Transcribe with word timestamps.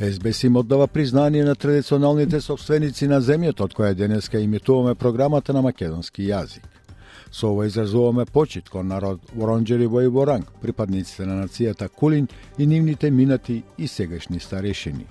СБС 0.00 0.44
им 0.44 0.56
оддава 0.56 0.86
признание 0.86 1.44
на 1.44 1.54
традиционалните 1.54 2.40
собственици 2.40 3.08
на 3.08 3.18
земјата, 3.20 3.64
од 3.66 3.74
која 3.74 3.94
денеска 3.98 4.38
имитуваме 4.38 4.94
програмата 4.94 5.52
на 5.52 5.62
македонски 5.62 6.22
јазик. 6.22 6.62
Со 7.30 7.50
ова 7.50 7.66
изразуваме 7.66 8.24
почит 8.24 8.68
кон 8.68 8.86
народ 8.86 9.20
Воронџери 9.34 9.86
во 9.86 10.02
и 10.02 10.06
Воранг, 10.06 10.52
припадниците 10.62 11.26
на 11.26 11.42
нацијата 11.42 11.88
Кулин 11.88 12.28
и 12.58 12.66
нивните 12.66 13.10
минати 13.10 13.62
и 13.78 13.88
сегашни 13.88 14.40
старешини. 14.40 15.06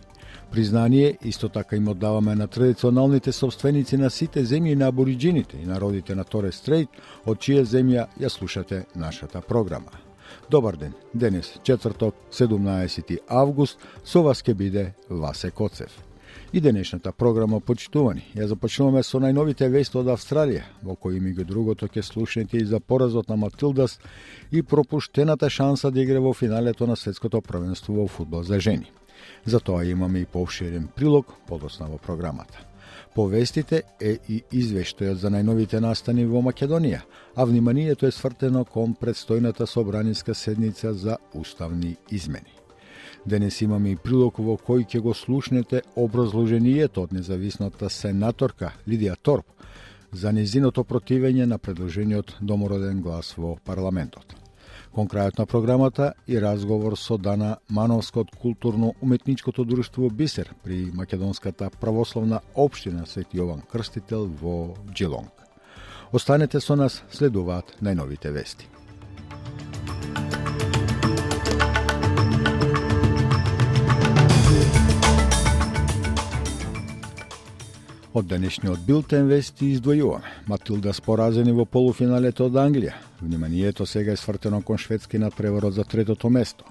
Признание 0.51 1.17
исто 1.21 1.49
така 1.49 1.75
им 1.75 1.87
оддаваме 1.87 2.35
на 2.35 2.47
традиционалните 2.47 3.31
собственици 3.31 3.97
на 3.97 4.09
сите 4.09 4.45
земји 4.45 4.75
на 4.75 4.87
абориджините 4.87 5.57
и 5.57 5.65
народите 5.65 6.15
на 6.15 6.23
Торе 6.23 6.51
Стрейт, 6.51 6.89
од 7.25 7.37
чија 7.37 7.67
земја 7.67 8.07
ја 8.19 8.29
слушате 8.29 8.85
нашата 8.95 9.41
програма. 9.41 10.06
Добар 10.49 10.75
ден. 10.75 10.93
Денес, 11.13 11.59
четврток, 11.63 12.15
17 12.31 13.19
август, 13.27 13.79
со 14.05 14.23
вас 14.23 14.41
ке 14.41 14.53
биде 14.53 14.93
Васе 15.09 15.51
Коцев. 15.51 16.03
И 16.53 16.61
денешната 16.61 17.11
програма 17.11 17.59
почитувани. 17.59 18.23
Ја 18.35 18.47
започнуваме 18.47 19.03
со 19.03 19.19
најновите 19.19 19.67
вести 19.67 19.97
од 19.99 20.07
Австралија, 20.07 20.63
во 20.83 20.95
кои 20.95 21.19
меѓу 21.19 21.43
другото 21.43 21.87
ќе 21.87 22.01
слушнете 22.01 22.57
и 22.57 22.65
за 22.65 22.79
поразот 22.79 23.27
на 23.27 23.35
Матилдас 23.35 23.99
и 24.51 24.63
пропуштената 24.63 25.49
шанса 25.49 25.91
да 25.91 26.01
игра 26.01 26.19
во 26.19 26.33
финалето 26.33 26.87
на 26.87 26.95
светското 26.95 27.41
првенство 27.41 27.93
во 27.93 28.07
фудбал 28.07 28.43
за 28.43 28.59
жени. 28.59 28.91
За 29.45 29.59
тоа 29.59 29.83
имаме 29.83 30.19
и 30.19 30.25
повширен 30.25 30.87
прилог 30.95 31.33
подосна 31.47 31.87
во 31.87 31.97
програмата. 31.97 32.63
Повестите 33.17 33.79
е 33.97 34.11
и 34.29 34.43
извештајот 34.53 35.17
за 35.17 35.31
најновите 35.33 35.79
настани 35.81 36.27
во 36.29 36.43
Македонија, 36.45 36.99
а 37.33 37.47
вниманието 37.49 38.05
е 38.05 38.13
свртено 38.13 38.61
кон 38.65 38.93
предстојната 38.93 39.65
собраниска 39.65 40.35
седница 40.35 40.93
за 40.93 41.17
уставни 41.33 41.95
измени. 42.11 42.53
Денес 43.25 43.61
имаме 43.61 43.95
и 43.95 43.97
прилог 43.97 44.37
во 44.37 44.53
кој 44.61 44.85
ќе 44.85 45.01
го 45.01 45.17
слушнете 45.17 45.81
образложението 45.95 47.07
од 47.07 47.17
независната 47.17 47.89
сенаторка 47.89 48.75
Лидија 48.87 49.17
Торп 49.17 49.49
за 50.13 50.31
незиното 50.31 50.83
противење 50.83 51.49
на 51.49 51.57
предложениот 51.57 52.37
домороден 52.41 53.01
глас 53.01 53.33
во 53.33 53.57
парламентот. 53.65 54.46
Кон 54.97 55.05
крајот 55.05 55.37
на 55.37 55.45
програмата 55.45 56.05
и 56.25 56.39
разговор 56.41 56.95
со 56.97 57.19
Дана 57.21 57.57
Мановска 57.69 58.23
од 58.23 58.31
културно-уметничкото 58.41 59.61
друштво 59.63 60.09
Бисер 60.09 60.49
при 60.63 60.89
Македонската 60.93 61.69
православна 61.69 62.39
општина 62.55 63.05
Свети 63.05 63.37
Јован 63.37 63.61
Крстител 63.69 64.25
во 64.25 64.73
Джилонг. 64.89 65.45
Останете 66.11 66.59
со 66.59 66.75
нас, 66.75 67.03
следуваат 67.11 67.75
најновите 67.77 68.33
вести. 68.33 68.65
Од 78.17 78.25
денешниот 78.25 78.81
билтен 78.81 79.27
вести 79.29 79.67
издвојуваме. 79.75 80.31
Матилда 80.49 80.89
споразени 80.95 81.51
во 81.53 81.67
полуфиналето 81.69 82.47
од 82.47 82.55
Англија. 82.57 82.95
Вниманието 83.21 83.85
сега 83.85 84.11
е 84.11 84.17
свртено 84.17 84.61
кон 84.65 84.79
шведски 84.81 85.19
надпреворот 85.21 85.73
за 85.73 85.83
третото 85.83 86.29
место. 86.29 86.65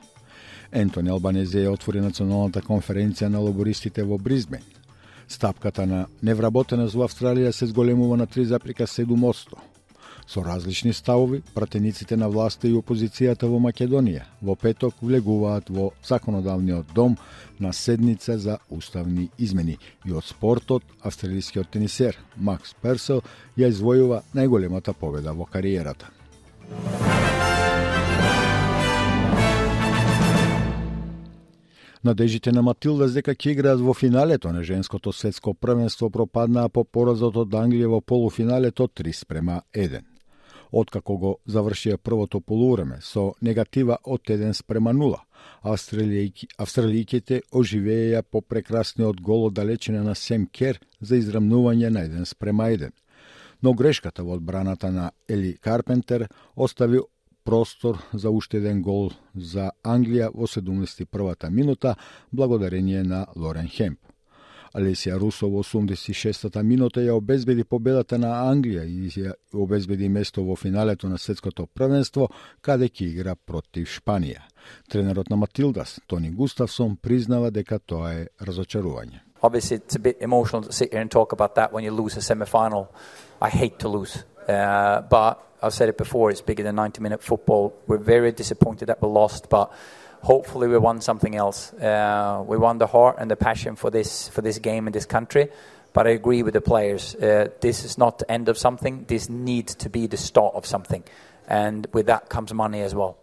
Ентони 0.72 1.12
Албанезе 1.14 1.62
ја 1.62 1.76
отвори 1.76 2.02
националната 2.02 2.64
конференција 2.66 3.30
на 3.30 3.38
лобористите 3.38 4.02
во 4.02 4.18
Бризбен. 4.18 4.64
Стапката 5.28 5.86
на 5.86 6.06
невработеност 6.22 6.98
во 6.98 7.06
Австралија 7.06 7.54
се 7.54 7.70
зголемува 7.70 8.16
на 8.16 8.26
3,7%. 8.26 9.75
Со 10.26 10.42
различни 10.44 10.92
ставови, 10.92 11.42
пратениците 11.54 12.16
на 12.16 12.28
власта 12.28 12.66
и 12.66 12.74
опозицијата 12.74 13.46
во 13.46 13.60
Македонија. 13.62 14.24
Во 14.42 14.56
петок 14.58 14.98
влегуваат 15.00 15.70
во 15.70 15.92
законодавниот 16.02 16.90
дом 16.94 17.14
на 17.60 17.72
седница 17.72 18.38
за 18.38 18.58
уставни 18.68 19.28
измени. 19.38 19.78
И 20.04 20.12
од 20.12 20.26
спортот 20.26 20.82
австралискиот 21.00 21.70
тенисер 21.70 22.18
Макс 22.36 22.74
Персел 22.82 23.22
ја 23.56 23.70
извојува 23.70 24.24
најголемата 24.34 24.94
победа 24.98 25.32
во 25.32 25.46
кариерата. 25.46 26.10
Надежите 32.02 32.52
на 32.52 32.62
Матилда 32.62 33.06
дека 33.14 33.34
ќе 33.34 33.54
играат 33.54 33.80
во 33.80 33.94
финалето 33.94 34.50
на 34.52 34.62
женското 34.62 35.12
светско 35.12 35.54
првенство 35.54 36.10
пропаднаа 36.10 36.68
по 36.68 36.84
поразот 36.84 37.36
од 37.36 37.54
Англија 37.54 37.94
во 37.94 38.00
полуфиналето 38.00 38.90
3 38.90 39.12
спрема 39.22 39.62
1 39.72 40.15
откако 40.72 41.16
го 41.16 41.32
завршија 41.46 41.96
првото 41.96 42.40
полувреме 42.40 42.98
со 43.02 43.32
негатива 43.40 43.98
од 44.04 44.22
1 44.22 44.52
спрема 44.52 44.92
0. 44.92 45.18
Австралијки, 45.62 46.48
австралијките 46.58 47.40
оживееја 47.52 48.22
по 48.22 48.40
прекрасниот 48.40 49.20
гол 49.20 49.46
од 49.46 49.54
далечина 49.54 50.02
на 50.02 50.14
Сем 50.14 50.46
Кер 50.46 50.80
за 51.00 51.16
израмнување 51.16 51.90
на 51.90 52.06
1 52.06 52.24
спрема 52.24 52.70
1. 52.70 52.90
Но 53.62 53.72
грешката 53.74 54.24
во 54.24 54.34
одбраната 54.34 54.90
на 54.92 55.10
Ели 55.28 55.56
Карпентер 55.56 56.28
остави 56.56 57.00
простор 57.44 58.02
за 58.12 58.30
уште 58.30 58.58
еден 58.58 58.82
гол 58.82 59.12
за 59.34 59.70
Англија 59.84 60.30
во 60.34 60.46
71-та 60.46 61.50
минута 61.50 61.94
благодарение 62.32 63.02
на 63.02 63.26
Лорен 63.36 63.68
Хемп. 63.68 64.05
Алесија 64.76 65.16
Русо 65.18 65.48
во 65.48 65.62
86-та 65.64 66.62
минута 66.62 67.00
ја 67.00 67.14
обезбеди 67.16 67.64
победата 67.64 68.18
на 68.20 68.34
Англија 68.50 68.84
и 68.84 69.08
ја 69.08 69.32
обезбеди 69.56 70.08
место 70.08 70.44
во 70.44 70.56
финалето 70.56 71.08
на 71.08 71.18
светското 71.18 71.66
првенство, 71.66 72.28
каде 72.60 72.90
ќе 72.90 73.08
игра 73.08 73.34
против 73.34 73.88
Шпанија. 73.88 74.42
Тренерот 74.90 75.30
на 75.30 75.36
Матилдас, 75.36 76.00
Тони 76.06 76.30
Густавсон, 76.30 76.96
признава 76.96 77.50
дека 77.50 77.78
тоа 77.78 78.12
е 78.12 78.28
разочарување. 78.40 79.22
Obviously, 79.42 79.76
it's 79.76 79.96
a 79.96 79.98
bit 79.98 80.16
emotional 80.20 80.62
to 80.62 80.72
sit 80.72 80.92
here 80.92 81.00
and 81.00 81.10
talk 81.10 81.32
about 81.32 81.54
that 81.54 81.72
when 81.72 81.84
you 81.84 81.92
lose 81.92 82.16
a 82.16 82.22
semi-final. 82.22 82.88
I 83.40 83.48
hate 83.48 83.78
to 83.78 83.88
lose, 83.88 84.24
uh, 84.48 85.02
but 85.02 85.38
I've 85.62 85.74
said 85.74 85.88
it 85.88 85.96
before. 85.96 86.30
It's 86.30 86.40
bigger 86.40 86.62
than 86.62 86.76
90-minute 86.76 87.22
football. 87.22 87.74
We're 87.86 87.98
very 87.98 88.32
disappointed 88.32 88.86
that 88.86 89.00
we 89.02 89.08
lost, 89.08 89.48
but 89.48 89.72
hopefully 90.23 90.67
we 90.67 90.77
won 90.77 91.01
something 91.01 91.35
else. 91.35 91.73
Uh, 91.73 92.43
we 92.45 92.57
won 92.57 92.77
the 92.77 92.87
heart 92.87 93.17
and 93.19 93.29
the 93.29 93.35
passion 93.35 93.75
for 93.75 93.89
this 93.89 94.29
for 94.29 94.41
this 94.41 94.59
game 94.59 94.87
in 94.87 94.93
this 94.93 95.05
country. 95.05 95.49
But 95.93 96.07
I 96.07 96.11
agree 96.11 96.41
with 96.41 96.53
the 96.53 96.61
players. 96.61 97.15
Uh, 97.15 97.49
this 97.59 97.83
is 97.83 97.97
not 97.97 98.19
the 98.19 98.31
end 98.31 98.47
of 98.47 98.57
something. 98.57 99.05
This 99.07 99.29
needs 99.29 99.75
to 99.75 99.89
be 99.89 100.07
the 100.07 100.17
start 100.17 100.55
of 100.55 100.65
something, 100.65 101.03
and 101.47 101.87
with 101.93 102.05
that 102.05 102.29
comes 102.29 102.53
money 102.53 102.81
as 102.81 102.95
well. 102.95 103.17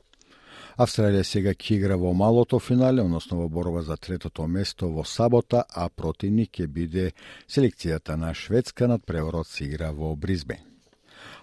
Австралија 0.79 1.25
сега 1.27 1.57
ќе 1.59 1.73
игра 1.75 1.97
во 1.99 2.13
малото 2.15 2.61
финале, 2.63 3.03
односно 3.03 3.41
во 3.41 3.49
борба 3.49 3.83
за 3.83 3.97
третото 3.97 4.47
место 4.47 4.87
во 4.87 5.03
сабота, 5.03 5.65
а 5.75 5.89
противник 5.89 6.53
ќе 6.55 6.69
биде 6.71 7.11
селекцијата 7.49 8.15
на 8.15 8.31
Шведска 8.35 8.87
над 8.87 9.03
преворот 9.03 9.49
се 9.49 9.65
игра 9.65 9.91
во 9.91 10.15
Бризбен 10.15 10.69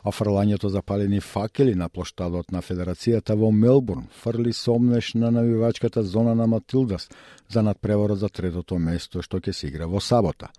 А 0.02 0.10
фрлањето 0.10 0.68
запалени 0.68 1.20
факели 1.20 1.74
на 1.74 1.88
плоштадот 1.88 2.52
на 2.52 2.62
Федерацијата 2.62 3.36
во 3.36 3.50
Мелбурн 3.50 4.06
фрли 4.22 4.52
сомнеш 4.52 5.14
на 5.14 5.30
навивачката 5.30 6.02
зона 6.02 6.34
на 6.34 6.46
Матилдас 6.46 7.08
за 7.52 7.62
надпреварот 7.62 8.18
за 8.18 8.28
третото 8.28 8.78
место 8.78 9.22
што 9.22 9.40
ќе 9.40 9.52
се 9.52 9.68
игра 9.68 9.86
во 9.86 10.00
сабота. 10.00 10.50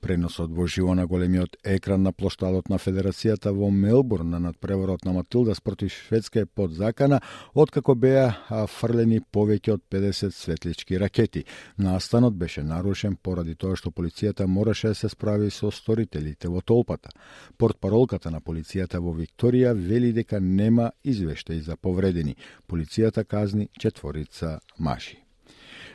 Преносот 0.00 0.50
во 0.50 0.66
живо 0.66 0.94
на 0.94 1.06
големиот 1.06 1.56
екран 1.64 2.02
на 2.02 2.12
плоштадот 2.12 2.68
на 2.68 2.78
Федерацијата 2.78 3.52
во 3.52 3.70
Мелбурн 3.70 4.30
на 4.30 4.40
надпреворот 4.40 5.04
на 5.04 5.12
Матилдас 5.12 5.60
против 5.60 5.92
Шведска 5.92 6.40
е 6.40 6.46
под 6.46 6.74
закана, 6.74 7.20
откако 7.54 7.94
беа 7.94 8.34
фрлени 8.66 9.20
повеќе 9.20 9.74
од 9.74 9.82
50 9.90 10.34
светлички 10.34 10.98
ракети. 10.98 11.44
Настанот 11.78 12.34
беше 12.34 12.62
нарушен 12.62 13.16
поради 13.16 13.54
тоа 13.54 13.76
што 13.76 13.90
полицијата 13.90 14.46
мораше 14.46 14.88
да 14.88 14.94
се 14.94 15.08
справи 15.08 15.50
со 15.50 15.70
сторителите 15.70 16.48
во 16.48 16.60
толпата. 16.60 17.10
Портпаролката 17.58 18.30
на 18.30 18.40
Полицијата 18.40 18.98
во 18.98 19.14
Викторија 19.14 19.74
вели 19.74 20.12
дека 20.12 20.40
нема 20.40 20.90
извештај 21.04 21.60
за 21.60 21.76
повредени. 21.76 22.36
Полицијата 22.68 23.24
казни 23.24 23.68
четворица 23.78 24.58
маши. 24.78 25.29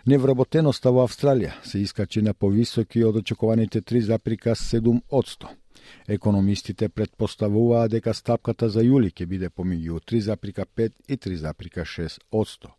Невработеноста 0.05 0.91
во 0.93 1.03
Австралија 1.07 1.55
се 1.65 1.79
искачи 1.81 2.21
на 2.21 2.33
повисоки 2.33 3.03
од 3.03 3.15
очекуваните 3.23 3.81
3,7 3.81 5.01
одсто. 5.09 5.49
Економистите 6.07 6.89
предпоставуваат 6.89 7.91
дека 7.91 8.13
стапката 8.13 8.69
за 8.69 8.83
јули 8.85 9.09
ќе 9.11 9.25
биде 9.25 9.49
помеѓу 9.49 10.01
3,5 10.11 10.91
и 11.07 11.17
3,6 11.17 12.19
одсто. 12.31 12.75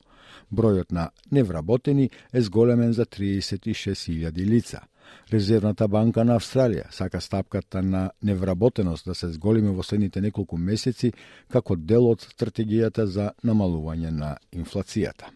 Бројот 0.50 0.92
на 0.92 1.10
невработени 1.30 2.10
е 2.32 2.40
зголемен 2.40 2.92
за 2.92 3.06
36.000 3.06 4.46
лица– 4.46 4.80
Резервната 5.32 5.88
банка 5.88 6.24
на 6.24 6.36
Австралија 6.38 6.90
сака 6.94 7.20
стапката 7.20 7.82
на 7.82 8.10
невработеност 8.22 9.06
да 9.06 9.14
се 9.14 9.28
зголеми 9.34 9.74
во 9.74 9.82
следните 9.82 10.20
неколку 10.20 10.58
месеци 10.58 11.12
како 11.48 11.76
дел 11.76 12.10
од 12.10 12.26
стратегијата 12.26 13.06
за 13.06 13.32
намалување 13.44 14.10
на 14.10 14.36
инфлацијата. 14.52 15.35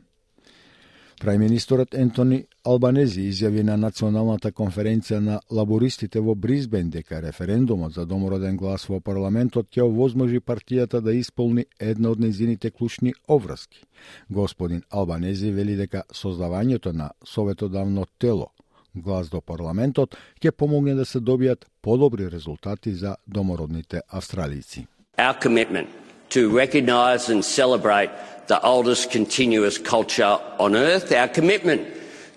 Прајминисторот 1.21 1.93
Ентони 2.01 2.39
Албанези 2.65 3.27
изјави 3.29 3.61
на 3.69 3.75
Националната 3.77 4.55
конференција 4.57 5.19
на 5.21 5.35
лабористите 5.53 6.23
во 6.25 6.33
Бризбен 6.35 6.89
дека 6.91 7.21
референдумот 7.21 7.93
за 7.93 8.07
домороден 8.09 8.57
глас 8.57 8.87
во 8.89 9.03
парламентот 9.05 9.69
ќе 9.69 9.85
овозможи 9.85 10.41
партијата 10.41 11.03
да 11.05 11.13
исполни 11.13 11.67
една 11.79 12.15
од 12.15 12.25
незините 12.25 12.71
клучни 12.71 13.13
обврски. 13.29 13.85
Господин 14.31 14.81
Албанези 14.89 15.53
вели 15.53 15.77
дека 15.77 16.07
создавањето 16.09 16.97
на 16.97 17.11
советодавно 17.23 18.07
тело 18.19 18.49
глас 18.95 19.29
до 19.29 19.43
парламентот 19.45 20.17
ќе 20.41 20.57
помогне 20.57 20.95
да 20.95 21.05
се 21.05 21.21
добијат 21.21 21.69
подобри 21.83 22.31
резултати 22.31 22.95
за 22.95 23.17
домородните 23.27 24.01
австралици. 24.09 24.87
Our 25.19 25.37
commitment 25.37 26.10
to 26.31 26.51
recognise 26.51 27.29
and 27.29 27.45
celebrate 27.45 28.11
the 28.47 28.61
oldest 28.63 29.11
continuous 29.11 29.79
culture 29.79 30.39
on 30.59 30.75
earth, 30.75 31.13
our 31.13 31.29
commitment 31.29 31.87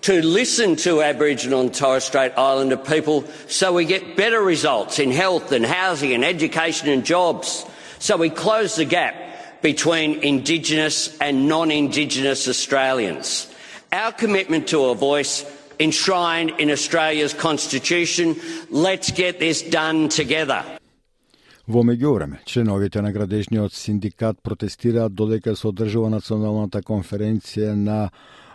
to 0.02 0.22
listen 0.22 0.76
to 0.76 1.02
Aboriginal 1.02 1.62
and 1.62 1.74
Torres 1.74 2.04
Strait 2.04 2.32
Islander 2.36 2.76
people 2.76 3.24
so 3.48 3.72
we 3.72 3.86
get 3.86 4.16
better 4.16 4.40
results 4.40 4.98
in 4.98 5.10
health 5.10 5.50
and 5.50 5.64
housing 5.64 6.12
and 6.12 6.24
education 6.24 6.90
and 6.90 7.04
jobs, 7.06 7.64
so 7.98 8.16
we 8.16 8.28
close 8.28 8.76
the 8.76 8.84
gap 8.84 9.14
between 9.62 10.22
Indigenous 10.22 11.16
and 11.20 11.48
non-Indigenous 11.48 12.48
Australians. 12.48 13.50
Our 13.92 14.12
commitment 14.12 14.68
to 14.68 14.84
a 14.86 14.94
voice 14.94 15.50
enshrined 15.80 16.50
in 16.60 16.70
Australia's 16.70 17.32
Constitution. 17.32 18.36
Let's 18.68 19.10
get 19.10 19.40
this 19.40 19.62
done 19.62 20.10
together. 20.10 20.64
Во 21.64 21.80
меѓувреме, 21.80 22.42
членовите 22.44 23.00
на 23.00 23.08
градежниот 23.08 23.72
синдикат 23.72 24.36
протестираат 24.44 25.14
додека 25.16 25.54
се 25.56 25.70
одржува 25.70 26.10
националната 26.12 26.82
конференција 26.84 27.70
на 27.72 28.10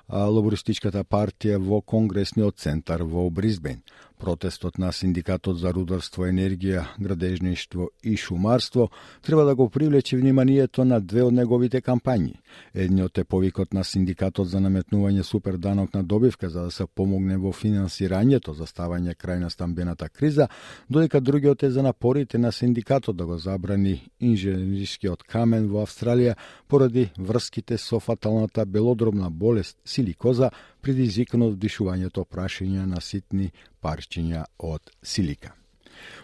лабористичката 0.10 1.02
партија 1.02 1.58
во 1.58 1.82
Конгресниот 1.82 2.62
центар 2.62 3.02
во 3.02 3.26
Бризбен. 3.34 3.82
Протестот 4.20 4.78
на 4.78 4.92
Синдикатот 4.92 5.62
за 5.62 5.72
рударство, 5.72 6.26
енергија, 6.28 6.82
градежништво 7.00 7.86
и 8.04 8.18
шумарство 8.18 8.90
треба 9.24 9.46
да 9.46 9.56
го 9.56 9.70
привлече 9.70 10.18
вниманието 10.18 10.84
на 10.86 11.00
две 11.00 11.24
од 11.24 11.34
неговите 11.34 11.80
кампањи. 11.82 12.34
Едниот 12.76 13.18
е 13.18 13.24
повикот 13.24 13.74
на 13.74 13.84
Синдикатот 13.84 14.50
за 14.52 14.60
наметнување 14.60 15.24
суперданок 15.24 15.94
на 15.94 16.04
добивка 16.04 16.50
за 16.50 16.66
да 16.68 16.72
се 16.72 16.86
помогне 16.86 17.38
во 17.38 17.54
финансирањето 17.56 18.52
за 18.52 18.68
ставање 18.68 19.16
крај 19.16 19.40
на 19.40 19.50
стамбената 19.50 20.10
криза, 20.10 20.50
додека 20.90 21.22
другиот 21.22 21.64
е 21.64 21.72
за 21.72 21.84
напорите 21.84 22.38
на 22.38 22.52
Синдикатот 22.52 23.16
да 23.16 23.26
го 23.26 23.38
забрани 23.38 24.10
инженерискиот 24.20 25.24
камен 25.24 25.72
во 25.72 25.86
Австралија 25.88 26.36
поради 26.68 27.08
врските 27.18 27.78
со 27.78 28.00
фаталната 28.00 28.66
белодробна 28.66 29.30
болест 29.30 29.78
силикоза 29.86 30.52
предизвикано 30.82 31.48
од 31.50 31.58
вдишувањето 31.58 32.24
прашиња 32.26 32.86
на 32.86 33.02
ситни 33.02 33.50
парчиња 33.82 34.46
од 34.60 34.92
силика. 35.04 35.52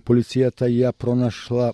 Полицијата 0.03 0.69
ја 0.71 0.91
пронашла 0.91 1.73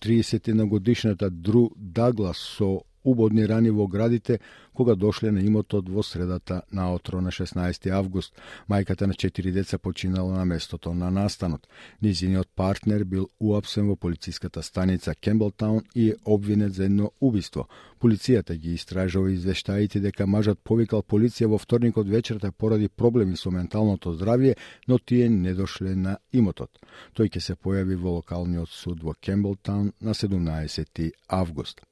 30 0.00 0.68
годишната 0.68 1.30
Дру 1.30 1.70
Даглас 1.76 2.38
со 2.56 2.80
убодни 3.04 3.46
рани 3.48 3.70
во 3.70 3.86
градите 3.86 4.38
кога 4.74 4.94
дошле 4.94 5.30
на 5.30 5.40
имотот 5.40 5.88
во 5.88 6.02
средата 6.02 6.62
на 6.72 6.92
отро 6.94 7.20
на 7.20 7.30
16 7.30 7.90
август. 7.90 8.34
Мајката 8.68 9.06
на 9.06 9.14
четири 9.14 9.52
деца 9.52 9.78
починала 9.78 10.32
на 10.32 10.44
местото 10.44 10.94
на 10.94 11.10
настанот. 11.10 11.68
Низиниот 12.02 12.48
партнер 12.54 13.04
бил 13.04 13.28
уапсен 13.40 13.88
во 13.88 13.96
полициската 13.96 14.62
станица 14.62 15.14
Кемблтаун 15.14 15.82
и 15.94 16.10
е 16.10 16.16
обвинет 16.24 16.74
за 16.74 16.84
едно 16.84 17.10
убиство. 17.20 17.68
Полицијата 18.00 18.56
ги 18.56 18.74
истражува 18.74 19.30
извештаите 19.30 20.00
дека 20.00 20.26
мажот 20.26 20.58
повикал 20.64 21.02
полиција 21.02 21.46
во 21.46 21.58
вторникот 21.58 22.08
вечерта 22.08 22.52
поради 22.52 22.88
проблеми 22.88 23.36
со 23.36 23.50
менталното 23.50 24.14
здравје, 24.14 24.56
но 24.88 24.98
тие 24.98 25.28
не 25.28 25.54
дошле 25.54 25.94
на 25.94 26.18
имотот. 26.32 26.70
Тој 27.14 27.30
ќе 27.30 27.40
се 27.40 27.54
појави 27.54 27.94
во 27.94 28.18
локалниот 28.18 28.68
суд 28.68 29.02
во 29.02 29.14
Кемблтаун 29.14 29.92
на 30.00 30.14
17 30.14 31.12
август. 31.28 31.82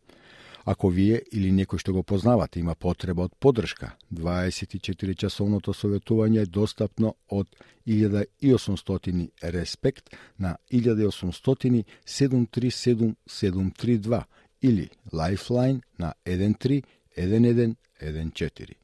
Ако 0.64 0.88
вие 0.88 1.22
или 1.32 1.50
некој 1.52 1.80
што 1.80 1.92
го 1.92 2.02
познавате 2.02 2.60
има 2.60 2.74
потреба 2.74 3.24
од 3.28 3.34
поддршка, 3.40 3.94
24 4.12 5.16
часовното 5.16 5.72
советување 5.72 6.42
е 6.42 6.46
достапно 6.46 7.14
од 7.28 7.48
1800 7.86 9.30
Респект 9.42 10.10
на 10.38 10.56
1800 10.72 11.84
737 12.06 13.14
732 13.26 14.22
или 14.62 14.90
Lifeline 15.12 15.80
на 15.98 16.14
13 16.24 16.84
1114. 17.16 18.74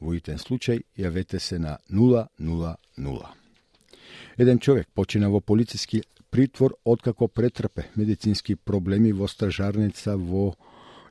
Во 0.00 0.14
итен 0.14 0.38
случај 0.38 0.82
јавете 0.96 1.38
се 1.38 1.58
на 1.58 1.78
000. 1.90 3.26
Еден 4.38 4.58
човек 4.58 4.88
почина 4.94 5.28
во 5.28 5.40
полициски 5.40 6.02
притвор 6.30 6.74
откако 6.84 7.28
претрпе 7.28 7.90
медицински 7.96 8.56
проблеми 8.56 9.12
во 9.12 9.28
стражарница 9.28 10.16
во 10.16 10.54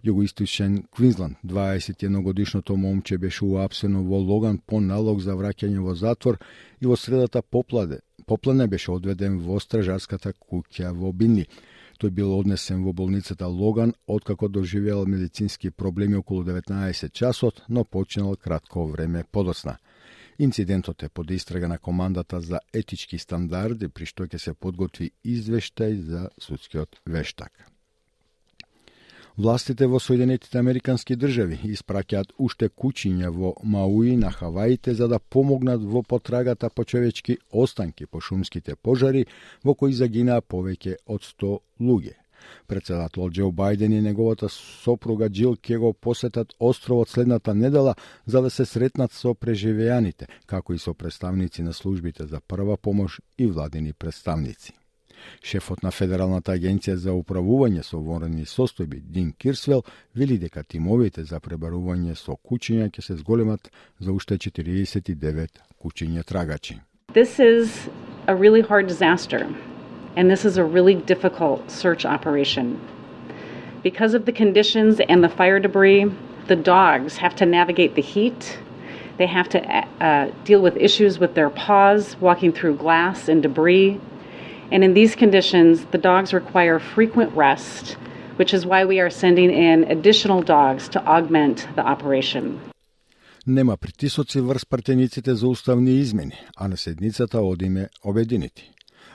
југоисточен 0.05 0.83
Квинсленд. 0.91 1.37
21 1.43 2.21
годишното 2.23 2.75
момче 2.75 3.17
беше 3.17 3.45
уапсено 3.45 4.03
во 4.03 4.17
Логан 4.17 4.57
по 4.57 4.79
налог 4.79 5.21
за 5.21 5.35
враќање 5.35 5.79
во 5.79 5.95
затвор 5.95 6.37
и 6.81 6.85
во 6.85 6.95
средата 6.95 7.41
попладе. 7.41 7.99
Поплане 8.25 8.67
беше 8.67 8.91
одведен 8.91 9.39
во 9.39 9.59
стражарската 9.59 10.33
куќа 10.33 10.93
во 10.93 11.11
Бинли. 11.11 11.47
Тој 11.99 12.09
бил 12.15 12.31
однесен 12.37 12.83
во 12.83 12.93
болницата 12.93 13.47
Логан 13.47 13.93
откако 14.07 14.47
доживеал 14.47 15.05
медицински 15.05 15.71
проблеми 15.71 16.15
околу 16.15 16.43
19 16.43 17.11
часот, 17.11 17.63
но 17.69 17.83
починал 17.83 18.35
кратко 18.35 18.87
време 18.87 19.23
подосна. 19.31 19.77
Инцидентот 20.39 21.03
е 21.03 21.09
под 21.09 21.31
истрага 21.31 21.67
на 21.67 21.77
командата 21.77 22.41
за 22.41 22.59
етички 22.73 23.17
стандарди, 23.17 23.89
при 23.89 24.05
што 24.05 24.23
ќе 24.23 24.39
се 24.39 24.53
подготви 24.53 25.11
извештај 25.25 25.99
за 25.99 26.29
судскиот 26.39 27.01
вештак. 27.05 27.51
Властите 29.39 29.87
во 29.87 30.01
Соединетите 30.03 30.57
Американски 30.59 31.15
држави 31.15 31.55
испраќаат 31.71 32.33
уште 32.43 32.67
кучиња 32.81 33.29
во 33.31 33.53
Мауи 33.63 34.17
на 34.19 34.33
Хаваите 34.35 34.91
за 34.93 35.07
да 35.07 35.19
помогнат 35.19 35.85
во 35.93 36.01
потрагата 36.03 36.69
по 36.69 36.83
човечки 36.83 37.37
останки 37.49 38.05
по 38.05 38.19
шумските 38.19 38.75
пожари 38.75 39.21
во 39.63 39.75
кои 39.79 39.93
загинаа 39.93 40.41
повеќе 40.41 40.97
од 41.07 41.23
100 41.23 41.53
луѓе. 41.79 42.17
Председател 42.67 43.31
Џо 43.31 43.47
Бајден 43.55 43.95
и 43.95 44.01
неговата 44.01 44.49
сопруга 44.51 45.29
Джил 45.29 45.55
ќе 45.55 45.79
го 45.79 45.93
посетат 45.93 46.51
островот 46.59 47.09
следната 47.09 47.55
недела 47.55 47.95
за 48.25 48.41
да 48.41 48.49
се 48.49 48.65
сретнат 48.65 49.13
со 49.13 49.33
преживеаните, 49.33 50.27
како 50.47 50.73
и 50.73 50.79
со 50.79 50.93
представници 50.93 51.63
на 51.63 51.73
службите 51.73 52.27
за 52.27 52.41
прва 52.41 52.75
помош 52.77 53.21
и 53.37 53.47
владени 53.47 53.93
представници. 53.93 54.78
Шефот 55.43 55.83
на 55.83 55.91
Федералната 55.91 56.51
агенција 56.51 56.95
за 56.95 57.13
управување 57.13 57.83
со 57.83 57.97
ворени 57.97 58.45
состојби 58.45 58.99
Дин 59.01 59.31
Кирсвел 59.31 59.83
вели 60.15 60.37
дека 60.37 60.63
тимовите 60.63 61.23
за 61.23 61.39
пребарување 61.39 62.15
со 62.15 62.35
кучиња 62.35 62.89
ќе 62.89 63.01
се 63.01 63.15
зголемат 63.21 63.71
за 63.99 64.11
уште 64.11 64.37
49 64.37 65.59
кучиња 65.83 66.23
трагачи. 66.23 66.79
This 67.13 67.39
is 67.39 67.89
a 68.27 68.35
really 68.35 68.61
hard 68.61 68.87
disaster 68.87 69.47
and 70.15 70.29
this 70.29 70.45
is 70.45 70.57
a 70.57 70.63
really 70.63 70.95
difficult 70.95 71.71
search 71.71 72.05
operation. 72.05 72.79
Because 73.83 74.13
of 74.13 74.25
the 74.25 74.33
conditions 74.33 74.99
and 74.99 75.23
the 75.23 75.29
fire 75.29 75.59
debris, 75.59 76.11
the 76.47 76.55
dogs 76.55 77.17
have 77.17 77.35
to 77.37 77.45
navigate 77.45 77.95
the 77.95 78.01
heat. 78.01 78.59
They 79.17 79.27
have 79.27 79.49
to 79.49 79.59
uh, 79.59 79.85
uh 80.03 80.31
deal 80.43 80.61
with 80.61 80.75
issues 80.77 81.19
with 81.19 81.35
their 81.35 81.49
paws, 81.49 82.17
walking 82.19 82.51
through 82.51 82.75
glass 82.75 83.29
and 83.29 83.41
debris. 83.41 83.99
And 84.71 84.83
in 84.83 84.93
these 84.93 85.15
conditions, 85.15 85.85
the 85.91 85.97
dogs 85.97 86.33
require 86.33 86.77
frequent 86.79 87.31
rest, 87.35 87.97
which 88.39 88.53
is 88.53 88.65
why 88.65 88.85
we 88.85 88.99
are 88.99 89.09
sending 89.09 89.49
in 89.49 89.77
additional 89.95 90.41
dogs 90.43 90.87
to 90.89 90.99
augment 91.05 91.67
the 91.75 91.85
operation. 91.93 92.59
Нема 93.47 93.77
притисоци 93.77 94.41
врз 94.41 94.65
партениците 94.65 95.35
за 95.35 95.47
уставни 95.47 95.91
измени, 95.91 96.33
а 96.57 96.67
на 96.67 96.77
седницата 96.77 97.41
одиме 97.41 97.89
обединети. 98.03 98.71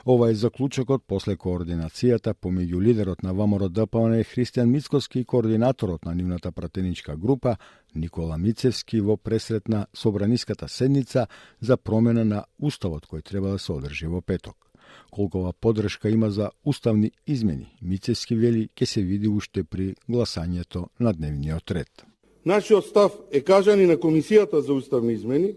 Ова 0.07 0.29
е 0.29 0.35
заклучокот 0.35 1.03
после 1.07 1.33
координацијата 1.35 2.33
помеѓу 2.33 2.81
лидерот 2.81 3.23
на 3.23 3.33
ВМРО 3.33 3.69
ДПН 3.69 4.21
Христијан 4.23 4.65
Мицковски 4.65 5.19
и 5.19 5.25
координаторот 5.25 6.05
на 6.05 6.15
нивната 6.15 6.51
пратеничка 6.51 7.17
група 7.17 7.57
Никола 7.95 8.37
Мицевски 8.37 9.01
во 9.01 9.17
пресретна 9.17 9.87
собраниската 9.93 10.69
седница 10.69 11.27
за 11.61 11.77
промена 11.77 12.25
на 12.25 12.45
уставот 12.61 13.07
кој 13.07 13.23
треба 13.23 13.49
да 13.49 13.59
се 13.59 13.71
одржи 13.71 14.07
во 14.07 14.21
петок 14.21 14.64
колкова 15.11 15.53
подршка 15.53 16.09
има 16.09 16.29
за 16.29 16.49
уставни 16.65 17.11
измени, 17.27 17.77
Мицески 17.81 18.35
вели 18.35 18.69
ќе 18.75 18.85
се 18.85 19.01
види 19.01 19.27
уште 19.27 19.63
при 19.63 19.95
гласањето 20.09 20.87
на 20.99 21.13
дневниот 21.13 21.71
ред. 21.71 22.05
Нашиот 22.45 22.85
став 22.85 23.11
е 23.31 23.41
кажан 23.41 23.81
и 23.81 23.85
на 23.85 23.97
Комисијата 23.97 24.59
за 24.59 24.73
уставни 24.73 25.13
измени, 25.13 25.55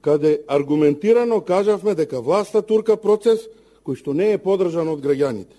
каде 0.00 0.42
аргументирано 0.48 1.40
кажавме 1.40 1.94
дека 1.94 2.20
власта 2.20 2.62
турка 2.62 2.96
процес 2.96 3.46
кој 3.86 3.94
што 3.94 4.14
не 4.14 4.32
е 4.34 4.42
подржан 4.42 4.88
од 4.90 4.98
граѓаните. 4.98 5.54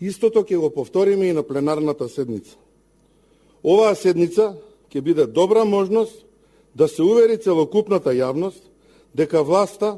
Истото 0.00 0.44
ќе 0.44 0.60
го 0.60 0.70
повториме 0.70 1.28
и 1.28 1.32
на 1.32 1.42
пленарната 1.42 2.08
седница. 2.08 2.56
Оваа 3.64 3.96
седница 3.96 4.56
ќе 4.92 5.00
биде 5.00 5.26
добра 5.26 5.64
можност 5.64 6.26
да 6.76 6.88
се 6.88 7.02
увери 7.02 7.40
целокупната 7.40 8.12
јавност 8.12 8.60
дека 9.16 9.42
власта 9.42 9.96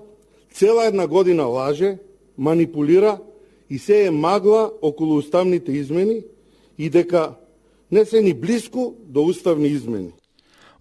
цела 0.55 0.87
една 0.87 1.07
година 1.07 1.47
лаже, 1.51 1.99
манипулира 2.39 3.19
и 3.71 3.79
се 3.79 4.07
е 4.07 4.11
магла 4.11 4.71
околу 4.83 5.17
уставните 5.17 5.73
измени 5.73 6.23
и 6.79 6.91
дека 6.91 7.35
не 7.93 8.05
се 8.05 8.23
ни 8.23 8.35
близко 8.35 8.95
до 9.07 9.23
уставни 9.23 9.69
измени. 9.69 10.13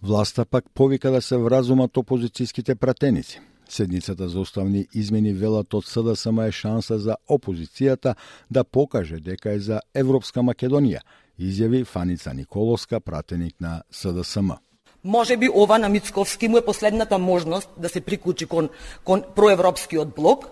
Власта 0.02 0.44
пак 0.44 0.64
повика 0.74 1.10
да 1.10 1.22
се 1.22 1.36
вразумат 1.36 1.96
опозицијските 1.96 2.74
пратеници. 2.74 3.40
Седницата 3.68 4.28
за 4.28 4.40
уставни 4.40 4.86
измени 4.94 5.32
велат 5.32 5.74
од 5.74 5.84
СДСМ 5.84 6.38
е 6.46 6.52
шанса 6.52 6.98
за 6.98 7.16
опозицијата 7.28 8.14
да 8.50 8.64
покаже 8.64 9.20
дека 9.20 9.52
е 9.52 9.58
за 9.58 9.80
Европска 9.94 10.40
Македонија, 10.40 11.02
изјави 11.38 11.84
Фаница 11.84 12.34
Николовска, 12.34 13.00
пратеник 13.00 13.60
на 13.60 13.82
СДСМ. 13.90 14.56
Може 15.04 15.36
би 15.36 15.48
ова 15.54 15.78
на 15.78 15.88
Мицковски 15.88 16.48
му 16.48 16.58
е 16.58 16.64
последната 16.64 17.18
можност 17.18 17.70
да 17.76 17.88
се 17.88 18.00
приклучи 18.00 18.46
кон, 18.46 18.68
кон 19.04 19.22
проевропскиот 19.36 20.14
блок. 20.14 20.46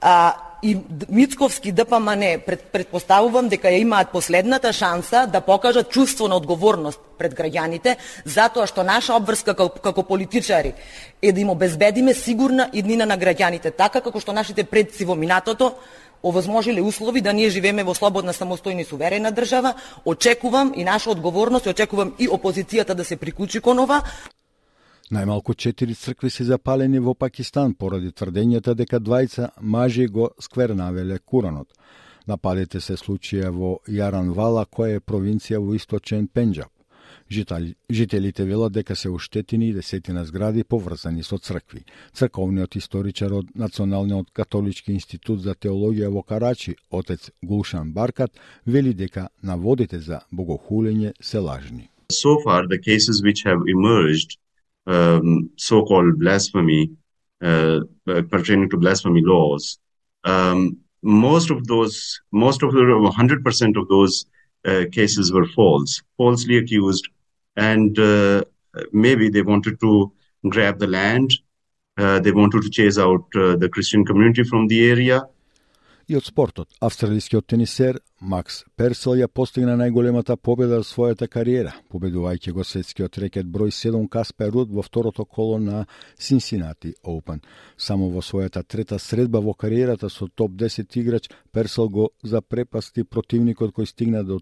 А, 0.00 0.34
и 0.62 0.78
Мицковски 1.08 1.72
да 1.72 1.84
ДПМН 1.84 2.42
пред, 2.46 2.62
предпоставувам 2.72 3.48
дека 3.48 3.68
ја 3.70 3.78
имаат 3.78 4.10
последната 4.10 4.72
шанса 4.72 5.26
да 5.26 5.40
покажат 5.40 5.90
чувство 5.90 6.28
на 6.28 6.36
одговорност 6.36 7.00
пред 7.18 7.34
граѓаните, 7.34 7.96
затоа 8.24 8.66
што 8.66 8.82
наша 8.82 9.14
обврска 9.14 9.54
како, 9.54 9.78
како 9.78 10.02
политичари 10.02 10.74
е 11.22 11.32
да 11.32 11.40
им 11.40 11.50
обезбедиме 11.50 12.14
сигурна 12.14 12.70
иднина 12.72 13.06
на 13.06 13.18
граѓаните, 13.18 13.70
така 13.70 14.00
како 14.00 14.18
што 14.20 14.34
нашите 14.34 14.64
предци 14.64 15.06
во 15.06 15.14
минатото 15.14 15.74
овозможиле 16.22 16.82
услови 16.82 17.20
да 17.20 17.32
ние 17.32 17.50
живееме 17.50 17.84
во 17.84 17.94
слободна, 17.94 18.32
самостојна 18.32 18.82
и 18.82 18.84
суверена 18.84 19.32
држава, 19.32 19.74
очекувам 20.04 20.72
и 20.76 20.84
наша 20.84 21.10
одговорност, 21.10 21.66
и 21.66 21.70
очекувам 21.70 22.14
и 22.18 22.28
опозицијата 22.28 22.94
да 22.94 23.04
се 23.04 23.16
приклучи 23.16 23.60
кон 23.60 23.78
ова. 23.78 24.02
Најмалку 25.10 25.54
четири 25.56 25.94
цркви 25.94 26.30
се 26.30 26.44
запалени 26.44 26.98
во 27.00 27.14
Пакистан 27.14 27.74
поради 27.74 28.12
тврдењата 28.12 28.74
дека 28.74 29.00
двајца 29.00 29.48
мажи 29.60 30.06
го 30.06 30.30
сквернавеле 30.40 31.18
Куранот. 31.18 31.72
Нападите 32.26 32.80
се 32.80 32.96
случија 33.00 33.48
во 33.48 33.78
Јаранвала, 33.88 34.66
која 34.68 34.98
е 34.98 35.00
провинција 35.00 35.62
во 35.64 35.72
источен 35.74 36.28
Пенџаб. 36.28 36.68
Жителите 37.30 38.44
велат 38.44 38.72
дека 38.72 38.96
се 38.96 39.10
уштетени 39.10 39.68
и 39.68 39.72
десетина 39.72 40.24
згради 40.24 40.64
поврзани 40.64 41.22
со 41.22 41.38
цркви. 41.38 41.84
Црковниот 42.14 42.76
историчар 42.76 43.32
од 43.32 43.50
Националниот 43.54 44.30
католички 44.32 44.92
институт 44.92 45.42
за 45.44 45.52
теологија 45.54 46.08
во 46.08 46.22
Карачи, 46.22 46.76
отец 46.90 47.30
Гулшан 47.44 47.92
Баркат, 47.92 48.32
вели 48.66 48.94
дека 48.94 49.28
наводите 49.42 49.98
за 49.98 50.20
богохулење 50.32 51.12
се 51.20 51.38
лажни. 51.38 51.90
So 52.10 52.40
far, 52.44 52.66
the 52.66 52.78
cases 52.78 53.22
which 53.22 53.44
have 53.44 53.60
emerged, 53.68 54.38
um, 54.86 55.50
so-called 55.56 56.18
blasphemy, 56.18 56.90
uh, 57.42 57.80
uh 58.08 58.22
pertaining 58.30 58.70
to 58.70 58.78
blasphemy 58.78 59.20
laws, 59.22 59.78
um, 60.24 60.78
most 61.02 61.50
of 61.50 61.66
those, 61.66 62.20
most 62.32 62.62
of 62.62 62.72
the 62.72 62.80
100% 62.80 63.76
of 63.76 63.88
those 63.88 64.24
uh, 64.64 64.84
cases 64.90 65.30
were 65.30 65.46
false, 65.46 66.02
falsely 66.16 66.56
accused 66.56 67.08
and 67.58 67.98
uh, 67.98 68.42
maybe 68.92 69.28
they 69.28 69.42
wanted 69.42 69.80
to 69.80 70.12
grab 70.48 70.78
the 70.78 70.86
land. 70.86 71.32
Uh, 71.96 72.20
they 72.20 72.30
wanted 72.30 72.62
to 72.62 72.70
chase 72.70 72.96
out 72.96 73.26
uh, 73.34 73.56
the 73.56 73.68
Christian 73.68 74.04
community 74.04 74.44
from 74.44 74.68
the 74.68 74.88
area. 74.88 75.26
И 76.08 76.16
од 76.16 76.24
спортот, 76.24 76.70
австралискиот 76.80 77.46
тенисер 77.46 77.98
Макс 78.20 78.62
Персел 78.80 79.18
ја 79.20 79.26
постигна 79.28 79.74
најголемата 79.76 80.38
победа 80.40 80.78
во 80.80 80.86
својата 80.86 81.26
кариера, 81.28 81.74
победувајќи 81.92 82.54
го 82.56 82.64
светскиот 82.64 83.18
рекет 83.20 83.44
број 83.44 83.74
7 83.76 84.08
Каспер 84.08 84.48
Руд 84.54 84.72
во 84.72 84.80
второто 84.80 85.26
коло 85.26 85.58
на 85.58 85.84
Синсинати 86.16 86.94
Оупен. 87.04 87.42
Само 87.76 88.08
во 88.08 88.22
својата 88.24 88.64
трета 88.64 88.98
средба 88.98 89.42
во 89.44 89.52
кариерата 89.52 90.08
со 90.08 90.28
топ 90.28 90.52
10 90.52 90.96
играч, 90.96 91.28
Персел 91.52 91.90
го 91.90 92.08
запрепасти 92.22 93.04
противникот 93.04 93.76
кој 93.76 93.84
стигна 93.84 94.24
до 94.24 94.40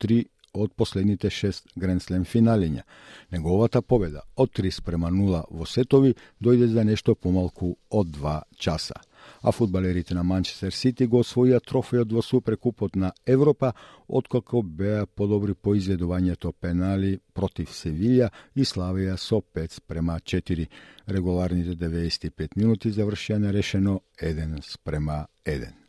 3 0.00 0.26
од 0.52 0.72
последните 0.74 1.30
шест 1.30 1.68
Гренслем 1.76 2.24
финалиња. 2.24 2.82
Неговата 3.30 3.82
победа 3.82 4.22
од 4.36 4.50
3 4.56 4.82
према 4.84 5.10
0 5.10 5.44
во 5.50 5.66
сетови 5.66 6.14
дојде 6.40 6.66
за 6.66 6.84
нешто 6.84 7.14
помалку 7.14 7.76
од 7.90 8.06
2 8.06 8.40
часа. 8.56 8.94
А 9.42 9.52
фудбалерите 9.52 10.14
на 10.14 10.22
Манчестер 10.22 10.72
Сити 10.72 11.06
го 11.06 11.20
освоија 11.20 11.60
трофејот 11.60 12.12
во 12.12 12.22
Суперкупот 12.22 12.96
на 12.96 13.12
Европа, 13.26 13.72
откако 14.08 14.62
беа 14.62 15.06
подобри 15.06 15.54
по 15.54 15.74
изведувањето 15.74 16.52
пенали 16.52 17.18
против 17.34 17.68
Севилја 17.70 18.30
и 18.54 18.64
славија 18.64 19.16
со 19.16 19.40
5 19.40 19.80
према 19.86 20.18
4. 20.20 20.66
Регуларните 21.06 21.76
95 21.76 22.56
минути 22.56 22.90
завршија 22.90 23.38
нерешено 23.38 24.00
1 24.22 24.62
спрема 24.62 25.26
1. 25.44 25.79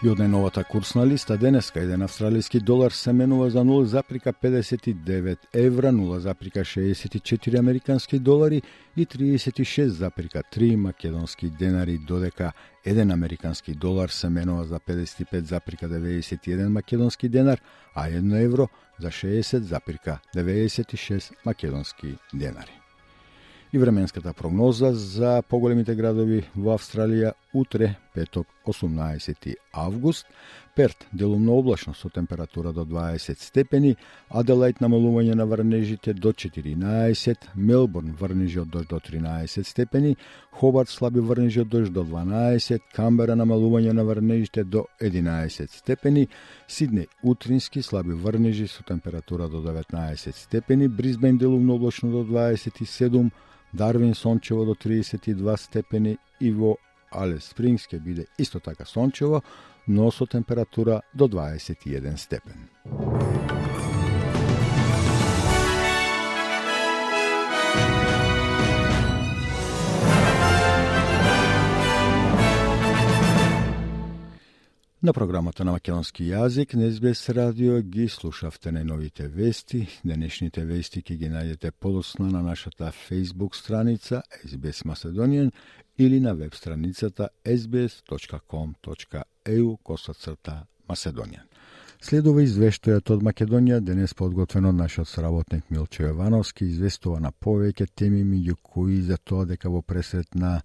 И 0.00 0.08
од 0.08 0.16
најновата 0.16 0.62
курсна 0.64 1.02
листа 1.04 1.36
денеска 1.36 1.82
еден 1.84 2.00
австралиски 2.02 2.60
долар 2.64 2.92
се 2.96 3.12
менува 3.12 3.50
за 3.52 3.60
0,59 3.68 5.36
евра, 5.52 5.92
0,64 5.92 7.58
американски 7.58 8.18
долари 8.18 8.62
и 8.96 9.06
36,3 9.06 10.76
македонски 10.76 11.50
денари, 11.50 11.98
додека 11.98 12.52
еден 12.84 13.10
американски 13.10 13.74
долар 13.74 14.08
се 14.08 14.28
менува 14.28 14.64
за 14.64 14.80
55,91 14.80 16.68
македонски 16.68 17.28
денар, 17.28 17.60
а 17.94 18.08
1 18.08 18.44
евро 18.44 18.68
за 19.00 19.08
60,96 19.08 21.32
македонски 21.46 22.16
денари. 22.34 22.80
И 23.72 23.78
временската 23.78 24.32
прогноза 24.32 24.92
за 24.92 25.42
поголемите 25.48 25.94
градови 25.94 26.42
во 26.56 26.74
Австралија 26.74 27.32
утре, 27.54 27.94
петок, 28.14 28.46
18 28.66 29.56
август, 29.72 30.26
Перт 30.76 31.06
делумно 31.12 31.52
облачно 31.52 31.94
со 31.94 32.08
температура 32.08 32.72
до 32.72 32.84
20 32.84 33.40
степени, 33.40 33.96
Аделајд 34.30 34.78
намалување 34.80 35.34
на 35.34 35.44
врнежите 35.44 36.14
до 36.14 36.32
14, 36.32 37.48
Мелбурн 37.54 38.14
врнежи 38.14 38.60
од 38.60 38.70
дожд 38.70 38.88
до 38.88 39.00
13 39.00 39.66
степени, 39.66 40.16
Хобарт 40.52 40.88
слаби 40.88 41.20
врнежи 41.20 41.60
од 41.60 41.68
дожд 41.68 41.92
до 41.92 42.04
12, 42.04 42.78
Камбера 42.94 43.34
намалување 43.34 43.92
на 43.92 44.04
врнежите 44.04 44.64
до 44.64 44.86
11 45.00 45.68
степени, 45.74 46.28
Сиднеј 46.68 47.08
утрински 47.22 47.82
слаби 47.82 48.14
врнежи 48.14 48.68
со 48.68 48.84
температура 48.84 49.48
до 49.48 49.62
19 49.62 50.36
степени, 50.36 50.88
Бризбен 50.88 51.38
делумно 51.38 51.74
облачно 51.74 52.10
до 52.10 52.24
27, 52.24 53.30
Дарвин 53.72 54.14
сончево 54.14 54.64
до 54.64 54.74
32 54.74 55.56
степени 55.56 56.18
и 56.40 56.50
во 56.50 56.76
Алес 57.12 57.50
Спрингс 57.50 57.88
ќе 57.88 58.00
биде 58.02 58.26
исто 58.38 58.60
така 58.60 58.84
сончево, 58.84 59.42
но 59.88 60.10
со 60.10 60.26
температура 60.26 61.00
до 61.14 61.28
21 61.28 62.16
степен. 62.16 62.68
На 75.02 75.12
програмата 75.12 75.64
на 75.64 75.72
македонски 75.72 76.26
јазик 76.28 76.74
на 76.76 76.90
СБС 76.92 77.32
радио 77.32 77.78
ги 77.80 78.04
слушавте 78.04 78.68
најновите 78.68 79.30
вести. 79.32 79.86
Денешните 80.04 80.60
вести 80.68 81.00
ќе 81.00 81.16
ги 81.16 81.30
најдете 81.32 81.70
подосна 81.72 82.28
на 82.28 82.42
нашата 82.44 82.92
Facebook 82.92 83.56
страница 83.56 84.20
SBS 84.44 84.84
Macedonian 84.84 85.48
или 86.00 86.20
на 86.20 86.34
веб 86.34 86.54
страницата 86.54 87.28
sbs.com.eu 87.44 88.96
косацрта 89.82 90.66
Macedonian. 90.88 91.44
Следува 92.00 92.40
извештајот 92.40 93.10
од 93.12 93.22
Македонија, 93.22 93.80
денес 93.84 94.14
подготвен 94.16 94.64
од 94.70 94.78
нашиот 94.78 95.08
сработник 95.08 95.64
Милчо 95.68 96.02
Јовановски, 96.06 96.64
известува 96.64 97.20
на 97.20 97.30
повеќе 97.32 97.86
теми, 97.94 98.24
меѓу 98.24 98.56
кои 98.62 99.02
за 99.04 99.18
тоа 99.20 99.44
дека 99.44 99.68
во 99.68 99.82
пресрет 99.82 100.34
на 100.34 100.62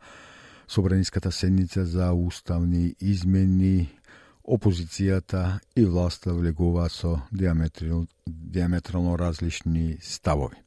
Собраниската 0.68 1.32
седница 1.32 1.86
за 1.86 2.14
уставни 2.14 2.96
измени 3.02 3.90
опозицијата 4.48 5.60
и 5.76 5.86
власта 5.86 6.34
влегуваат 6.34 6.92
со 6.92 7.20
диаметрално 7.32 9.20
различни 9.20 9.98
ставови. 10.02 10.65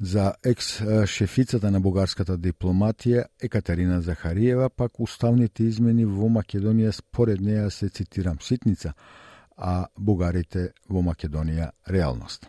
За 0.00 0.32
екс-шефицата 0.42 1.70
на 1.70 1.78
бугарската 1.80 2.34
дипломатија 2.38 3.28
Екатерина 3.42 4.00
Захариева 4.02 4.68
пак 4.70 4.98
уставните 5.00 5.68
измени 5.70 6.04
во 6.04 6.26
Македонија 6.26 6.90
според 6.90 7.38
неја 7.40 7.68
се 7.70 7.88
цитирам 7.88 8.40
ситница, 8.40 8.94
а 9.56 9.86
бугарите 9.96 10.72
во 10.90 11.02
Македонија 11.02 11.70
реалност. 11.90 12.48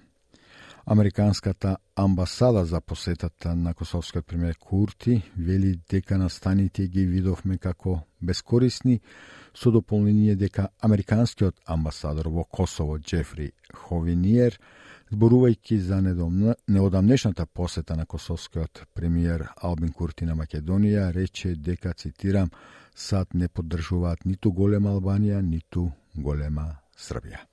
Американската 0.86 1.78
амбасада 1.96 2.66
за 2.66 2.82
посетата 2.82 3.56
на 3.56 3.74
косовскиот 3.74 4.26
премиер 4.26 4.58
Курти 4.60 5.22
вели 5.38 5.80
дека 5.90 6.18
настаните 6.18 6.88
ги 6.88 7.06
видовме 7.06 7.58
како 7.58 8.00
бескорисни, 8.22 9.02
со 9.54 9.72
дополнение 9.72 10.36
дека 10.36 10.70
американскиот 10.82 11.62
амбасадор 11.66 12.28
во 12.28 12.44
Косово 12.44 13.00
Джефри 13.00 13.52
Ховиниер, 13.74 14.60
зборувајќи 15.16 15.78
за 15.80 16.02
неодамнешната 16.68 17.46
посета 17.46 17.96
на 17.96 18.06
косовскиот 18.06 18.84
премиер 18.94 19.48
Албин 19.56 19.94
Курти 19.94 20.26
на 20.26 20.36
Македонија, 20.36 21.12
рече 21.16 21.56
дека, 21.56 21.94
цитирам, 21.94 22.52
сад 22.96 23.34
не 23.34 23.48
поддржуваат 23.48 24.26
ниту 24.26 24.52
голема 24.52 24.92
Албанија, 24.96 25.42
ниту 25.42 25.92
голема 26.16 26.82
Србија. 26.98 27.46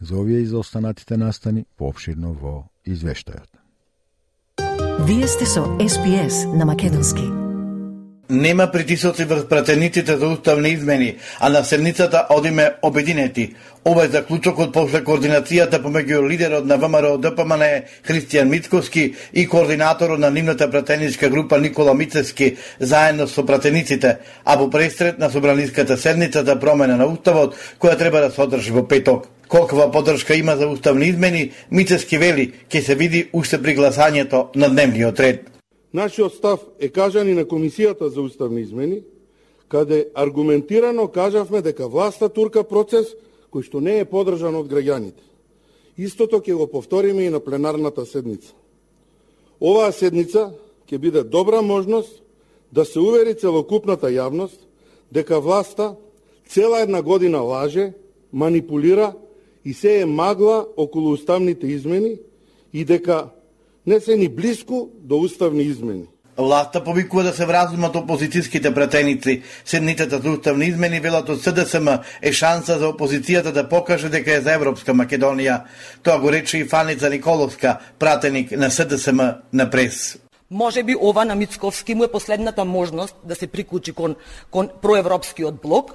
За 0.00 0.18
овие 0.18 0.42
и 0.42 0.46
за 0.46 0.58
останатите 0.58 1.16
настани 1.16 1.66
пообширно 1.76 2.34
во 2.34 2.56
извештајот. 2.86 3.50
Вие 5.06 5.28
сте 5.28 5.46
со 5.46 5.64
СПС 5.78 6.44
на 6.54 6.66
Македонски. 6.66 7.43
Нема 8.30 8.70
притисоци 8.72 9.24
врз 9.24 9.48
пратениците 9.48 10.16
за 10.16 10.28
уставни 10.28 10.68
измени, 10.68 11.16
а 11.40 11.48
на 11.48 11.64
седницата 11.64 12.26
одиме 12.30 12.70
обединети. 12.82 13.54
Ова 13.84 14.04
е 14.04 14.08
заклучокот 14.08 14.72
после 14.72 15.02
координацијата 15.04 15.76
помеѓу 15.84 16.22
лидерот 16.24 16.64
на 16.64 16.78
ВМРО 16.80 17.18
ДПМН 17.20 17.84
Христијан 18.08 18.48
Мицковски 18.48 19.14
и 19.34 19.46
координаторот 19.48 20.18
на 20.18 20.30
нивната 20.30 20.70
пратеничка 20.70 21.28
група 21.28 21.58
Никола 21.58 21.94
Мицевски 21.94 22.56
заедно 22.80 23.28
со 23.28 23.44
пратениците, 23.44 24.16
а 24.44 24.56
во 24.56 24.70
престрет 24.70 25.18
на 25.18 25.30
собраниската 25.30 25.96
седница 25.96 26.44
за 26.44 26.56
промена 26.56 26.96
на 26.96 27.06
уставот 27.06 27.54
која 27.78 27.98
треба 27.98 28.20
да 28.20 28.30
се 28.30 28.40
одржи 28.40 28.72
во 28.72 28.88
петок. 28.88 29.28
Колкова 29.48 29.92
поддршка 29.92 30.34
има 30.34 30.56
за 30.56 30.68
уставни 30.68 31.06
измени, 31.06 31.50
Мицевски 31.70 32.18
вели 32.18 32.52
ќе 32.72 32.80
се 32.80 32.94
види 32.94 33.28
уште 33.32 33.60
при 33.62 33.76
гласањето 33.76 34.48
на 34.56 34.68
дневниот 34.68 35.20
ред. 35.20 35.53
Нашиот 35.94 36.34
став 36.34 36.66
е 36.80 36.88
кажан 36.88 37.28
и 37.28 37.34
на 37.34 37.44
Комисијата 37.44 38.10
за 38.10 38.20
уставни 38.20 38.60
измени, 38.60 39.02
каде 39.68 40.10
аргументирано 40.14 41.08
кажавме 41.08 41.62
дека 41.62 41.88
власта 41.88 42.28
турка 42.28 42.64
процес 42.66 43.14
кој 43.54 43.62
што 43.62 43.78
не 43.78 44.02
е 44.02 44.08
подржан 44.10 44.58
од 44.58 44.66
граѓаните. 44.66 45.22
Истото 45.94 46.42
ќе 46.42 46.58
го 46.58 46.66
повториме 46.66 47.22
и 47.22 47.30
на 47.30 47.38
пленарната 47.38 48.02
седница. 48.06 48.50
Оваа 49.62 49.94
седница 49.94 50.50
ќе 50.90 50.98
биде 50.98 51.22
добра 51.22 51.62
можност 51.62 52.22
да 52.74 52.82
се 52.84 52.98
увери 52.98 53.38
целокупната 53.38 54.10
јавност 54.10 54.58
дека 55.14 55.38
власта 55.38 55.94
цела 56.50 56.82
една 56.82 57.02
година 57.02 57.38
лаже, 57.38 57.92
манипулира 58.32 59.14
и 59.64 59.72
се 59.72 60.00
е 60.00 60.06
магла 60.06 60.66
околу 60.76 61.14
уставните 61.14 61.66
измени 61.66 62.18
и 62.72 62.84
дека 62.84 63.30
не 63.86 64.00
се 64.00 64.16
ни 64.16 64.28
близко 64.28 64.88
до 65.02 65.16
уставни 65.16 65.62
измени. 65.62 66.04
Власта 66.38 66.84
повикува 66.84 67.22
да 67.22 67.32
се 67.32 67.46
вразумат 67.46 67.94
опозицијските 67.94 68.74
претеници. 68.74 69.42
Седнитата 69.64 70.18
за 70.18 70.30
уставни 70.30 70.66
измени 70.66 71.00
велат 71.00 71.28
од 71.28 71.38
СДСМ 71.38 71.88
е 72.22 72.32
шанса 72.32 72.78
за 72.78 72.90
опозицијата 72.90 73.52
да 73.52 73.68
покаже 73.68 74.08
дека 74.08 74.34
е 74.34 74.40
за 74.40 74.56
Европска 74.58 74.94
Македонија. 74.94 75.62
Тоа 76.02 76.18
го 76.18 76.32
рече 76.32 76.58
и 76.58 76.64
Фаница 76.64 77.10
Николовска, 77.10 77.78
пратеник 77.98 78.50
на 78.50 78.70
СДСМ 78.70 79.20
на 79.52 79.70
прес. 79.70 80.18
Може 80.50 80.82
би 80.82 80.96
ова 81.00 81.24
на 81.24 81.34
Мицковски 81.34 81.94
му 81.94 82.04
е 82.04 82.12
последната 82.12 82.64
можност 82.64 83.16
да 83.24 83.34
се 83.34 83.46
приклучи 83.46 83.92
кон, 83.92 84.16
кон 84.50 84.68
проевропскиот 84.82 85.62
блок. 85.62 85.92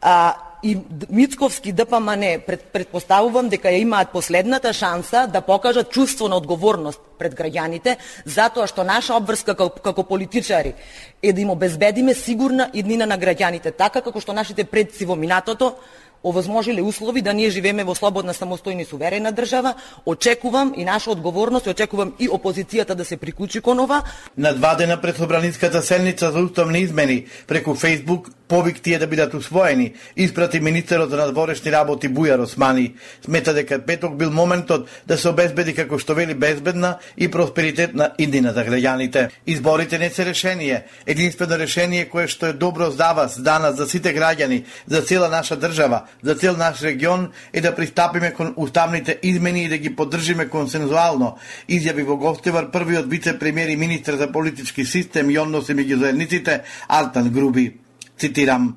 А, 0.00 0.34
и 0.62 0.78
Мицковски 1.10 1.72
да 1.72 1.84
ДПМН 1.84 2.42
пред, 2.46 2.62
предпоставувам 2.72 3.48
дека 3.48 3.68
ја 3.68 3.82
имаат 3.82 4.12
последната 4.12 4.72
шанса 4.72 5.26
да 5.26 5.40
покажат 5.40 5.90
чувство 5.90 6.28
на 6.28 6.36
одговорност 6.36 7.00
пред 7.18 7.34
граѓаните, 7.34 7.96
затоа 8.24 8.66
што 8.66 8.84
наша 8.84 9.14
обврска 9.14 9.54
како, 9.54 9.80
како 9.82 10.02
политичари 10.02 10.74
е 11.22 11.32
да 11.32 11.40
им 11.40 11.50
обезбедиме 11.50 12.14
сигурна 12.14 12.70
иднина 12.74 13.06
на 13.06 13.18
граѓаните, 13.18 13.76
така 13.76 14.00
како 14.00 14.20
што 14.20 14.32
нашите 14.32 14.64
предци 14.64 15.04
во 15.04 15.16
минатото 15.16 15.74
овозможиле 16.24 16.82
услови 16.82 17.22
да 17.22 17.32
ние 17.32 17.50
живееме 17.50 17.84
во 17.84 17.94
слободна, 17.94 18.34
самостојна 18.34 18.82
и 18.82 18.84
суверена 18.84 19.32
држава, 19.32 19.74
очекувам 20.06 20.72
и 20.76 20.84
наша 20.84 21.10
одговорност, 21.10 21.66
и 21.66 21.70
очекувам 21.70 22.14
и 22.18 22.28
опозицијата 22.28 22.94
да 22.94 23.04
се 23.04 23.16
приклучи 23.16 23.60
кон 23.60 23.80
ова. 23.80 24.02
На 24.36 24.52
два 24.52 24.74
дена 24.74 25.00
пред 25.00 25.16
Собраницката 25.16 25.82
седница 25.82 26.32
за 26.32 26.38
уставни 26.38 26.80
измени, 26.80 27.26
преку 27.46 27.74
Фейсбук, 27.74 28.30
повик 28.48 28.80
тие 28.82 28.98
да 28.98 29.06
бидат 29.06 29.34
усвоени, 29.34 29.92
испрати 30.16 30.60
министерот 30.60 31.10
за 31.10 31.16
надворешни 31.16 31.72
работи 31.72 32.08
Бујар 32.08 32.42
Османи. 32.42 32.94
Смета 33.24 33.54
дека 33.54 33.78
петок 33.78 34.16
бил 34.16 34.30
моментот 34.30 34.88
да 35.06 35.18
се 35.18 35.28
обезбеди 35.28 35.74
како 35.74 35.98
што 35.98 36.16
вели 36.16 36.34
безбедна 36.34 36.96
и 37.16 37.28
просперитетна 37.28 38.10
иднина 38.18 38.52
за 38.56 38.64
граѓаните. 38.64 39.28
Изборите 39.46 39.98
не 39.98 40.10
се 40.10 40.24
решение, 40.24 40.84
единствено 41.06 41.58
решение 41.58 42.08
кое 42.08 42.28
што 42.28 42.46
е 42.46 42.52
добро 42.52 42.90
за 42.90 43.12
вас, 43.12 43.40
данас, 43.40 43.76
за 43.76 43.86
сите 43.86 44.14
граѓани, 44.16 44.64
за 44.86 45.02
цела 45.02 45.28
наша 45.28 45.56
држава, 45.56 46.07
за 46.22 46.34
цел 46.34 46.56
наш 46.56 46.82
регион 46.82 47.30
е 47.52 47.60
да 47.60 47.74
пристапиме 47.74 48.32
кон 48.32 48.54
уставните 48.56 49.18
измени 49.22 49.64
и 49.64 49.68
да 49.68 49.78
ги 49.78 49.96
поддржиме 49.96 50.48
консензуално, 50.48 51.36
изјави 51.68 52.04
во 52.04 52.16
гостевар 52.16 52.70
првиот 52.70 53.06
вице-премиер 53.06 53.68
и 53.68 53.76
министр 53.76 54.16
за 54.16 54.32
политички 54.32 54.84
систем 54.84 55.30
и 55.30 55.38
односи 55.38 55.74
меѓу 55.74 55.98
заедниците 55.98 56.62
Артан 56.88 57.30
Груби. 57.30 57.76
Цитирам, 58.18 58.76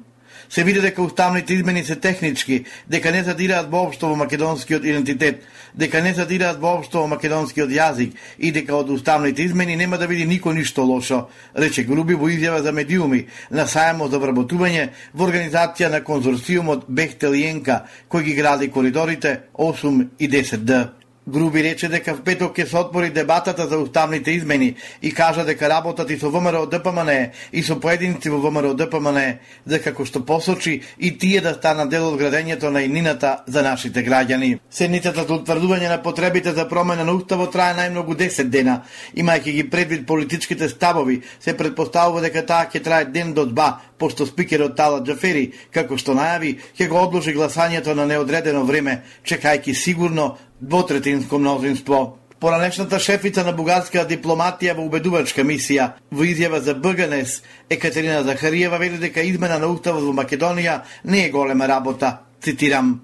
се 0.52 0.64
види 0.64 0.82
дека 0.82 1.02
уставните 1.02 1.54
измени 1.54 1.84
се 1.84 1.96
технички, 1.96 2.66
дека 2.90 3.12
не 3.12 3.24
задираат 3.24 3.72
воопшто 3.72 4.10
во 4.10 4.16
македонскиот 4.16 4.84
идентитет, 4.84 5.44
дека 5.76 6.02
не 6.02 6.14
задираат 6.14 6.60
воопшто 6.60 7.00
во 7.00 7.08
македонскиот 7.08 7.72
јазик 7.72 8.12
и 8.38 8.52
дека 8.52 8.76
од 8.76 8.90
уставните 8.92 9.48
измени 9.48 9.80
нема 9.80 9.98
да 9.98 10.12
види 10.12 10.28
никој 10.28 10.60
ништо 10.60 10.84
лошо, 10.84 11.30
рече 11.56 11.88
Груби 11.88 12.20
во 12.20 12.28
изјава 12.28 12.62
за 12.62 12.76
медиуми 12.76 13.28
на 13.50 13.64
сајмот 13.64 14.12
за 14.12 14.20
вработување 14.20 14.90
во 15.14 15.28
организација 15.32 15.90
на 15.90 16.04
конзорциумот 16.04 16.84
Бехтел 16.88 17.34
и 17.34 17.48
Енка, 17.48 17.86
кој 18.12 18.24
ги 18.24 18.34
гради 18.36 18.68
коридорите 18.68 19.40
8 19.56 20.08
и 20.20 20.28
10Д. 20.28 21.01
Груби 21.28 21.64
рече 21.64 21.86
дека 21.86 22.16
в 22.18 22.24
петок 22.26 22.56
ќе 22.58 22.66
се 22.66 22.78
отпори 22.80 23.12
дебатата 23.14 23.68
за 23.70 23.78
уставните 23.78 24.32
измени 24.34 24.74
и 25.02 25.12
кажа 25.14 25.44
дека 25.46 25.70
работат 25.70 26.10
и 26.10 26.18
со 26.18 26.32
ВМРО 26.34 26.66
ДПМН 26.66 27.30
и 27.54 27.62
со 27.62 27.78
поединци 27.80 28.30
во 28.30 28.40
ВМРО 28.42 28.74
ДПМН, 28.74 29.38
дека 29.66 29.92
како 29.92 30.06
што 30.06 30.24
посочи 30.26 30.82
и 30.98 31.12
тие 31.18 31.42
да 31.46 31.54
станат 31.54 31.94
дел 31.94 32.08
од 32.10 32.18
градењето 32.18 32.74
на 32.74 32.82
инината 32.82 33.44
за 33.46 33.62
нашите 33.62 34.02
граѓани. 34.02 34.58
Седницата 34.70 35.22
за 35.28 35.38
утврдување 35.38 35.94
на 35.94 36.02
потребите 36.02 36.56
за 36.58 36.66
промена 36.68 37.06
на 37.06 37.14
уставот 37.14 37.54
трае 37.54 37.78
најмногу 37.78 38.18
10 38.18 38.50
дена, 38.50 38.82
имајќи 39.14 39.54
ги 39.62 39.70
предвид 39.70 40.08
политичките 40.08 40.70
ставови, 40.70 41.22
се 41.40 41.54
предпоставува 41.58 42.22
дека 42.26 42.42
таа 42.46 42.66
ќе 42.66 42.82
трае 42.82 43.06
ден 43.06 43.34
до 43.34 43.46
два, 43.46 43.78
пошто 44.02 44.26
спикерот 44.26 44.74
Тала 44.76 45.04
Джафери, 45.06 45.52
како 45.70 45.98
што 46.02 46.18
најави, 46.18 46.58
ќе 46.74 46.90
го 46.90 46.98
одложи 46.98 47.36
гласањето 47.38 47.94
на 47.94 48.08
неодредено 48.10 48.64
време, 48.66 49.04
чекајќи 49.22 49.78
сигурно 49.78 50.38
двотретинско 50.62 51.40
мнозинство. 51.40 52.18
Поранешната 52.40 53.00
шефица 53.00 53.44
на 53.46 53.52
бугарска 53.54 54.02
дипломатија 54.10 54.74
во 54.74 54.88
убедувачка 54.88 55.44
мисија 55.46 55.92
во 56.10 56.26
изјава 56.26 56.58
за 56.66 56.74
БГНС 56.74 57.42
Екатерина 57.70 58.24
Захариева 58.24 58.80
вели 58.82 58.98
дека 58.98 59.22
измена 59.22 59.60
на 59.60 59.68
уставот 59.70 60.02
во 60.02 60.14
Македонија 60.14 60.82
не 61.06 61.26
е 61.26 61.30
голема 61.30 61.68
работа. 61.68 62.22
Цитирам: 62.42 63.02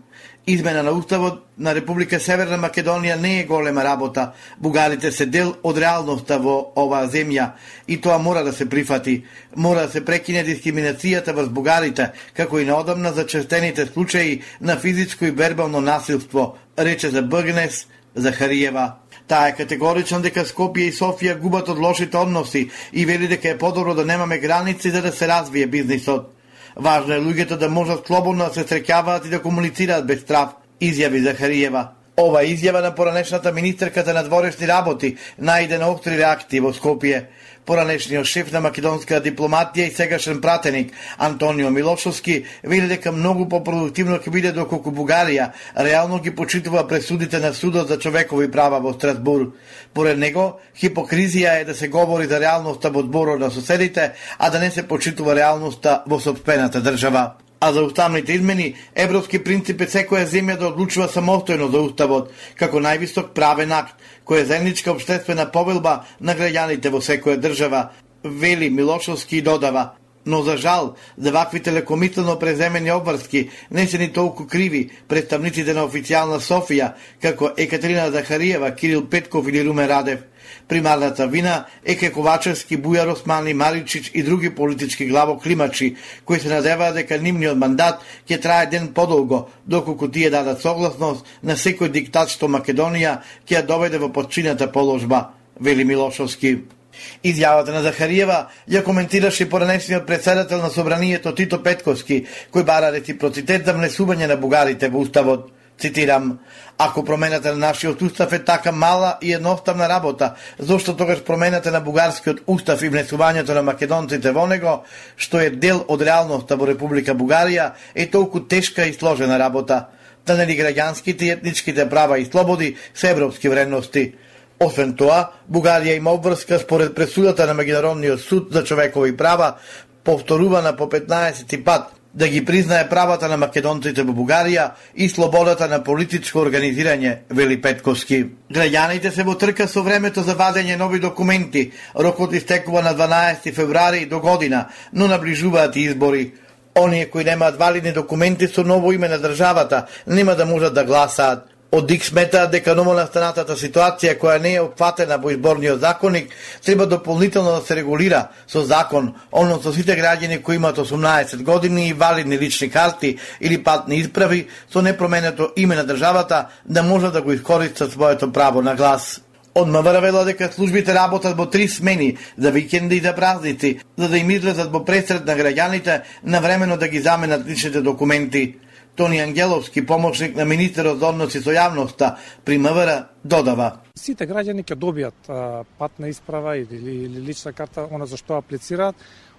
Измена 0.50 0.84
на 0.84 0.92
уставот 0.92 1.44
на 1.60 1.76
Република 1.76 2.20
Северна 2.24 2.56
Македонија 2.56 3.18
не 3.20 3.40
е 3.40 3.44
голема 3.44 3.84
работа. 3.84 4.32
Бугарите 4.58 5.12
се 5.12 5.26
дел 5.26 5.50
од 5.64 5.76
реалноста 5.76 6.38
во 6.40 6.54
оваа 6.80 7.10
земја 7.12 7.50
и 7.88 7.98
тоа 8.00 8.16
мора 8.18 8.46
да 8.48 8.54
се 8.54 8.70
прифати. 8.70 9.26
Мора 9.58 9.82
да 9.88 9.92
се 9.92 10.06
прекине 10.06 10.46
дискриминацијата 10.48 11.36
врз 11.36 11.50
бугарите, 11.50 12.12
како 12.34 12.60
и 12.60 12.66
наодамна 12.66 13.12
зачестените 13.12 13.86
случаи 13.86 14.42
на 14.62 14.78
физичко 14.78 15.26
и 15.26 15.32
вербално 15.32 15.82
насилство, 15.82 16.56
рече 16.80 17.10
за 17.10 17.22
Бъгнес 17.22 17.88
Захариева. 18.16 18.94
Таа 19.28 19.50
е 19.50 19.56
категорична 19.56 20.22
дека 20.24 20.48
Скопје 20.48 20.88
и 20.88 20.96
Софија 20.96 21.36
губат 21.36 21.68
од 21.68 21.78
лошите 21.78 22.18
односи 22.18 22.70
и 22.94 23.06
вели 23.06 23.28
дека 23.28 23.50
е 23.50 23.58
подобро 23.58 23.96
да 23.96 24.06
немаме 24.06 24.40
граници 24.40 24.92
за 24.92 25.02
да 25.02 25.12
се 25.12 25.28
развие 25.28 25.68
бизнисот. 25.68 26.37
Важно 26.80 27.14
е 27.14 27.20
луѓето 27.20 27.58
да 27.58 27.70
можат 27.70 28.08
слободно 28.08 28.46
да 28.46 28.54
се 28.54 28.64
среќаваат 28.64 29.26
и 29.26 29.30
да 29.30 29.42
комуницираат 29.42 30.06
без 30.06 30.22
страв, 30.22 30.54
изјави 30.82 31.24
Захариева. 31.24 31.88
Ова 32.18 32.44
изјава 32.46 32.82
на 32.82 32.94
поранешната 32.96 33.52
министерката 33.52 34.14
на 34.14 34.24
дворешни 34.24 34.68
работи 34.68 35.16
најде 35.42 35.80
на 35.82 35.90
октри 35.90 36.18
реакции 36.18 36.62
во 36.62 36.74
Скопје. 36.74 37.26
Поранешниот 37.68 38.26
шеф 38.26 38.52
на 38.56 38.62
македонска 38.64 39.18
дипломатија 39.20 39.90
и 39.90 39.92
сегашен 39.92 40.38
пратеник 40.42 40.94
Антонио 41.20 41.70
Милошовски 41.70 42.46
вели 42.64 42.88
дека 42.88 43.12
многу 43.12 43.50
попродуктивно 43.52 44.22
ќе 44.24 44.32
биде 44.32 44.54
доколку 44.56 44.94
Бугарија 44.96 45.50
реално 45.76 46.22
ги 46.24 46.32
почитува 46.32 46.86
пресудите 46.88 47.42
на 47.44 47.52
судот 47.54 47.90
за 47.92 47.98
човекови 48.00 48.48
права 48.52 48.80
во 48.80 48.94
Страсбур. 48.94 49.52
Поред 49.94 50.18
него, 50.18 50.62
хипокризија 50.80 51.58
е 51.62 51.66
да 51.66 51.76
се 51.76 51.90
говори 51.92 52.28
за 52.32 52.40
реалноста 52.40 52.90
во 52.90 53.04
зборот 53.04 53.40
на 53.40 53.52
соседите, 53.52 54.14
а 54.40 54.50
да 54.50 54.60
не 54.60 54.72
се 54.72 54.88
почитува 54.88 55.36
реалноста 55.36 56.04
во 56.08 56.20
собствената 56.20 56.80
држава. 56.82 57.47
А 57.60 57.74
за 57.74 57.84
уставните 57.84 58.34
измени, 58.34 58.76
европски 58.96 59.40
принцип 59.44 59.82
е 59.82 59.88
секоја 59.90 60.28
земја 60.30 60.58
да 60.60 60.68
одлучува 60.68 61.08
самостојно 61.10 61.72
за 61.74 61.82
уставот, 61.82 62.30
како 62.56 62.78
највисок 62.78 63.32
правен 63.34 63.72
акт, 63.74 63.96
кој 64.26 64.44
е 64.44 64.46
заедничка 64.46 64.92
обштествена 64.94 65.48
повелба 65.52 66.04
на 66.20 66.36
граѓаните 66.38 66.94
во 66.94 67.02
секоја 67.02 67.42
држава, 67.42 67.90
вели 68.24 68.70
Милошовски 68.70 69.38
и 69.38 69.42
додава. 69.42 69.96
Но 70.28 70.42
за 70.44 70.58
жал, 70.58 70.96
за 71.18 71.32
ваквите 71.32 71.74
лекомислено 71.74 72.38
преземени 72.40 72.92
обврски 72.92 73.50
не 73.72 73.88
се 73.88 73.98
ни 73.98 74.12
толку 74.14 74.46
криви 74.48 74.90
представниците 75.08 75.74
на 75.74 75.88
официјална 75.88 76.42
Софија, 76.44 76.94
како 77.22 77.54
Екатерина 77.58 78.12
Захариева, 78.12 78.76
Кирил 78.76 79.08
Петков 79.08 79.48
или 79.48 79.64
Румен 79.64 79.88
Радев– 79.88 80.20
Примарната 80.68 81.28
вина 81.28 81.66
е 81.86 81.96
ке 81.96 82.12
Ковачевски, 82.12 82.78
Бујар 82.78 83.12
Османи, 83.12 83.54
Маричич 83.54 84.12
и 84.14 84.24
други 84.24 84.50
политички 84.56 85.06
главоклимачи, 85.06 85.96
кои 86.26 86.40
се 86.40 86.50
надеваат 86.50 86.96
дека 86.96 87.20
нивниот 87.22 87.58
мандат 87.58 88.04
ќе 88.28 88.42
трае 88.42 88.68
ден 88.68 88.92
подолго, 88.94 89.48
доколку 89.66 90.12
тие 90.12 90.30
дадат 90.30 90.62
согласност 90.62 91.26
на 91.44 91.56
секој 91.56 91.92
диктат 91.92 92.32
што 92.36 92.52
Македонија 92.52 93.22
ќе 93.48 93.62
ја 93.62 93.66
доведе 93.66 93.98
во 93.98 94.12
подчината 94.12 94.72
положба, 94.72 95.32
вели 95.60 95.84
Милошовски. 95.84 96.77
Изјавата 97.24 97.74
на 97.74 97.82
Захариева 97.82 98.48
ја 98.70 98.84
коментираше 98.84 99.50
поранешниот 99.50 100.06
председател 100.08 100.62
на 100.62 100.70
Собранието 100.70 101.36
Тито 101.36 101.64
Петковски, 101.64 102.26
кој 102.54 102.64
бара 102.64 102.92
реципроцитет 102.92 103.66
за 103.66 103.74
внесување 103.74 104.28
на 104.28 104.38
бугарите 104.38 104.90
во 104.90 105.00
Уставот. 105.06 105.52
Цитирам, 105.78 106.40
ако 106.78 107.04
промената 107.06 107.52
на 107.52 107.68
нашиот 107.68 108.02
устав 108.02 108.34
е 108.34 108.44
така 108.44 108.72
мала 108.72 109.18
и 109.22 109.34
едноставна 109.34 109.90
работа, 109.90 110.34
зошто 110.60 110.96
тогаш 110.98 111.22
промената 111.24 111.72
на 111.72 111.82
бугарскиот 111.82 112.42
устав 112.48 112.82
и 112.82 112.90
внесувањето 112.90 113.54
на 113.54 113.62
македонците 113.62 114.32
во 114.32 114.48
него, 114.48 114.84
што 115.18 115.38
е 115.38 115.50
дел 115.50 115.84
од 115.88 116.02
реалноста 116.02 116.58
во 116.58 116.66
Република 116.66 117.14
Бугарија, 117.14 117.76
е 117.94 118.10
толку 118.10 118.40
тешка 118.40 118.86
и 118.86 118.94
сложена 118.94 119.38
работа, 119.40 119.86
Та 120.28 120.36
нели 120.36 120.58
граѓанските 120.60 121.24
и 121.24 121.30
етничките 121.32 121.88
права 121.90 122.20
и 122.20 122.26
слободи 122.26 122.76
се 122.94 123.12
европски 123.12 123.50
вредности. 123.50 124.14
Освен 124.60 124.96
тоа, 124.98 125.34
Бугарија 125.52 125.98
има 125.98 126.12
обврска 126.18 126.58
според 126.60 126.96
пресудата 126.96 127.46
на 127.46 127.54
Меѓународниот 127.54 128.18
суд 128.18 128.48
за 128.52 128.64
човекови 128.64 129.18
права, 129.18 129.56
повторувана 130.04 130.76
по 130.76 130.90
15 130.90 131.64
пат 131.64 131.92
да 132.14 132.28
ги 132.28 132.46
признае 132.46 132.90
правата 132.90 133.28
на 133.28 133.38
македонците 133.38 134.02
во 134.02 134.16
Бугарија 134.18 134.72
и 134.96 135.10
слободата 135.10 135.68
на 135.70 135.84
политичко 135.84 136.40
организирање, 136.42 137.30
вели 137.30 137.60
Петковски. 137.62 138.24
Граѓаните 138.50 139.12
се 139.14 139.24
во 139.24 139.36
трка 139.38 139.68
со 139.68 139.84
времето 139.86 140.24
за 140.26 140.34
вадење 140.34 140.80
нови 140.80 141.00
документи. 141.00 141.72
Рокот 141.94 142.34
истекува 142.34 142.82
на 142.82 142.96
12 142.98 143.54
февруари 143.54 144.06
до 144.06 144.20
година, 144.20 144.66
но 144.94 145.08
наближуваат 145.08 145.76
избори. 145.76 146.32
Оние 146.80 147.06
кои 147.06 147.24
немаат 147.24 147.60
валидни 147.60 147.92
документи 147.92 148.48
со 148.48 148.64
ново 148.64 148.92
име 148.92 149.08
на 149.08 149.22
државата 149.22 149.86
нема 150.08 150.36
да 150.36 150.46
можат 150.46 150.74
да 150.74 150.86
гласаат. 150.86 151.57
Од 151.72 151.88
ДИК 151.88 152.06
смета 152.08 152.46
дека 152.48 152.72
новонастанатата 152.80 153.58
ситуација 153.60 154.14
која 154.22 154.38
не 154.40 154.54
е 154.56 154.62
опфатена 154.64 155.18
во 155.20 155.34
изборниот 155.34 155.82
законник 155.84 156.30
треба 156.64 156.86
дополнително 156.88 157.58
да 157.58 157.66
се 157.66 157.76
регулира 157.76 158.28
со 158.48 158.64
закон, 158.64 159.14
односно 159.32 159.74
сите 159.74 159.98
граѓани 160.00 160.42
кои 160.42 160.56
имаат 160.56 160.78
18 160.78 161.44
години 161.44 161.90
и 161.90 161.94
валидни 161.94 162.40
лични 162.40 162.70
карти 162.70 163.18
или 163.42 163.64
патни 163.64 164.00
исправи 164.00 164.48
со 164.72 164.82
непроменето 164.82 165.50
име 165.56 165.76
на 165.76 165.86
државата 165.86 166.48
да 166.66 166.84
можат 166.84 167.14
да 167.14 167.22
го 167.22 167.34
искористат 167.34 167.92
своето 167.92 168.32
право 168.32 168.62
на 168.62 168.76
глас. 168.76 169.22
Од 169.56 169.68
МВР 169.68 170.00
вела 170.02 170.24
дека 170.24 170.52
службите 170.54 170.94
работат 170.94 171.36
во 171.38 171.50
три 171.50 171.68
смени 171.68 172.18
за 172.38 172.52
викенди 172.52 172.96
и 172.96 173.02
за 173.02 173.16
празници, 173.16 173.80
за 173.98 174.10
да 174.10 174.18
им 174.18 174.30
излезат 174.30 174.72
во 174.72 174.86
пресред 174.86 175.26
на 175.26 175.36
граѓаните 175.36 176.02
на 176.24 176.40
времено 176.40 176.78
да 176.78 176.88
ги 176.88 177.02
заменат 177.02 177.48
личните 177.48 177.82
документи. 177.82 178.56
Тони 178.98 179.20
Ангеловски, 179.20 179.86
помошник 179.86 180.36
на 180.36 180.46
министерот 180.46 180.98
за 181.00 181.12
односи 181.14 181.38
со 181.38 181.54
јавноста 181.54 182.16
при 182.46 182.58
МВР, 182.58 182.96
додава. 183.24 183.84
Сите 183.94 184.26
граѓани 184.26 184.66
ќе 184.66 184.74
добијат 184.74 185.30
патна 185.78 186.10
исправа 186.10 186.56
или, 186.58 187.04
или 187.06 187.22
лична 187.22 187.54
карта, 187.54 187.86
она 187.92 188.10
за 188.10 188.18
што 188.18 188.40
аплицираат, 188.42 188.96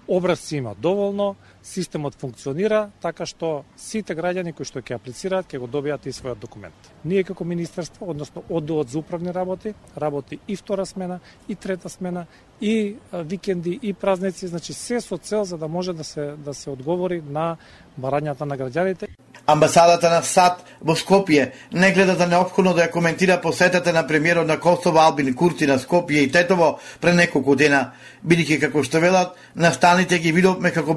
образци 0.06 0.56
има 0.56 0.76
доволно, 0.78 1.34
системот 1.62 2.14
функционира 2.14 2.90
така 3.02 3.26
што 3.26 3.64
сите 3.76 4.14
граѓани 4.16 4.54
кои 4.56 4.66
што 4.68 4.80
ќе 4.80 4.96
аплицираат 4.96 5.48
ќе 5.50 5.58
го 5.58 5.66
добијат 5.66 6.06
и 6.06 6.14
својот 6.14 6.40
документ. 6.40 6.74
Ние 7.04 7.24
како 7.24 7.44
министерство, 7.44 8.10
односно 8.10 8.42
одделот 8.48 8.88
за 8.88 8.98
управни 8.98 9.32
работи, 9.34 9.74
работи 9.96 10.38
и 10.48 10.56
втора 10.56 10.86
смена, 10.86 11.20
и 11.48 11.54
трета 11.54 11.88
смена, 11.88 12.26
и 12.60 12.96
викенди, 13.12 13.78
и 13.82 13.92
празници, 13.92 14.46
значи 14.46 14.72
се 14.72 15.00
со 15.00 15.18
цел 15.18 15.44
за 15.44 15.58
да 15.58 15.68
може 15.68 15.92
да 15.92 16.04
се 16.04 16.34
да 16.36 16.54
се 16.54 16.70
одговори 16.70 17.22
на 17.22 17.56
барањата 18.00 18.46
на 18.46 18.56
граѓаните. 18.58 19.08
Амбасадата 19.48 20.10
на 20.10 20.22
САД 20.22 20.60
во 20.84 20.92
Скопје 20.92 21.52
не 21.72 21.92
гледа 21.92 22.14
за 22.20 22.26
необходно 22.28 22.74
да 22.74 22.84
ја 22.84 22.90
коментира 22.92 23.40
посетата 23.40 23.92
на 23.92 24.06
премиерот 24.06 24.46
на 24.46 24.58
Косово 24.60 24.98
Албин 24.98 25.34
Курти 25.34 25.66
на 25.66 25.78
Скопје 25.78 26.26
и 26.26 26.30
Тетово 26.32 26.78
пред 27.00 27.16
неколку 27.16 27.56
дена, 27.56 27.92
бидејќи 28.26 28.60
како 28.60 28.82
што 28.84 29.00
велат, 29.00 29.32
настаните 29.56 30.18
ги 30.18 30.32
видовме 30.32 30.70
како 30.70 30.94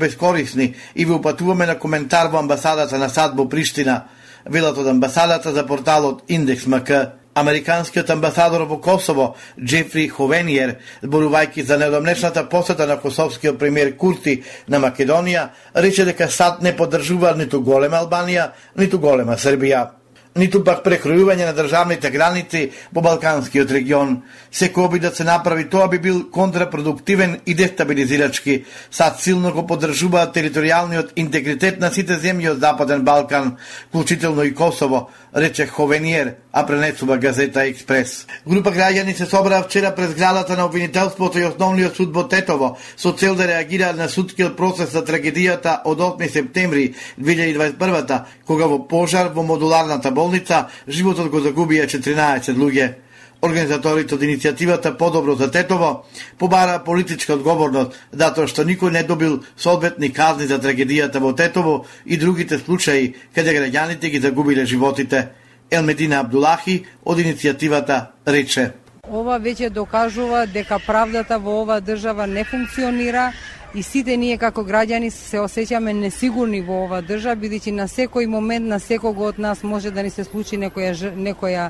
корисни 0.51 0.75
и 0.95 1.05
ви 1.05 1.11
упатуваме 1.11 1.65
на 1.65 1.79
коментар 1.79 2.27
во 2.27 2.39
амбасадата 2.39 2.97
на 2.97 3.09
САД 3.09 3.35
во 3.35 3.49
Приштина, 3.49 4.03
велат 4.45 4.77
од 4.77 4.87
амбасадата 4.87 5.51
за 5.51 5.65
порталот 5.65 6.23
Индекс 6.27 6.67
МК. 6.67 7.11
Американскиот 7.33 8.09
амбасадор 8.09 8.67
во 8.67 8.77
Косово, 8.77 9.35
Джефри 9.59 10.09
Ховениер, 10.09 10.75
зборувајќи 11.03 11.63
за 11.63 11.77
недомнешната 11.77 12.43
посета 12.49 12.87
на 12.87 12.97
косовскиот 12.97 13.57
премиер 13.57 13.95
Курти 13.97 14.43
на 14.67 14.79
Македонија, 14.79 15.49
рече 15.75 16.05
дека 16.05 16.27
САД 16.27 16.61
не 16.61 16.75
поддржува 16.75 17.33
ниту 17.35 17.61
голема 17.61 18.03
Албанија, 18.03 18.51
ниту 18.75 18.99
голема 18.99 19.37
Србија 19.39 20.00
ниту 20.35 20.61
пак 20.63 20.83
прекројување 20.85 21.47
на 21.49 21.53
државните 21.55 22.09
граници 22.11 22.61
во 22.95 23.01
Балканскиот 23.03 23.71
регион. 23.75 24.21
Секој 24.51 24.87
обид 24.87 25.03
да 25.03 25.11
се 25.15 25.23
направи 25.27 25.67
тоа 25.69 25.87
би 25.91 25.99
бил 25.99 26.23
контрапродуктивен 26.31 27.39
и 27.45 27.53
дестабилизирачки. 27.53 28.63
САД 28.91 29.19
силно 29.19 29.51
го 29.51 29.65
поддржуваат 29.67 30.35
територијалниот 30.35 31.11
интегритет 31.15 31.79
на 31.79 31.91
сите 31.91 32.15
земји 32.15 32.51
од 32.51 32.59
Западен 32.63 33.03
Балкан, 33.03 33.57
вклучително 33.89 34.43
и 34.43 34.55
Косово, 34.55 35.09
рече 35.35 35.67
Ховениер, 35.67 36.35
а 36.51 36.65
пренесува 36.65 37.17
газета 37.17 37.63
Експрес. 37.63 38.27
Група 38.47 38.71
граѓани 38.71 39.15
се 39.15 39.25
собраа 39.25 39.63
вчера 39.63 39.95
пред 39.95 40.09
зградата 40.11 40.57
на 40.57 40.65
обвинителството 40.65 41.39
и 41.39 41.43
основниот 41.43 41.95
суд 41.95 42.15
во 42.15 42.27
Тетово 42.27 42.77
со 42.97 43.11
цел 43.11 43.35
да 43.35 43.47
реагираат 43.47 43.97
на 43.97 44.09
судскиот 44.09 44.57
процес 44.57 44.91
за 44.91 45.03
трагедијата 45.03 45.81
од 45.85 45.99
8 45.99 46.31
септември 46.31 46.93
2021 47.19 48.21
кога 48.47 48.67
во 48.67 48.79
пожар 48.79 49.31
во 49.33 49.43
модуларната 49.43 50.11
болница 50.21 50.67
животот 50.87 51.31
го 51.33 51.41
загубија 51.41 51.87
14 51.89 52.53
луѓе. 52.57 52.93
Организаторите 53.41 54.13
од 54.15 54.21
иницијативата 54.21 54.91
Подобро 54.97 55.33
за 55.35 55.47
Тетово 55.51 56.05
побара 56.37 56.77
политичка 56.85 57.33
одговорност 57.33 57.97
затоа 58.11 58.47
што 58.47 58.65
никој 58.69 58.93
не 58.93 59.01
добил 59.03 59.39
соодветни 59.57 60.11
казни 60.13 60.45
за 60.45 60.59
трагедијата 60.61 61.19
во 61.19 61.33
Тетово 61.33 61.85
и 62.05 62.17
другите 62.21 62.59
случаи 62.59 63.15
каде 63.35 63.55
граѓаните 63.57 64.11
ги 64.13 64.21
загубиле 64.21 64.65
животите. 64.65 65.29
Елмедина 65.71 66.19
Абдулахи 66.19 66.83
од 67.05 67.17
иницијативата 67.17 68.11
рече. 68.27 68.71
Ова 69.09 69.39
веќе 69.39 69.71
докажува 69.73 70.45
дека 70.45 70.77
правдата 70.85 71.39
во 71.39 71.61
оваа 71.63 71.81
држава 71.81 72.27
не 72.27 72.43
функционира 72.43 73.31
и 73.73 73.83
сите 73.83 74.17
ние 74.17 74.37
како 74.37 74.63
граѓани 74.67 75.09
се 75.09 75.39
осеќаме 75.39 75.93
несигурни 75.95 76.59
во 76.61 76.83
оваа 76.85 77.01
држава 77.01 77.39
бидејќи 77.39 77.71
на 77.71 77.87
секој 77.87 78.27
момент 78.27 78.67
на 78.67 78.79
секого 78.79 79.29
од 79.29 79.39
нас 79.39 79.63
може 79.63 79.91
да 79.91 80.03
ни 80.03 80.09
се 80.09 80.23
случи 80.23 80.57
некоја 80.57 81.13
некоја 81.15 81.69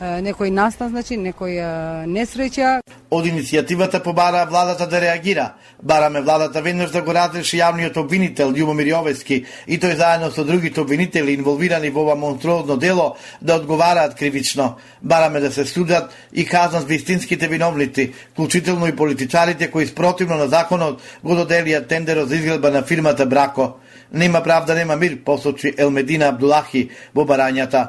некој 0.00 0.50
настан, 0.50 0.90
значи 0.90 1.16
некој 1.18 1.58
несреќа. 2.06 2.80
Од 3.10 3.26
иницијативата 3.26 4.02
побара 4.04 4.44
владата 4.46 4.86
да 4.86 5.00
реагира. 5.00 5.54
Бараме 5.82 6.20
владата 6.20 6.62
веднаш 6.62 6.90
да 6.90 7.02
го 7.02 7.12
разреши 7.14 7.58
јавниот 7.58 7.96
обвинител 7.98 8.52
Љубомир 8.52 8.86
Јовески 8.92 9.44
и 9.66 9.78
тој 9.78 9.96
заедно 9.96 10.30
со 10.30 10.44
другите 10.44 10.80
обвинители 10.80 11.34
инволвирани 11.34 11.90
во 11.90 12.02
ова 12.02 12.14
монструозно 12.14 12.76
дело 12.76 13.16
да 13.40 13.56
одговараат 13.56 14.14
кривично. 14.14 14.76
Бараме 15.02 15.40
да 15.40 15.52
се 15.52 15.64
судат 15.64 16.12
и 16.32 16.46
казнат 16.46 16.88
вистинските 16.88 17.48
виновници, 17.48 18.12
вклучително 18.32 18.86
и 18.86 18.96
политичарите 18.96 19.70
кои 19.70 19.86
спротивно 19.86 20.36
на 20.36 20.48
законот 20.48 21.00
го 21.24 21.34
доделија 21.34 21.86
тендерот 21.88 22.28
за 22.28 22.36
изградба 22.36 22.70
на 22.70 22.82
фирмата 22.82 23.26
Брако. 23.26 23.78
Нема 24.12 24.42
правда, 24.42 24.74
нема 24.74 24.96
мир, 24.96 25.24
посочи 25.24 25.74
Елмедина 25.78 26.28
Абдулахи 26.28 26.90
во 27.14 27.24
барањата. 27.24 27.88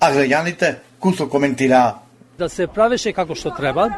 А 0.00 0.12
граѓаните 0.12 0.89
кусо 1.00 1.28
коментираа. 1.28 1.94
Да 2.38 2.48
се 2.48 2.66
правеше 2.66 3.12
како 3.12 3.34
што 3.34 3.50
треба, 3.56 3.88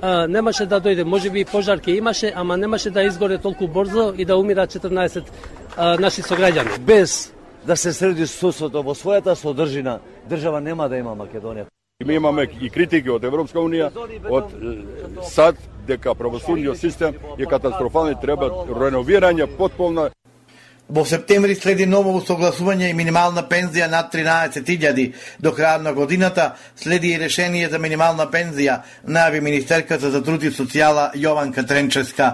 а, 0.00 0.26
немаше 0.26 0.66
да 0.66 0.80
дојде, 0.80 1.04
може 1.04 1.30
би 1.30 1.44
пожарки 1.44 1.92
имаше, 1.92 2.32
ама 2.34 2.56
немаше 2.56 2.90
да 2.90 3.02
изгоре 3.02 3.38
толку 3.38 3.68
брзо 3.68 4.14
и 4.18 4.24
да 4.24 4.36
умира 4.36 4.66
14 4.66 5.22
а, 5.76 5.98
наши 5.98 6.22
сограѓани. 6.22 6.78
Без 6.78 7.32
да 7.66 7.76
се 7.76 7.92
среди 7.92 8.26
судството 8.26 8.82
во 8.82 8.94
својата 8.94 9.34
содржина, 9.34 10.00
држава 10.28 10.60
нема 10.60 10.88
да 10.88 10.96
има 10.96 11.14
Македонија. 11.14 11.66
Ми 12.04 12.14
имаме 12.14 12.48
и 12.60 12.70
критики 12.70 13.10
од 13.10 13.24
Европска 13.24 13.60
Унија, 13.62 13.92
од 14.30 14.50
САД, 15.30 15.56
дека 15.86 16.14
правосудниот 16.14 16.78
систем 16.78 17.14
е 17.38 17.46
катастрофален, 17.46 18.18
треба 18.20 18.50
реновирање, 18.66 19.46
потполна 19.58 20.10
Во 20.92 21.06
септември 21.08 21.54
следи 21.56 21.86
ново 21.88 22.10
усогласување 22.18 22.90
и 22.92 22.96
минимална 22.96 23.46
пензија 23.48 23.86
над 23.88 24.10
13.000 24.12 25.06
до 25.40 25.54
крај 25.56 25.80
на 25.86 25.94
годината, 25.96 26.50
следи 26.76 27.14
и 27.14 27.20
решение 27.22 27.70
за 27.72 27.78
минимална 27.80 28.26
пензија, 28.28 28.82
најави 29.08 29.40
Министерката 29.40 30.10
за 30.12 30.20
труд 30.20 30.44
и 30.44 30.52
социјала 30.52 31.08
Јованка 31.16 31.64
Тренческа. 31.64 32.32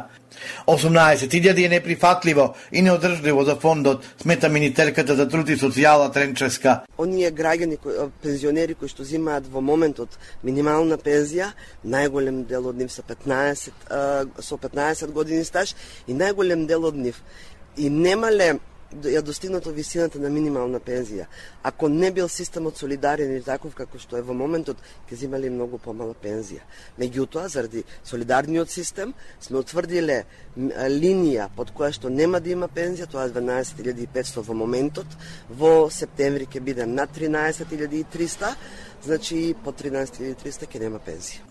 18.000 0.66 1.66
е 1.66 1.68
неприфатливо 1.68 2.54
и 2.72 2.82
неодржливо 2.82 3.44
за 3.44 3.56
фондот, 3.56 4.04
смета 4.22 4.48
Министерката 4.48 5.16
за 5.16 5.28
труд 5.28 5.48
и 5.48 5.56
социјала 5.56 6.12
Тренческа. 6.12 6.80
Оние 6.98 7.30
граѓани, 7.30 7.78
пензионери 8.22 8.74
кои 8.74 8.90
што 8.90 9.06
земаат 9.06 9.46
во 9.46 9.62
моментот 9.62 10.18
минимална 10.42 10.98
пензија, 10.98 11.52
најголем 11.86 12.44
дел 12.46 12.66
од 12.70 12.78
нив 12.78 12.92
се 12.92 13.02
15, 13.02 13.70
со 14.42 14.58
15 14.58 15.12
години 15.12 15.44
стаж 15.44 15.74
и 16.06 16.14
најголем 16.14 16.66
дел 16.66 16.90
од 16.90 16.98
нив 16.98 17.22
и 17.78 17.90
немале 17.90 18.58
ја 18.88 19.20
достигнато 19.22 19.70
висината 19.70 20.18
на 20.18 20.30
минимална 20.32 20.80
пензија. 20.80 21.26
Ако 21.62 21.88
не 21.88 22.10
бил 22.10 22.28
системот 22.28 22.76
солидарен 22.76 23.36
и 23.36 23.42
таков 23.42 23.74
како 23.74 23.98
што 23.98 24.16
е 24.16 24.22
во 24.22 24.32
моментот, 24.32 24.76
ќе 25.10 25.14
земале 25.14 25.50
многу 25.50 25.78
помала 25.78 26.14
пензија. 26.14 26.64
Меѓутоа, 26.98 27.46
заради 27.48 27.84
солидарниот 28.04 28.70
систем, 28.70 29.12
сме 29.40 29.58
утврдиле 29.60 30.24
линија 30.56 31.50
под 31.56 31.74
која 31.76 31.92
што 31.92 32.08
нема 32.08 32.40
да 32.40 32.50
има 32.50 32.68
пензија, 32.68 33.10
тоа 33.10 33.28
е 33.28 33.34
12.500 33.36 34.42
во 34.48 34.56
моментот, 34.56 35.18
во 35.50 35.90
септември 35.90 36.48
ќе 36.48 36.64
биде 36.64 36.86
на 36.86 37.06
13.300, 37.06 38.54
значи 39.04 39.54
по 39.64 39.72
13.300 39.72 40.64
ќе 40.64 40.80
нема 40.80 41.04
пензија. 41.04 41.47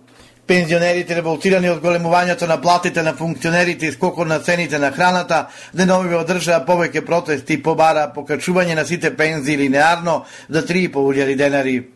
Пензионерите 0.48 1.16
револтирани 1.16 1.68
од 1.70 1.82
големувањето 1.84 2.48
на 2.48 2.56
платите 2.62 3.04
на 3.04 3.14
функционерите 3.14 3.88
и 3.88 3.92
скокот 3.92 4.28
на 4.28 4.40
цените 4.40 4.80
на 4.80 4.92
храната, 4.92 5.48
денови 5.74 6.16
одржаа 6.16 6.64
повеќе 6.66 7.04
протести 7.06 7.58
и 7.58 7.64
побара 7.64 8.08
покачување 8.16 8.76
на 8.76 8.86
сите 8.86 9.12
пензии 9.16 9.58
линеарно 9.58 10.24
за 10.50 10.64
3,5 10.64 11.36
денари. 11.36 11.90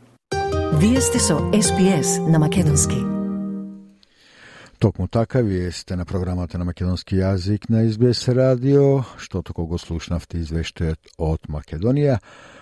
Вие 0.74 1.02
сте 1.02 1.20
со 1.20 1.40
СПС 1.62 2.20
на 2.28 2.40
Македонски. 2.40 3.00
Токму 4.80 5.08
така, 5.08 5.40
вие 5.40 5.72
сте 5.72 5.96
на 5.96 6.06
програмата 6.06 6.58
на 6.58 6.66
македонски 6.66 7.16
јазик 7.16 7.70
на 7.70 7.86
СБС 7.86 8.34
радио, 8.34 9.04
што 9.16 9.44
току 9.46 9.68
го 9.70 9.78
слушнавте 9.78 10.42
извештајот 10.42 11.14
од 11.22 11.46
Македонија 11.48 12.18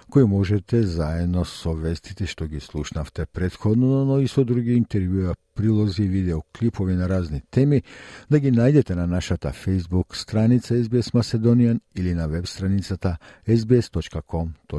кои 0.09 0.25
можете 0.25 0.83
заедно 0.83 1.45
со 1.45 1.73
вестите 1.73 2.25
што 2.27 2.47
ги 2.47 2.59
слушнавте 2.59 3.25
предходно, 3.25 4.05
но 4.05 4.19
и 4.19 4.27
со 4.27 4.43
други 4.43 4.77
интервјуа, 4.79 5.35
прилози, 5.55 6.03
видеоклипови 6.03 6.93
на 6.95 7.09
разни 7.09 7.41
теми, 7.51 7.83
да 8.29 8.39
ги 8.39 8.51
најдете 8.51 8.95
на 8.95 9.07
нашата 9.07 9.53
Facebook 9.53 10.15
страница 10.15 10.73
SBS 10.73 11.13
Macedonian 11.13 11.79
или 11.95 12.13
на 12.13 12.27
веб 12.27 12.47
страницата 12.47 13.17
sbs.com.eu 13.47 14.69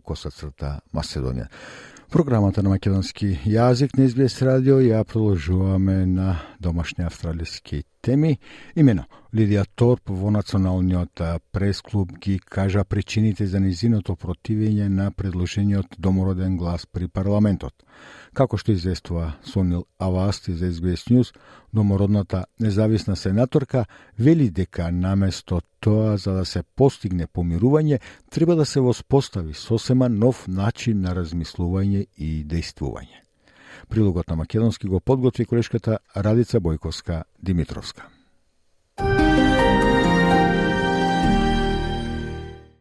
косацрта 0.00 0.80
Macedonian. 0.94 1.48
Програмата 2.10 2.62
на 2.62 2.72
македонски 2.72 3.26
јазик 3.46 3.92
на 3.94 4.08
SBS 4.10 4.42
радио 4.42 4.80
ја 4.82 5.04
продолжуваме 5.06 6.06
на 6.10 6.40
домашни 6.58 7.04
австралиски 7.06 7.84
теми. 8.02 8.32
Имено, 8.74 9.04
Лидија 9.30 9.62
Торп 9.78 10.10
во 10.10 10.32
Националниот 10.34 11.22
пресклуб 11.54 12.10
ги 12.18 12.40
кажа 12.40 12.82
причините 12.84 13.46
за 13.46 13.60
низиното 13.60 14.16
противење 14.18 14.88
на 14.88 15.12
предложениот 15.12 15.94
домороден 15.98 16.56
глас 16.56 16.86
при 16.86 17.06
парламентот. 17.06 17.74
Како 18.34 18.56
што 18.56 18.72
известува 18.72 19.32
Сонил 19.42 19.84
Авасти 19.98 20.54
за 20.54 20.70
SBS 20.70 21.08
News, 21.10 21.32
домородната 21.74 22.44
независна 22.60 23.16
сенаторка 23.16 23.84
вели 24.18 24.50
дека 24.50 24.90
наместо 24.92 25.60
тоа 25.80 26.16
за 26.16 26.32
да 26.32 26.44
се 26.44 26.62
постигне 26.62 27.26
помирување, 27.26 27.98
треба 28.30 28.56
да 28.56 28.66
се 28.66 28.80
воспостави 28.80 29.54
сосема 29.54 30.08
нов 30.08 30.46
начин 30.48 31.00
на 31.00 31.14
размислување 31.14 32.06
и 32.16 32.44
действување. 32.46 33.26
Прилогот 33.88 34.28
на 34.30 34.36
македонски 34.36 34.86
го 34.86 35.00
подготви 35.00 35.44
колешката 35.44 35.98
Радица 36.16 36.60
Бојковска 36.60 37.22
Димитровска. 37.42 38.19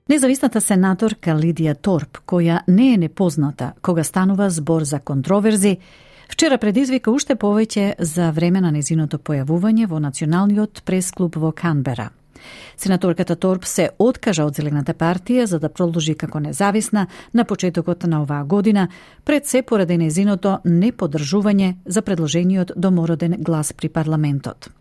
Независната 0.09 0.57
сенаторка 0.57 1.35
Лидија 1.37 1.75
Торп, 1.77 2.17
која 2.25 2.63
не 2.67 2.93
е 2.93 2.97
непозната 2.97 3.73
кога 3.85 4.01
станува 4.03 4.47
збор 4.49 4.81
за 4.83 4.99
контроверзи, 4.99 5.75
вчера 6.29 6.57
предизвика 6.57 7.11
уште 7.11 7.35
повеќе 7.35 7.93
за 7.99 8.31
време 8.31 8.57
на 8.61 8.71
незиното 8.73 9.19
појавување 9.21 9.85
во 9.85 9.99
Националниот 10.01 10.81
пресклуб 10.81 11.35
во 11.37 11.51
Канбера. 11.51 12.07
Сенаторката 12.77 13.35
Торп 13.35 13.67
се 13.69 13.89
откажа 13.99 14.47
од 14.49 14.55
Зелената 14.57 14.95
партија 14.97 15.45
за 15.45 15.59
да 15.59 15.69
продолжи 15.69 16.15
како 16.15 16.39
независна 16.39 17.05
на 17.33 17.45
почетокот 17.45 18.03
на 18.03 18.23
оваа 18.23 18.43
година, 18.43 18.87
пред 19.25 19.45
се 19.45 19.61
поради 19.61 19.97
незиното 19.97 20.57
неподржување 20.65 21.75
за 21.85 22.01
предложениот 22.01 22.71
домороден 22.75 23.35
глас 23.39 23.73
при 23.73 23.89
парламентот. 23.89 24.71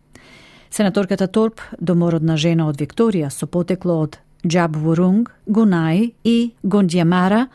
Сенаторката 0.70 1.28
Торп, 1.28 1.60
домородна 1.80 2.36
жена 2.36 2.68
од 2.68 2.80
Викторија 2.80 3.28
со 3.28 3.46
потекло 3.46 4.00
од 4.00 4.18
Джабвурунг, 4.46 5.32
Гунај 5.46 6.12
и 6.24 6.54
Гондјамара, 6.62 7.46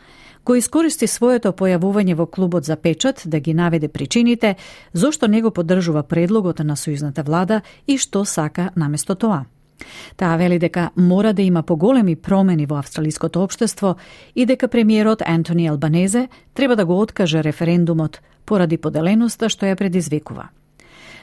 кој 0.44 0.60
искористи 0.60 1.08
своето 1.08 1.54
појавување 1.56 2.14
во 2.14 2.26
клубот 2.26 2.64
за 2.64 2.76
печат 2.76 3.22
да 3.24 3.40
ги 3.40 3.54
наведе 3.54 3.88
причините 3.88 4.56
зошто 4.92 5.26
него 5.28 5.50
поддржува 5.50 6.02
предлогот 6.02 6.58
на 6.60 6.76
сојузната 6.76 7.24
влада 7.24 7.62
и 7.86 7.96
што 7.98 8.24
сака 8.24 8.70
наместо 8.76 9.14
тоа. 9.14 9.44
Таа 10.16 10.36
вели 10.36 10.58
дека 10.58 10.90
мора 10.96 11.32
да 11.32 11.42
има 11.42 11.62
поголеми 11.62 12.16
промени 12.16 12.66
во 12.66 12.78
австралиското 12.78 13.42
општество 13.42 13.96
и 14.34 14.46
дека 14.46 14.68
премиерот 14.68 15.22
Антони 15.26 15.66
Албанезе 15.68 16.28
треба 16.54 16.76
да 16.76 16.84
го 16.86 17.00
откаже 17.00 17.42
референдумот 17.42 18.20
поради 18.46 18.76
поделеноста 18.76 19.48
што 19.48 19.66
ја 19.66 19.76
предизвикува. 19.76 20.48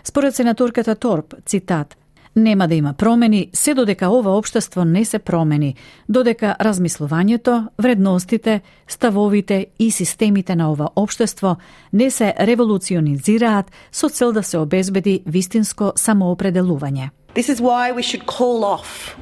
Според 0.04 0.36
сенаторката 0.36 0.96
Торп, 0.96 1.34
цитат, 1.46 1.98
Нема 2.36 2.68
да 2.68 2.76
има 2.76 2.94
промени 2.94 3.50
се 3.54 3.74
додека 3.74 4.10
ова 4.10 4.38
општество 4.38 4.86
не 4.86 5.06
се 5.06 5.20
промени, 5.20 5.76
додека 6.10 6.56
размислувањето, 6.62 7.68
вредностите, 7.78 8.62
ставовите 8.88 9.68
и 9.80 9.92
системите 9.92 10.56
на 10.56 10.72
ова 10.72 10.90
општество 10.96 11.58
не 11.94 12.12
се 12.12 12.34
револуционизираат 12.40 13.72
со 13.92 14.10
цел 14.10 14.32
да 14.32 14.44
се 14.44 14.58
обезбеди 14.58 15.24
вистинско 15.28 15.92
самоопределување. 15.96 17.10
This 17.36 17.50
is 17.50 17.60
why 17.60 17.92
we 17.92 18.02
should 18.02 18.26
call 18.26 18.64
off 18.64 19.18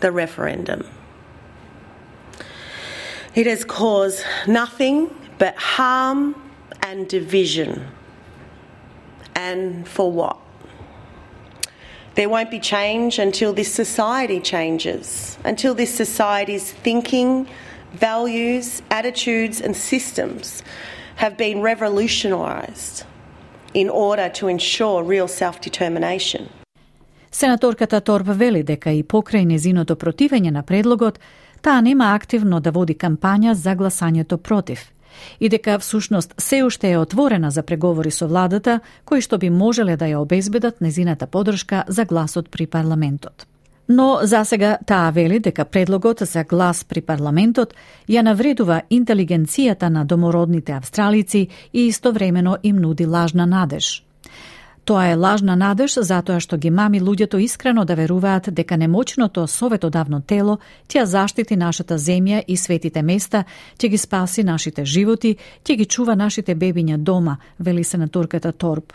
the 0.00 0.12
referendum. 0.12 0.84
It 3.34 3.46
has 3.46 3.64
caused 3.64 4.24
nothing 4.46 5.08
but 5.38 5.54
harm 5.56 6.34
and 6.82 7.08
division. 7.08 7.80
And 9.34 9.88
for 9.88 10.12
what? 10.12 10.45
There 12.16 12.30
won't 12.30 12.50
be 12.50 12.60
change 12.60 13.18
until 13.18 13.52
this 13.52 13.70
society 13.82 14.40
changes, 14.40 15.36
until 15.44 15.74
this 15.74 15.94
society's 15.94 16.72
thinking, 16.72 17.46
values, 17.92 18.80
attitudes, 18.90 19.60
and 19.60 19.76
systems 19.76 20.62
have 21.16 21.36
been 21.36 21.60
revolutionised 21.60 23.04
in 23.74 23.90
order 23.90 24.30
to 24.30 24.48
ensure 24.48 25.02
real 25.04 25.28
self 25.28 25.60
determination. 25.60 26.48
Сенаторката 27.32 28.00
Торб 28.00 28.26
вели 28.28 28.62
дека 28.62 28.90
и 28.90 29.02
покрај 29.02 29.44
незиното 29.44 29.96
противење 29.96 30.50
на 30.50 30.62
предлогот, 30.62 31.18
таа 31.62 31.82
нема 31.82 32.14
активно 32.14 32.60
да 32.60 32.70
води 32.70 32.94
кампања 32.94 33.52
за 33.52 33.76
гласањето 33.76 34.36
против 34.36 34.95
и 35.40 35.48
дека 35.48 35.78
всушност 35.78 36.34
се 36.38 36.64
уште 36.64 36.92
е 36.92 36.98
отворена 36.98 37.50
за 37.50 37.62
преговори 37.62 38.10
со 38.10 38.28
владата 38.28 38.80
кои 39.04 39.20
што 39.20 39.38
би 39.38 39.50
можеле 39.50 39.96
да 39.96 40.04
ја 40.04 40.22
обезбедат 40.22 40.80
незината 40.80 41.26
подршка 41.26 41.84
за 41.88 42.04
гласот 42.04 42.50
при 42.50 42.66
парламентот. 42.66 43.46
Но 43.88 44.18
за 44.22 44.44
сега 44.44 44.78
таа 44.86 45.10
вели 45.10 45.38
дека 45.38 45.64
предлогот 45.64 46.18
за 46.20 46.44
глас 46.44 46.84
при 46.84 47.00
парламентот 47.00 47.74
ја 48.08 48.22
навредува 48.22 48.82
интелигенцијата 48.90 49.88
на 49.88 50.04
домородните 50.04 50.72
австралици 50.72 51.48
и 51.72 51.86
истовремено 51.86 52.56
им 52.62 52.76
нуди 52.76 53.06
лажна 53.06 53.46
надеж. 53.46 54.05
Тоа 54.86 55.08
е 55.10 55.14
лажна 55.18 55.56
надеж 55.58 55.96
затоа 55.98 56.38
што 56.38 56.56
ги 56.62 56.70
мами 56.70 57.00
луѓето 57.02 57.40
искрено 57.42 57.82
да 57.84 57.96
веруваат 57.98 58.52
дека 58.54 58.76
немочното 58.78 59.46
советодавно 59.50 60.20
тело 60.22 60.58
ќе 60.86 61.02
заштити 61.04 61.56
нашата 61.56 61.98
земја 61.98 62.44
и 62.46 62.56
светите 62.56 63.02
места, 63.02 63.44
ќе 63.78 63.88
ги 63.90 63.98
спаси 63.98 64.44
нашите 64.46 64.84
животи, 64.84 65.36
ќе 65.64 65.76
ги 65.76 65.86
чува 65.90 66.14
нашите 66.14 66.54
бебиња 66.54 66.96
дома, 66.96 67.36
вели 67.58 67.82
сенаторката 67.84 68.52
Торп. 68.52 68.92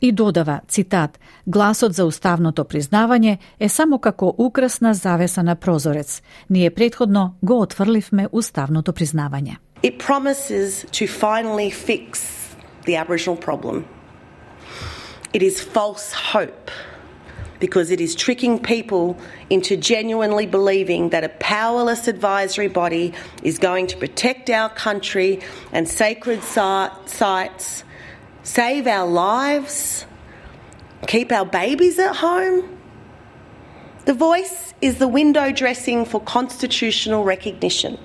И 0.00 0.12
додава, 0.12 0.60
цитат, 0.68 1.20
гласот 1.46 1.92
за 1.92 2.06
уставното 2.06 2.64
признавање 2.64 3.36
е 3.60 3.68
само 3.68 3.98
како 3.98 4.34
украсна 4.38 4.94
завеса 4.94 5.42
на 5.42 5.56
прозорец. 5.56 6.22
Ние 6.50 6.70
предходно 6.70 7.34
го 7.42 7.60
отфрливме 7.60 8.28
уставното 8.32 8.92
признавање. 8.92 9.56
It 9.82 10.00
promises 10.00 10.86
to 10.92 11.04
finally 11.06 11.70
fix 11.70 12.24
the 12.86 12.96
Aboriginal 12.96 13.36
problem. 13.36 13.84
It 15.34 15.42
is 15.42 15.60
false 15.60 16.12
hope 16.12 16.70
because 17.58 17.90
it 17.90 18.00
is 18.00 18.14
tricking 18.14 18.60
people 18.60 19.18
into 19.50 19.76
genuinely 19.76 20.46
believing 20.46 21.08
that 21.08 21.24
a 21.24 21.28
powerless 21.28 22.06
advisory 22.06 22.68
body 22.68 23.12
is 23.42 23.58
going 23.58 23.88
to 23.88 23.96
protect 23.96 24.48
our 24.48 24.68
country 24.68 25.40
and 25.72 25.88
sacred 25.88 26.44
sites, 26.44 27.82
save 28.44 28.86
our 28.86 29.08
lives, 29.08 30.06
keep 31.08 31.32
our 31.32 31.44
babies 31.44 31.98
at 31.98 32.14
home. 32.14 32.78
The 34.04 34.14
voice 34.14 34.72
is 34.80 34.98
the 34.98 35.08
window 35.08 35.50
dressing 35.50 36.04
for 36.04 36.20
constitutional 36.20 37.24
recognition. 37.24 37.98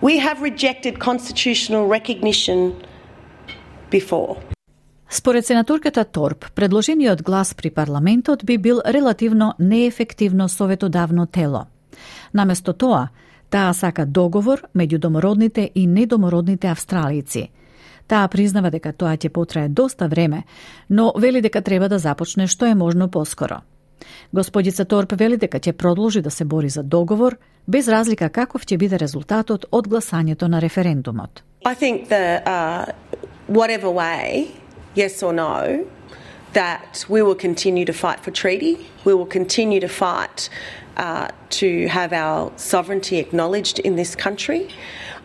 We 0.00 0.16
have 0.20 0.40
rejected 0.40 1.00
constitutional 1.00 1.86
recognition 1.86 2.82
before. 3.90 4.42
Според 5.12 5.46
сенаторката 5.46 6.04
Торп, 6.04 6.44
предложениот 6.54 7.22
глас 7.22 7.54
при 7.54 7.70
парламентот 7.70 8.44
би 8.44 8.58
бил 8.58 8.80
релативно 8.86 9.54
неефективно 9.58 10.48
советодавно 10.48 11.26
тело. 11.26 11.66
Наместо 12.34 12.72
тоа, 12.72 13.08
таа 13.50 13.74
сака 13.74 14.06
договор 14.06 14.62
меѓу 14.76 14.98
домородните 14.98 15.70
и 15.74 15.86
недомородните 15.86 16.68
австралици. 16.68 17.50
Таа 18.06 18.28
признава 18.28 18.70
дека 18.70 18.92
тоа 18.92 19.16
ќе 19.16 19.28
потрае 19.28 19.68
доста 19.68 20.08
време, 20.08 20.44
но 20.90 21.12
вели 21.18 21.40
дека 21.40 21.62
треба 21.62 21.88
да 21.88 21.98
започне 21.98 22.46
што 22.46 22.66
е 22.66 22.74
можно 22.74 23.10
поскоро. 23.10 23.60
Господица 24.32 24.84
Торп 24.84 25.12
вели 25.18 25.36
дека 25.36 25.58
ќе 25.58 25.72
продолжи 25.72 26.22
да 26.22 26.30
се 26.30 26.44
бори 26.44 26.68
за 26.68 26.82
договор, 26.82 27.36
без 27.66 27.88
разлика 27.88 28.30
каков 28.30 28.62
ќе 28.62 28.78
биде 28.78 28.98
резултатот 28.98 29.66
од 29.70 29.88
гласањето 29.88 30.46
на 30.46 30.60
референдумот. 30.60 31.42
I 31.66 31.74
think 31.74 32.08
that 32.08 32.46
uh, 32.46 32.86
whatever 33.48 33.90
way, 33.90 34.46
yes 34.94 35.22
or 35.22 35.32
no, 35.32 35.86
that 36.52 37.04
we 37.08 37.22
will 37.22 37.34
continue 37.34 37.84
to 37.84 37.92
fight 37.92 38.20
for 38.20 38.30
treaty. 38.30 38.86
We 39.04 39.14
will 39.14 39.26
continue 39.26 39.80
to 39.80 39.88
fight 39.88 40.48
uh, 40.96 41.28
to 41.50 41.86
have 41.86 42.12
our 42.12 42.52
sovereignty 42.56 43.18
acknowledged 43.18 43.78
in 43.78 43.96
this 43.96 44.16
country. 44.16 44.68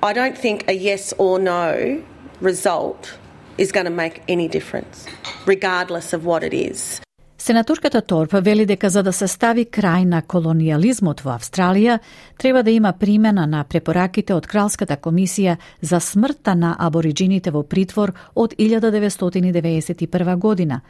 I 0.03 0.13
don't 0.13 0.37
think 0.37 0.67
a 0.67 0.73
yes 0.73 1.13
or 1.17 1.39
no 1.39 2.03
result 2.41 3.17
is 3.57 3.71
going 3.71 3.85
to 3.85 3.91
make 3.91 4.21
any 4.27 4.47
difference, 4.47 5.05
regardless 5.45 6.13
of 6.13 6.25
what 6.25 6.43
it 6.43 6.53
is. 6.53 7.01
Сенаторката 7.45 8.01
Торп 8.01 8.33
вели 8.41 8.65
дека 8.65 8.89
за 8.89 9.03
да 9.03 9.11
се 9.13 9.27
стави 9.29 9.67
крај 9.69 10.05
на 10.09 10.23
колониализмот 10.25 11.19
во 11.21 11.35
Австралија, 11.35 11.99
треба 12.41 12.63
да 12.65 12.71
има 12.73 12.93
примена 12.97 13.45
на 13.45 13.59
препораките 13.69 14.33
од 14.33 14.47
Кралската 14.49 14.97
комисија 14.97 15.57
за 15.81 15.99
смртта 16.01 16.55
на 16.55 16.71
абориджините 16.79 17.51
во 17.53 17.61
притвор 17.61 18.15
од 18.33 18.55
1991 18.57 20.35
година. 20.37 20.81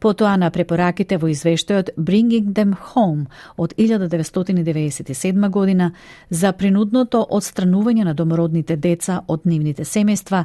Потоа 0.00 0.36
на 0.36 0.50
препораките 0.50 1.16
во 1.16 1.32
извештајот 1.32 1.96
Bringing 1.96 2.52
Them 2.52 2.74
Home 2.92 3.24
од 3.56 3.72
1997 3.78 5.48
година 5.48 5.92
за 6.28 6.52
принудното 6.52 7.26
одстранување 7.30 8.04
на 8.04 8.14
домородните 8.14 8.76
деца 8.76 9.22
од 9.28 9.46
нивните 9.46 9.88
семејства, 9.88 10.44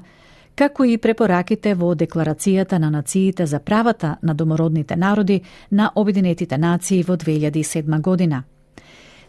како 0.57 0.85
и 0.89 0.97
препораките 0.97 1.75
во 1.77 1.93
Декларацијата 1.95 2.79
на 2.81 2.89
нациите 2.89 3.45
за 3.45 3.59
правата 3.59 4.17
на 4.23 4.33
домородните 4.33 4.95
народи 4.95 5.41
на 5.71 5.91
Обединетите 5.95 6.57
нации 6.57 7.03
во 7.03 7.17
2007 7.17 8.01
година. 8.01 8.43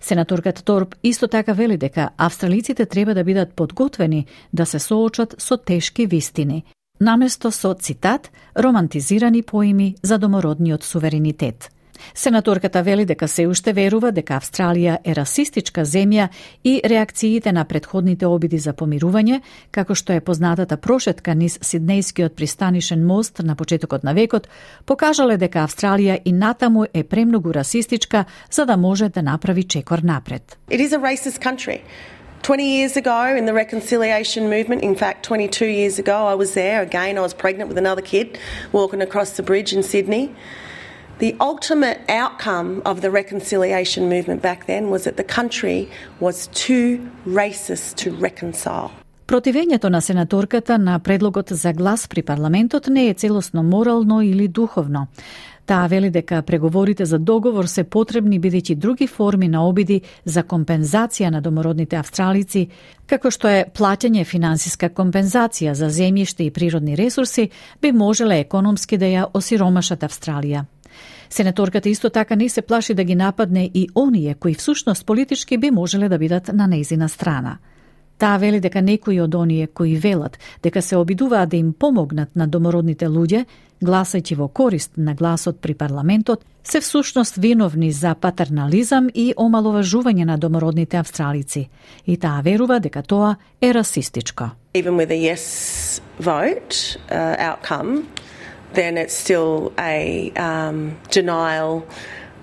Сенаторката 0.00 0.64
Торп 0.64 0.94
исто 1.02 1.28
така 1.28 1.52
вели 1.52 1.76
дека 1.76 2.10
австралиците 2.16 2.86
треба 2.86 3.14
да 3.14 3.24
бидат 3.24 3.54
подготвени 3.54 4.26
да 4.52 4.66
се 4.66 4.78
соочат 4.78 5.34
со 5.38 5.56
тешки 5.56 6.06
вистини, 6.06 6.64
наместо 7.00 7.52
со 7.52 7.74
цитат 7.74 8.30
романтизирани 8.56 9.42
поими 9.42 9.94
за 10.02 10.18
домородниот 10.18 10.84
суверенитет. 10.84 11.70
Сенаторката 12.14 12.82
вели 12.82 13.04
дека 13.04 13.28
се 13.28 13.46
уште 13.46 13.72
верува 13.72 14.12
дека 14.12 14.38
Австралија 14.38 14.98
е 15.04 15.14
расистичка 15.14 15.84
земја 15.84 16.28
и 16.64 16.80
реакциите 16.84 17.52
на 17.52 17.64
предходните 17.64 18.26
обиди 18.26 18.58
за 18.58 18.72
помирување, 18.72 19.40
како 19.70 19.94
што 19.94 20.12
е 20.12 20.20
познатата 20.20 20.76
прошетка 20.76 21.34
низ 21.34 21.58
Сиднејскиот 21.58 22.34
пристанишен 22.34 23.06
мост 23.06 23.42
на 23.44 23.56
почетокот 23.56 24.04
на 24.04 24.14
векот, 24.14 24.48
покажале 24.86 25.36
дека 25.36 25.64
Австралија 25.66 26.20
и 26.24 26.32
натаму 26.32 26.86
е 26.94 27.04
премногу 27.04 27.54
расистичка 27.54 28.24
за 28.50 28.66
да 28.66 28.76
може 28.76 29.08
да 29.08 29.22
направи 29.22 29.64
чекор 29.64 29.98
напред. 29.98 30.58
It 30.70 30.80
is 30.80 30.92
a 30.92 31.00
racist 31.00 31.40
country. 31.42 31.80
20 32.42 32.62
years 32.62 32.96
ago 32.96 33.36
in 33.36 33.44
the 33.46 33.52
reconciliation 33.52 34.48
movement, 34.48 34.82
in 34.82 34.94
fact, 34.94 35.22
22 35.24 35.66
years 35.66 35.98
ago, 35.98 36.26
I 36.26 36.34
was 36.34 36.54
there. 36.54 36.80
Again, 36.82 37.18
I 37.18 37.20
was 37.20 37.34
pregnant 37.34 37.68
with 37.68 37.78
another 37.78 38.00
kid 38.00 38.38
walking 38.72 39.02
across 39.02 39.32
the 39.36 39.42
bridge 39.42 39.72
in 39.72 39.82
Sydney. 39.82 40.34
The 41.18 41.34
ultimate 41.40 41.98
outcome 42.08 42.80
of 42.84 43.00
the 43.00 43.10
reconciliation 43.10 44.08
movement 44.08 44.40
back 44.40 44.66
then 44.66 44.88
was 44.88 45.02
that 45.02 45.16
the 45.16 45.24
country 45.24 45.88
was 46.20 46.46
too 46.66 47.00
racist 47.26 47.96
to 48.02 48.10
reconcile. 48.26 48.90
Противењето 49.26 49.88
на 49.88 50.00
сенаторката 50.00 50.78
на 50.78 50.98
предлогот 50.98 51.48
за 51.50 51.72
глас 51.72 52.08
при 52.08 52.22
парламентот 52.22 52.86
не 52.86 53.08
е 53.08 53.14
целосно 53.14 53.62
морално 53.62 54.22
или 54.22 54.48
духовно. 54.48 55.06
Таа 55.66 55.88
вели 55.88 56.10
дека 56.10 56.42
преговорите 56.42 57.04
за 57.04 57.18
договор 57.18 57.66
се 57.66 57.84
потребни 57.84 58.40
бидејќи 58.40 58.74
други 58.74 59.06
форми 59.06 59.48
на 59.48 59.66
обиди 59.68 60.00
за 60.24 60.42
компензација 60.42 61.30
на 61.30 61.40
домородните 61.40 61.96
австралици, 61.96 62.68
како 63.06 63.30
што 63.30 63.48
е 63.48 63.66
платење 63.74 64.24
финансиска 64.24 64.88
компензација 64.88 65.72
за 65.72 65.90
земјиште 65.90 66.46
и 66.46 66.50
природни 66.50 66.96
ресурси, 66.96 67.50
би 67.82 67.92
можеле 67.92 68.40
економски 68.40 68.96
да 68.96 69.04
ја 69.04 69.26
осиромашат 69.34 70.08
Австралија. 70.08 70.64
Сенаторката 71.30 71.88
исто 71.88 72.10
така 72.10 72.36
не 72.36 72.48
се 72.48 72.62
плаши 72.62 72.94
да 72.94 73.04
ги 73.04 73.14
нападне 73.14 73.70
и 73.74 73.88
оние 73.94 74.34
кои 74.34 74.54
всушност 74.54 75.06
политички 75.06 75.58
би 75.58 75.70
можеле 75.70 76.08
да 76.08 76.18
бидат 76.18 76.48
на 76.48 76.68
нејзина 76.68 77.06
страна. 77.06 77.58
Таа 78.18 78.38
вели 78.38 78.58
дека 78.60 78.82
некои 78.82 79.20
од 79.22 79.34
оние 79.34 79.66
кои 79.66 79.96
велат 79.96 80.38
дека 80.62 80.82
се 80.82 80.96
обидуваат 80.96 81.48
да 81.48 81.56
им 81.56 81.72
помогнат 81.72 82.36
на 82.36 82.48
домородните 82.48 83.06
луѓе, 83.06 83.44
гласајќи 83.82 84.36
во 84.36 84.48
корист 84.48 84.96
на 84.96 85.14
гласот 85.14 85.60
при 85.60 85.74
парламентот, 85.74 86.44
се 86.64 86.80
всушност 86.80 87.36
виновни 87.36 87.92
за 87.92 88.14
патернализам 88.14 89.08
и 89.14 89.34
омаловажување 89.36 90.24
на 90.24 90.38
домородните 90.38 90.96
австралици. 90.96 91.68
И 92.06 92.16
таа 92.16 92.42
верува 92.42 92.80
дека 92.80 93.02
тоа 93.02 93.36
е 93.62 93.74
расистичко. 93.74 94.50
Even 94.74 94.98
with 94.98 95.10
a 95.10 95.20
yes 95.32 96.02
vote 96.20 96.98
uh, 97.08 97.36
outcome, 97.38 98.02
then 98.73 98.97
it's 98.97 99.13
still 99.13 99.73
a 99.77 100.31
um, 100.31 100.97
denial 101.11 101.87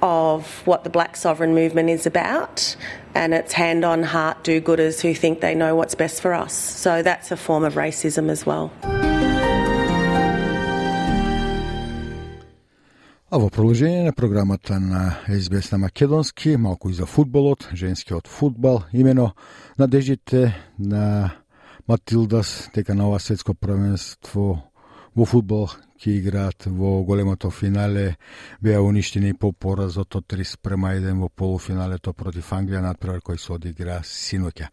of 0.03 0.67
what 0.67 0.85
the 0.85 0.91
black 0.91 1.17
sovereign 1.17 1.55
movement 1.55 1.91
is 1.91 2.07
about, 2.07 2.77
and 3.15 3.35
it's 3.35 3.53
hand 3.53 3.85
on 3.85 4.03
heart 4.03 4.43
do 4.45 4.61
gooders 4.61 5.01
who 5.01 5.15
think 5.15 5.41
they 5.41 5.55
know 5.55 5.75
what's 5.77 5.95
best 5.95 6.21
for 6.23 6.33
us. 6.33 6.55
So 6.55 7.03
that's 7.03 7.31
a 7.31 7.37
form 7.37 7.65
of 7.65 7.75
racism 7.75 8.31
as 8.31 8.47
well. 8.47 8.71
А 13.33 13.39
во 13.39 13.49
продолжение 13.49 14.03
на 14.03 14.13
програмата 14.13 14.81
на 14.81 15.19
СБС 15.29 15.71
на 15.71 15.79
Македонски, 15.79 16.57
малку 16.57 16.89
и 16.89 16.93
за 16.93 17.07
фудбалот, 17.07 17.69
женскиот 17.73 18.27
фудбал, 18.27 18.85
имено 18.93 19.35
надеждите 19.79 20.57
на 20.79 21.33
Матилдас 21.87 22.71
дека 22.75 22.95
на 22.95 23.07
ова 23.07 23.19
светско 23.19 23.55
првенство 23.55 24.65
во 25.16 25.26
фудбал 25.26 25.70
ќе 25.96 26.18
играат 26.20 26.68
во 26.68 27.02
големото 27.08 27.50
финале, 27.52 28.18
беа 28.62 28.82
уништени 28.84 29.34
по 29.34 29.52
поразот 29.52 30.16
од 30.20 30.26
3 30.28 30.44
спрема 30.44 30.92
1 30.96 31.22
во 31.22 31.30
полуфиналето 31.30 32.14
против 32.14 32.52
Англија, 32.52 32.82
надпревар 32.84 33.24
кој 33.24 33.40
се 33.40 33.54
одигра 33.56 34.02
синоќа. 34.04 34.68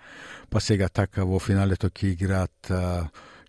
Па 0.50 0.60
сега 0.60 0.88
така 0.88 1.24
во 1.24 1.38
финалето 1.38 1.90
ќе 1.90 2.12
играат 2.12 2.72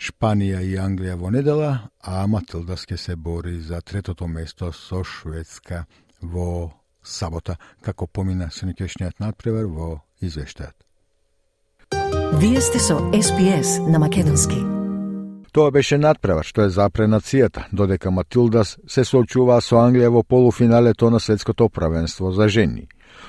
Шпанија 0.04 0.62
и 0.62 0.78
Англија 0.78 1.18
во 1.18 1.32
недела, 1.32 1.90
а 2.02 2.28
Матилдас 2.28 2.86
ќе 2.86 2.98
се 2.98 3.16
бори 3.16 3.60
за 3.62 3.82
третото 3.82 4.28
место 4.28 4.72
со 4.72 5.04
Шведска 5.04 5.86
во 6.22 6.72
сабота, 7.04 7.58
како 7.82 8.08
помина 8.08 8.52
синоќашниот 8.52 9.20
надпревар 9.20 9.66
во 9.66 9.90
извештајот. 10.22 10.78
Вие 12.40 12.62
сте 12.62 12.80
со 12.80 12.98
СПС 13.14 13.80
на 13.88 14.00
Македонски. 14.00 14.83
Тоа 15.54 15.70
беше 15.70 16.00
надпревар 16.02 16.48
што 16.50 16.64
е 16.66 16.72
запре 16.74 17.06
нацијата, 17.06 17.68
додека 17.72 18.10
Матилдас 18.12 18.78
се 18.90 19.04
соочуваа 19.06 19.62
со 19.62 19.78
Англија 19.78 20.10
во 20.10 20.24
полуфиналето 20.24 21.12
на 21.14 21.20
светското 21.20 21.70
правенство 21.70 22.32
за 22.32 22.48
жени. 22.50 22.88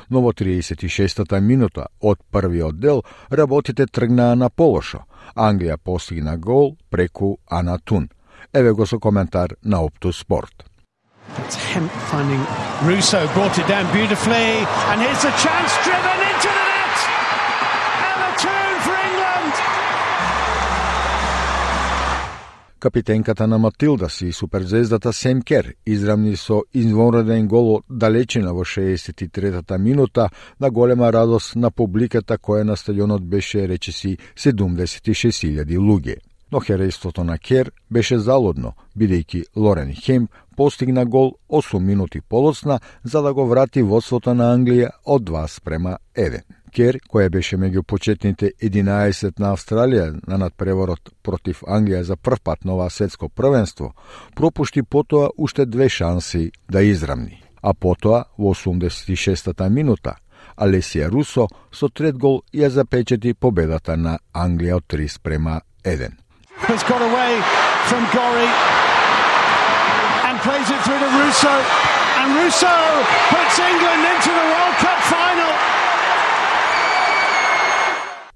Но 0.09 0.23
во 0.25 0.33
36-та 0.33 1.41
минута 1.41 1.87
од 2.01 2.19
првиот 2.33 2.81
дел 2.81 3.03
работите 3.31 3.87
тргнаа 3.87 4.37
на 4.41 4.49
полошо. 4.49 5.05
Англија 5.37 5.77
постигна 5.77 6.39
гол 6.39 6.77
преку 6.91 7.37
Ана 7.51 7.79
Тун. 7.79 8.09
Еве 8.55 8.73
го 8.73 8.87
со 8.87 8.99
коментар 8.99 9.57
на 9.63 9.85
Опту 9.85 10.13
Спорт. 10.13 10.65
Finding 12.09 12.41
Russo 12.89 13.27
brought 13.35 13.59
it 13.59 13.69
down 13.69 13.85
beautifully 13.93 14.65
and 14.91 15.01
here's 15.03 15.25
a 15.25 15.35
chance 15.45 15.73
driven 15.85 16.19
into 16.31 16.49
the 16.49 16.74
Капитенката 22.85 23.47
на 23.47 23.59
Матилда 23.59 24.09
и 24.23 24.33
суперзвездата 24.33 25.13
Сем 25.13 25.43
Кер 25.43 25.75
израмни 25.87 26.37
со 26.37 26.63
извонреден 26.75 27.47
гол 27.49 27.81
далечина 27.91 28.53
во 28.53 28.65
63-та 28.65 29.79
минута 29.79 30.29
на 30.61 30.71
голема 30.71 31.13
радост 31.13 31.57
на 31.57 31.71
публиката 31.71 32.37
која 32.37 32.63
на 32.63 32.77
стадионот 32.77 33.25
беше 33.25 33.69
речиси 33.69 34.19
76.000 34.37 35.65
луѓе. 35.79 36.17
Но 36.53 36.61
херејството 36.61 37.25
на 37.25 37.39
Кер 37.39 37.71
беше 37.91 38.19
залудно, 38.19 38.75
бидејќи 38.99 39.45
Лорен 39.57 39.95
Хем 39.95 40.29
постигна 40.57 41.07
гол 41.07 41.33
8 41.49 41.79
минути 41.79 42.21
полосна 42.21 42.81
за 43.05 43.23
да 43.23 43.33
го 43.35 43.47
врати 43.47 43.83
водството 43.83 44.35
на 44.35 44.53
Англија 44.53 44.91
од 45.05 45.23
2 45.23 45.47
спрема 45.47 45.97
1. 46.17 46.43
Кер, 46.75 46.97
која 47.07 47.31
беше 47.31 47.55
меѓу 47.55 47.85
почетните 47.87 48.49
11 48.59 49.39
на 49.39 49.53
Австралија 49.55 50.09
на 50.27 50.39
надпреворот 50.43 51.13
против 51.23 51.63
Англија 51.71 52.03
за 52.03 52.17
прв 52.17 52.41
пат 52.43 52.65
на 52.65 52.75
ова 52.75 52.89
светско 52.91 53.29
првенство, 53.29 53.93
пропушти 54.35 54.83
потоа 54.83 55.29
уште 55.39 55.67
две 55.67 55.89
шанси 55.89 56.51
да 56.69 56.83
израмни. 56.83 57.43
А 57.63 57.75
потоа, 57.75 58.25
во 58.39 58.55
86-та 58.55 59.69
минута, 59.69 60.17
Алесија 60.59 61.11
Русо 61.11 61.47
со 61.73 61.89
трет 61.89 62.19
гол 62.19 62.43
ја 62.53 62.69
запечати 62.69 63.35
победата 63.35 63.97
на 63.97 64.19
Англија 64.35 64.83
од 64.83 64.85
3 64.91 65.09
спрема 65.09 65.61
1. 65.85 66.11
Plays 70.45 70.69
it 70.69 70.81
through 70.85 71.01
to 71.01 71.09
Russo. 71.09 71.55
And 72.21 72.37
Russo 72.37 72.77
puts 73.33 73.57
England 73.59 74.03
into 74.13 74.29
the 74.29 74.47
World 74.53 74.77
Cup 74.77 75.01
final. 75.09 75.84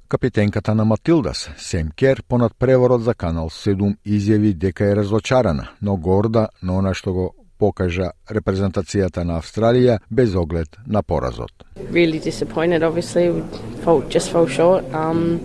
Капитенката 0.08 0.74
на 0.74 0.84
Матилдас, 0.84 1.50
Сем 1.56 1.88
Кер, 1.96 2.22
понад 2.28 2.52
преворот 2.58 3.02
за 3.02 3.14
Канал 3.14 3.50
7 3.50 3.96
изјави 4.06 4.54
дека 4.54 4.84
е 4.84 4.96
разочарана, 4.96 5.68
но 5.82 5.96
горда 5.96 6.48
на 6.62 6.78
она 6.78 6.94
што 6.94 7.12
го 7.12 7.34
покажа 7.58 8.12
репрезентацијата 8.30 9.24
на 9.24 9.36
Австралија 9.36 9.98
без 10.10 10.34
оглед 10.34 10.78
на 10.86 11.02
поразот. 11.02 11.52
Really 11.92 12.20
disappointed, 12.20 12.82
obviously, 12.82 13.44
fall, 13.84 14.00
just 14.08 14.32
fell 14.32 14.48
short. 14.48 14.84
Um, 14.94 15.40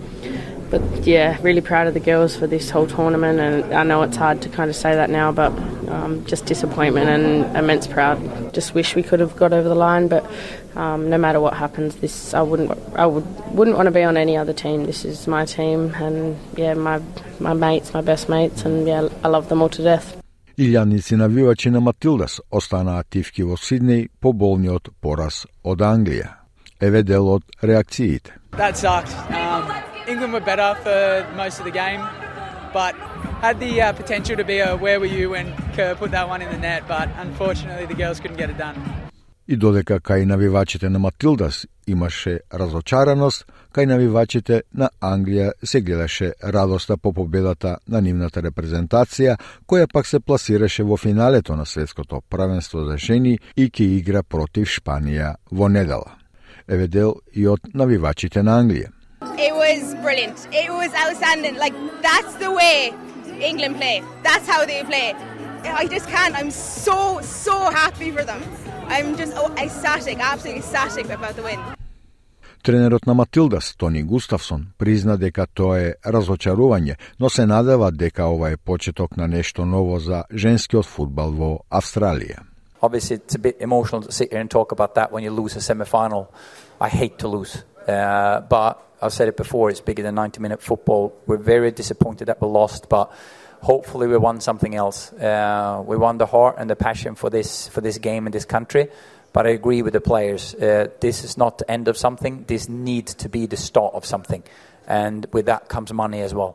but 0.70 0.82
yeah, 1.06 1.36
really 1.42 1.60
proud 1.60 1.86
of 1.86 1.94
the 1.94 2.00
girls 2.00 2.34
for 2.34 2.46
this 2.46 2.70
whole 2.70 2.86
tournament, 2.86 3.38
and 3.40 3.74
I 3.74 3.84
know 3.84 4.02
it's 4.02 4.16
hard 4.16 4.40
to 4.42 4.48
kind 4.48 4.70
of 4.70 4.76
say 4.76 4.94
that 4.94 5.10
now, 5.10 5.30
but 5.30 5.52
um, 5.88 6.24
just 6.26 6.46
disappointment 6.46 7.08
and 7.08 7.56
immense 7.56 7.86
proud. 7.86 8.18
Just 8.54 8.74
wish 8.74 8.96
we 8.96 9.02
could 9.02 9.20
have 9.20 9.36
got 9.36 9.52
over 9.52 9.68
the 9.68 9.80
line, 9.88 10.08
but 10.08 10.24
um, 10.75 11.09
no 11.09 11.17
matter 11.17 11.39
what 11.39 11.53
happens, 11.53 11.95
this 11.97 12.33
I 12.33 12.41
wouldn't 12.41 12.71
I 12.95 13.05
would 13.05 13.25
wouldn't 13.51 13.77
want 13.77 13.87
to 13.87 13.91
be 13.91 14.03
on 14.03 14.17
any 14.17 14.37
other 14.37 14.53
team. 14.53 14.85
This 14.85 15.05
is 15.05 15.27
my 15.27 15.45
team, 15.45 15.93
and 15.95 16.37
yeah, 16.57 16.73
my 16.73 17.01
my 17.39 17.53
mates, 17.53 17.93
my 17.93 18.01
best 18.01 18.29
mates, 18.29 18.65
and 18.65 18.87
yeah, 18.87 19.07
I 19.23 19.27
love 19.27 19.49
them 19.49 19.61
all 19.61 19.69
to 19.69 19.83
death. 19.83 20.15
Илјаници 20.57 21.15
навивачи 21.15 21.69
на 21.69 21.79
Матилдас 21.79 22.41
останаа 22.51 22.99
активки 22.99 23.43
во 23.43 23.55
Сиднеј 23.55 24.09
по 24.19 24.33
болниот 24.33 24.89
пораз 25.01 25.45
од 25.63 25.79
Англија. 25.79 26.35
Еве 26.81 27.03
дел 27.03 27.29
од 27.29 27.43
реакциите. 27.61 28.33
That 28.57 28.75
sucked. 28.75 29.15
Um, 29.31 29.63
England 30.07 30.33
were 30.33 30.41
better 30.41 30.75
for 30.83 31.25
most 31.37 31.59
of 31.59 31.65
the 31.65 31.71
game, 31.71 32.01
but 32.73 32.93
had 33.41 33.59
the 33.59 33.81
uh, 33.81 33.93
potential 33.93 34.35
to 34.35 34.43
be 34.43 34.59
a 34.59 34.75
where 34.75 34.99
were 34.99 35.05
you 35.05 35.29
when 35.29 35.53
Kerr 35.75 35.95
put 35.95 36.11
that 36.11 36.27
one 36.27 36.41
in 36.41 36.49
the 36.51 36.57
net, 36.57 36.83
but 36.87 37.07
unfortunately 37.17 37.85
the 37.85 37.95
girls 37.95 38.19
couldn't 38.19 38.37
get 38.37 38.49
it 38.49 38.57
done. 38.57 39.02
И 39.46 39.56
додека 39.60 39.98
кај 40.00 40.24
навивачите 40.24 40.88
на 40.88 40.98
Матилдас 40.98 41.66
имаше 41.86 42.38
разочараност, 42.48 43.44
кај 43.76 43.90
навивачите 43.90 44.62
на 44.72 44.88
Англија 45.04 45.52
се 45.62 45.80
гледаше 45.80 46.32
радоста 46.42 46.96
по 46.96 47.12
победата 47.12 47.76
на 47.88 48.00
нивната 48.00 48.40
репрезентација, 48.40 49.36
која 49.68 49.90
пак 49.92 50.06
се 50.06 50.20
пласираше 50.20 50.82
во 50.82 50.96
финалето 50.96 51.56
на 51.56 51.66
светското 51.66 52.22
правенство 52.30 52.84
за 52.88 52.96
жени 52.96 53.38
и 53.56 53.68
ќе 53.68 53.98
игра 53.98 54.22
против 54.22 54.68
Шпанија 54.68 55.34
во 55.52 55.68
недела. 55.68 56.16
Еве 56.66 56.88
дел 56.88 57.16
и 57.32 57.46
од 57.46 57.60
навивачите 57.74 58.42
на 58.42 58.62
Англија. 58.62 58.88
It 59.36 59.52
was 59.52 59.92
brilliant. 60.00 60.48
It 60.52 60.72
was 60.72 60.88
outstanding. 60.96 61.58
Like 61.60 61.76
that's 62.00 62.34
the 62.40 62.50
way 62.50 62.94
England 63.40 63.76
play. 63.76 64.02
That's 64.22 64.48
how 64.48 64.64
they 64.64 64.84
play. 64.84 65.12
I 65.64 65.86
just 65.86 66.08
can't. 66.08 66.34
I'm 66.34 66.50
so 66.50 67.20
so 67.20 67.68
happy 67.70 68.10
for 68.10 68.24
them. 68.24 68.40
I'm 68.88 69.16
just 69.16 69.32
oh, 69.36 69.52
ecstatic, 69.56 70.18
absolutely 70.18 70.60
ecstatic 70.60 71.10
about 71.10 71.36
the 71.36 71.42
win. 71.42 71.60
Тренерот 72.62 73.06
на 73.06 73.14
Матилдас, 73.14 73.74
Тони 73.76 74.02
Густавсон, 74.02 74.66
призна 74.78 75.18
дека 75.20 75.44
тоа 75.46 75.80
е 75.80 75.90
разочарување, 76.06 76.96
но 77.20 77.28
се 77.28 77.44
надева 77.46 77.90
дека 77.92 78.24
ова 78.24 78.50
е 78.50 78.56
почеток 78.56 79.16
на 79.16 79.28
нешто 79.28 79.66
ново 79.66 79.98
за 79.98 80.24
женскиот 80.32 80.86
фудбал 80.86 81.32
во 81.32 81.58
Австралија. 81.70 82.40
Obviously, 82.80 83.16
it's 83.16 83.34
a 83.34 83.38
bit 83.38 83.56
emotional 83.60 84.00
to 84.02 84.12
sit 84.12 84.32
here 84.32 84.40
and 84.40 84.50
talk 84.50 84.72
about 84.72 84.94
that 84.94 85.12
when 85.12 85.22
you 85.24 85.30
lose 85.30 85.56
a 85.56 85.60
semi-final. 85.60 86.32
I 86.80 86.88
hate 86.88 87.18
to 87.18 87.28
lose, 87.28 87.64
uh, 87.88 88.40
but 88.40 88.80
I've 89.02 89.12
said 89.12 89.28
it 89.28 89.36
before. 89.36 89.68
It's 89.70 89.80
bigger 89.80 90.02
than 90.02 90.14
90-minute 90.16 90.62
football. 90.62 91.12
We're 91.26 91.44
very 91.54 91.70
disappointed 91.70 92.28
that 92.28 92.40
we 92.40 92.48
lost, 92.48 92.88
but 92.88 93.12
hopefully 93.64 94.06
we 94.06 94.16
won 94.16 94.40
something 94.40 94.74
else. 94.74 95.12
Uh, 95.12 95.82
we 95.86 95.96
won 95.96 96.18
the 96.18 96.26
heart 96.26 96.56
and 96.58 96.68
the 96.70 96.76
passion 96.76 97.14
for 97.14 97.30
this 97.30 97.68
for 97.68 97.80
this 97.80 97.98
game 97.98 98.26
in 98.26 98.32
this 98.32 98.44
country. 98.44 98.88
But 99.32 99.46
I 99.46 99.50
agree 99.50 99.82
with 99.82 99.94
the 99.94 100.00
players. 100.00 100.54
Uh, 100.54 100.86
this 101.00 101.24
is 101.24 101.36
not 101.36 101.58
the 101.58 101.68
end 101.68 101.88
of 101.88 101.96
something. 101.96 102.44
This 102.46 102.68
needs 102.68 103.14
to 103.14 103.28
be 103.28 103.46
the 103.46 103.56
start 103.56 103.94
of 103.94 104.04
something, 104.04 104.44
and 104.86 105.26
with 105.32 105.46
that 105.46 105.68
comes 105.68 105.92
money 105.92 106.22
as 106.22 106.34
well. 106.34 106.54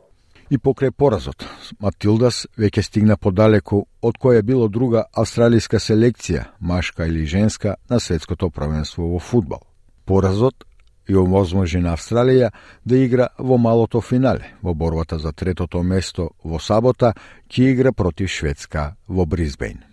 И 0.50 0.58
покрај 0.58 0.90
поразот, 0.90 1.44
Матилдас 1.78 2.48
веќе 2.58 2.82
стигна 2.82 3.14
подалеку 3.16 3.84
од 4.02 4.16
која 4.18 4.42
било 4.42 4.66
друга 4.68 5.04
австралиска 5.14 5.78
селекција, 5.78 6.48
машка 6.58 7.06
или 7.06 7.22
женска, 7.24 7.76
на 7.88 8.00
светското 8.00 8.50
првенство 8.50 9.06
во 9.12 9.20
фудбал. 9.20 9.62
Поразот 10.06 10.64
и 11.08 11.16
овозможи 11.16 11.78
на 11.78 11.94
Австралија 11.96 12.50
да 12.84 12.96
игра 12.96 13.28
во 13.38 13.58
малото 13.58 14.00
финале 14.00 14.54
во 14.62 14.74
борбата 14.74 15.18
за 15.18 15.32
третото 15.32 15.82
место 15.82 16.30
во 16.44 16.58
сабота, 16.58 17.14
ќе 17.48 17.72
игра 17.72 17.92
против 17.92 18.30
Шведска 18.30 18.96
во 19.08 19.26
Бризбейн. 19.26 19.84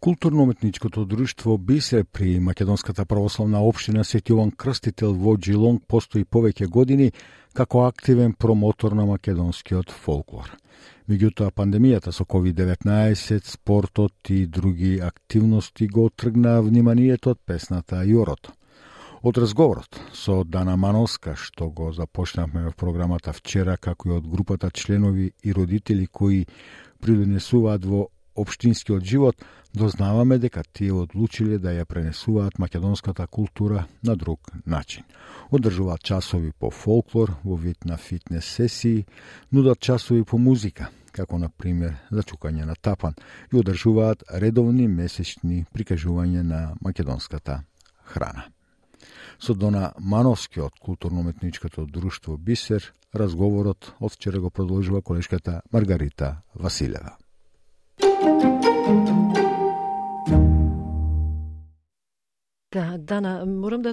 Културно-уметничкото 0.00 1.04
друштво 1.04 1.58
Бисе 1.58 2.04
при 2.04 2.38
Македонската 2.40 3.04
православна 3.04 3.60
општина 3.60 4.04
Свети 4.04 4.32
Јован 4.32 4.54
Крстител 4.56 5.12
во 5.12 5.34
Джилонг 5.36 5.82
постои 5.88 6.24
повеќе 6.24 6.68
години 6.68 7.10
како 7.52 7.82
активен 7.86 8.32
промотор 8.32 8.92
на 8.92 9.06
македонскиот 9.06 9.90
фолклор. 9.90 10.54
Меѓутоа, 11.08 11.54
пандемијата 11.56 12.12
со 12.12 12.26
COVID-19, 12.28 13.46
спортот 13.48 14.28
и 14.28 14.42
други 14.44 14.98
активности 15.00 15.86
го 15.88 16.04
отргнаа 16.10 16.60
вниманието 16.60 17.32
од 17.32 17.38
песната 17.48 18.02
Јорот. 18.04 18.50
Од 19.24 19.40
разговорот 19.40 19.96
со 20.12 20.42
Дана 20.44 20.74
Маноска, 20.76 21.32
што 21.32 21.70
го 21.72 21.94
започнавме 21.96 22.66
во 22.66 22.74
програмата 22.76 23.32
вчера, 23.32 23.78
како 23.80 24.10
и 24.10 24.12
од 24.18 24.28
групата 24.28 24.68
членови 24.68 25.30
и 25.42 25.54
родители 25.56 26.04
кои 26.12 26.44
придонесуваат 27.00 27.88
во 27.88 28.10
општинскиот 28.36 29.00
живот, 29.00 29.40
дознаваме 29.72 30.36
дека 30.38 30.60
тие 30.72 30.92
одлучиле 30.92 31.56
да 31.56 31.72
ја 31.72 31.88
пренесуваат 31.88 32.58
македонската 32.58 33.26
култура 33.26 33.86
на 34.04 34.16
друг 34.16 34.52
начин. 34.66 35.08
Одржуваат 35.50 36.04
часови 36.04 36.52
по 36.52 36.70
фолклор 36.70 37.32
во 37.44 37.56
вид 37.56 37.84
на 37.84 37.96
фитнес 37.96 38.44
сесии, 38.44 39.06
нудат 39.52 39.80
часови 39.80 40.22
по 40.22 40.38
музика, 40.38 40.90
како 41.12 41.38
на 41.38 41.48
пример 41.48 41.96
за 42.10 42.22
чукање 42.22 42.64
на 42.64 42.74
тапан, 42.74 43.14
и 43.52 43.56
одржуваат 43.56 44.24
редовни 44.42 44.88
месечни 44.88 45.64
прикажувања 45.74 46.42
на 46.42 46.60
македонската 46.80 47.62
храна. 48.04 48.48
Со 49.38 49.54
Дона 49.54 49.92
Мановски 49.98 50.60
од 50.60 50.74
културно-метничкото 50.82 51.86
друштво 51.86 52.36
Бисер, 52.36 52.92
разговорот 53.14 53.92
од 54.00 54.12
вчера 54.12 54.40
го 54.40 54.50
продолжува 54.50 55.02
колешката 55.02 55.62
Маргарита 55.72 56.36
Василева. 56.54 57.16
Да, 62.72 62.98
Дана, 62.98 63.46
морам 63.46 63.82
да 63.82 63.92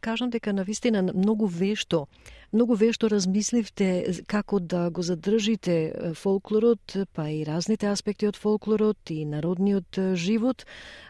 кажам 0.00 0.30
дека 0.30 0.52
на 0.52 0.64
вистина 0.64 1.02
многу 1.02 1.46
вешто, 1.46 2.06
многу 2.52 2.74
вешто 2.74 3.08
размисливте 3.10 4.04
како 4.26 4.60
да 4.60 4.90
го 4.90 5.02
задржите 5.02 5.92
фолклорот, 6.14 6.96
па 7.14 7.28
и 7.30 7.44
разните 7.48 7.88
аспекти 7.88 8.28
од 8.28 8.36
фолклорот 8.36 9.10
и 9.10 9.24
народниот 9.24 9.98
живот. 10.14 10.66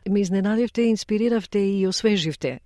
Ме 0.09 0.21
изненадивте, 0.21 0.89
инспириравте 0.91 1.59
и 1.59 1.87
освеживте 1.87 2.61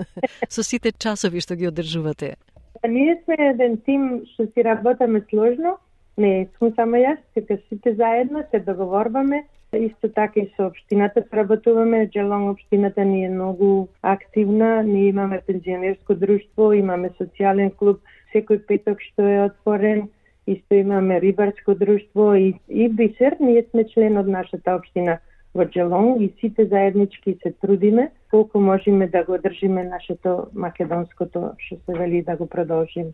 со 0.48 0.62
сите 0.62 0.92
часови 0.92 1.40
што 1.40 1.56
ги 1.56 1.68
одржувате. 1.68 2.36
Па, 2.80 2.88
ние 2.88 3.20
сме 3.24 3.36
еден 3.52 3.78
тим 3.84 4.24
што 4.32 4.46
си 4.54 4.64
работаме 4.64 5.22
сложно, 5.30 5.78
не 6.16 6.48
сум 6.58 6.74
само 6.76 6.96
јас, 6.96 7.18
дека 7.34 7.58
сите 7.68 7.94
заедно 7.94 8.44
се 8.50 8.60
договорваме 8.60 9.44
Исто 9.72 10.08
така 10.08 10.40
и 10.40 10.50
со 10.56 10.66
општината 10.66 11.22
сработуваме. 11.30 12.08
Джелонг 12.10 12.50
општината 12.50 13.04
ни 13.04 13.24
е 13.24 13.30
многу 13.30 13.86
активна. 14.02 14.82
Ние 14.82 15.08
имаме 15.08 15.40
пензионерско 15.46 16.14
друштво, 16.14 16.72
имаме 16.72 17.10
социјален 17.10 17.70
клуб 17.76 18.00
секој 18.32 18.62
петок 18.66 19.00
што 19.00 19.26
е 19.26 19.44
отворен. 19.48 20.08
Исто 20.46 20.74
имаме 20.74 21.20
рибарско 21.20 21.74
друштво 21.74 22.34
и, 22.34 22.54
и 22.68 22.88
Бисер. 22.88 23.36
Ние 23.40 23.62
сме 23.70 23.84
член 23.84 24.16
од 24.18 24.26
нашата 24.26 24.74
општина 24.74 25.18
во 25.54 25.66
Джелонг 25.66 26.20
и 26.20 26.32
сите 26.40 26.64
заеднички 26.64 27.36
се 27.42 27.52
трудиме 27.62 28.10
колку 28.30 28.60
можеме 28.60 29.08
да 29.08 29.24
го 29.24 29.38
држиме 29.38 29.84
нашето 29.84 30.46
македонското, 30.54 31.52
што 31.58 31.76
се 31.86 31.98
вели 31.98 32.22
да 32.22 32.36
го 32.36 32.46
продолжиме. 32.46 33.12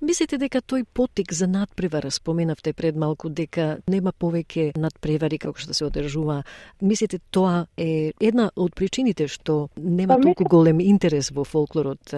Мислите 0.00 0.38
дека 0.38 0.60
тој 0.62 0.84
потик 0.94 1.32
за 1.34 1.48
надпревара, 1.50 2.10
споменавте 2.10 2.72
пред 2.72 2.96
малку 2.96 3.28
дека 3.28 3.78
нема 3.90 4.12
повеќе 4.12 4.76
надпревари 4.78 5.38
како 5.42 5.58
што 5.58 5.74
се 5.74 5.86
одржува. 5.88 6.42
Мислите 6.82 7.18
тоа 7.34 7.66
е 7.76 8.12
една 8.20 8.50
од 8.56 8.74
причините 8.78 9.26
што 9.28 9.68
нема 9.76 10.16
па, 10.16 10.22
толку 10.22 10.44
голем 10.44 10.80
интерес 10.80 11.32
во 11.34 11.44
фолклорот 11.44 12.14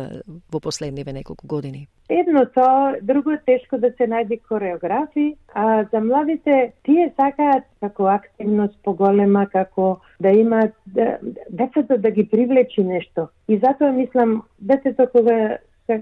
во 0.53 0.61
последниве 0.61 1.12
неколку 1.12 1.47
години? 1.47 1.89
Едно 2.09 2.45
тоа, 2.55 2.97
друго 3.03 3.32
е 3.36 3.43
тешко 3.47 3.78
да 3.78 3.91
се 3.97 4.09
најде 4.09 4.41
кореографи, 4.49 5.36
а 5.55 5.84
за 5.93 6.01
младите 6.01 6.72
тие 6.84 7.12
сакаат 7.16 7.64
како 7.80 8.09
активност 8.12 8.76
поголема, 8.84 9.47
како 9.53 9.99
да 10.20 10.28
имаат 10.28 10.72
да, 10.86 11.18
децата 11.50 11.98
да 11.98 12.10
ги 12.10 12.28
привлечи 12.28 12.84
нешто. 12.84 13.28
И 13.48 13.58
затоа 13.58 13.92
мислам, 13.92 14.42
детето 14.60 15.06
кога 15.12 15.58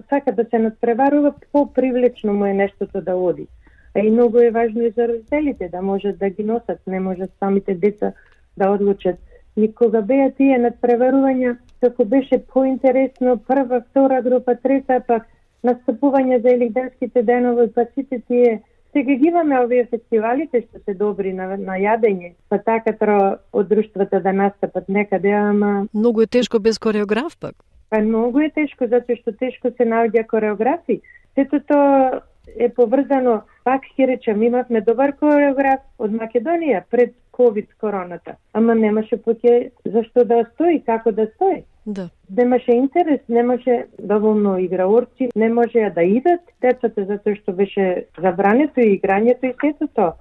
сака 0.08 0.32
да 0.32 0.44
се 0.50 0.58
надпреварува, 0.58 1.34
по-привлечно 1.52 2.34
му 2.34 2.44
е 2.46 2.54
нештото 2.54 3.00
да 3.00 3.16
оди. 3.16 3.46
А 3.94 4.00
и 4.00 4.10
многу 4.10 4.38
е 4.38 4.50
важно 4.50 4.82
и 4.82 4.90
за 4.90 5.08
родителите 5.08 5.68
да 5.68 5.82
можат 5.82 6.18
да 6.18 6.30
ги 6.30 6.44
носат, 6.44 6.80
не 6.86 7.00
можат 7.00 7.30
самите 7.38 7.74
деца 7.74 8.12
да 8.56 8.70
одлучат. 8.70 9.16
И 9.56 9.74
кога 9.74 10.02
беа 10.02 10.30
тие 10.36 10.58
надпреварувања, 10.60 11.56
како 11.80 12.04
беше 12.04 12.42
поинтересно 12.52 13.38
прва, 13.48 13.80
втора 13.90 14.20
група, 14.22 14.54
трета, 14.60 15.00
пак 15.06 15.28
настапување 15.64 16.42
за 16.42 16.52
елигденските 16.52 17.22
денови, 17.22 17.70
па 17.72 17.86
сите 17.94 18.20
тие 18.28 18.60
Сега 18.96 19.14
ги 19.14 19.26
имаме 19.28 19.58
овие 19.60 19.84
фестивалите 19.90 20.62
што 20.62 20.78
се 20.80 20.94
добри 20.96 21.32
на, 21.36 21.50
на 21.60 21.74
јадење, 21.76 22.30
па 22.48 22.56
така 22.64 22.94
тро 22.96 23.16
од 23.52 23.68
друштвата 23.68 24.22
да 24.24 24.32
настапат 24.32 24.88
некаде, 24.88 25.34
ама... 25.36 25.72
Многу 25.92 26.22
е 26.24 26.26
тешко 26.26 26.58
без 26.58 26.78
кореограф 26.78 27.36
пак. 27.40 27.52
Па 27.90 28.00
многу 28.00 28.40
е 28.40 28.48
тешко, 28.48 28.88
затоа 28.88 29.18
што 29.20 29.34
тешко 29.36 29.68
се 29.76 29.84
наоѓа 29.84 30.24
кореографи. 30.32 31.02
Сето 31.36 31.60
тоа 31.68 32.22
е 32.56 32.70
поврзано, 32.72 33.42
пак 33.68 33.84
ќе 33.98 34.08
речем, 34.14 34.40
имавме 34.48 34.80
добар 34.80 35.12
кореограф 35.20 35.84
од 36.00 36.16
Македонија 36.16 36.80
пред 36.88 37.12
ковид 37.36 37.68
короната, 37.76 38.38
ама 38.56 38.74
немаше 38.80 39.20
поќе 39.20 39.72
зашто 39.84 40.24
да 40.24 40.46
стои, 40.54 40.80
како 40.80 41.12
да 41.12 41.28
стои. 41.34 41.66
Да. 41.86 42.08
Немаше 42.30 42.72
интерес, 42.72 43.20
немаше 43.28 43.86
доволно 43.98 44.58
играорци, 44.58 45.28
не 45.36 45.48
можеа 45.48 45.90
да 45.94 46.02
идат 46.02 46.40
децата 46.60 47.04
затоа 47.06 47.36
што 47.38 47.52
беше 47.52 48.06
забрането 48.18 48.80
и 48.80 48.98
играњето 48.98 49.46
и 49.46 49.54
сето 49.60 49.86
тоа. 49.94 50.14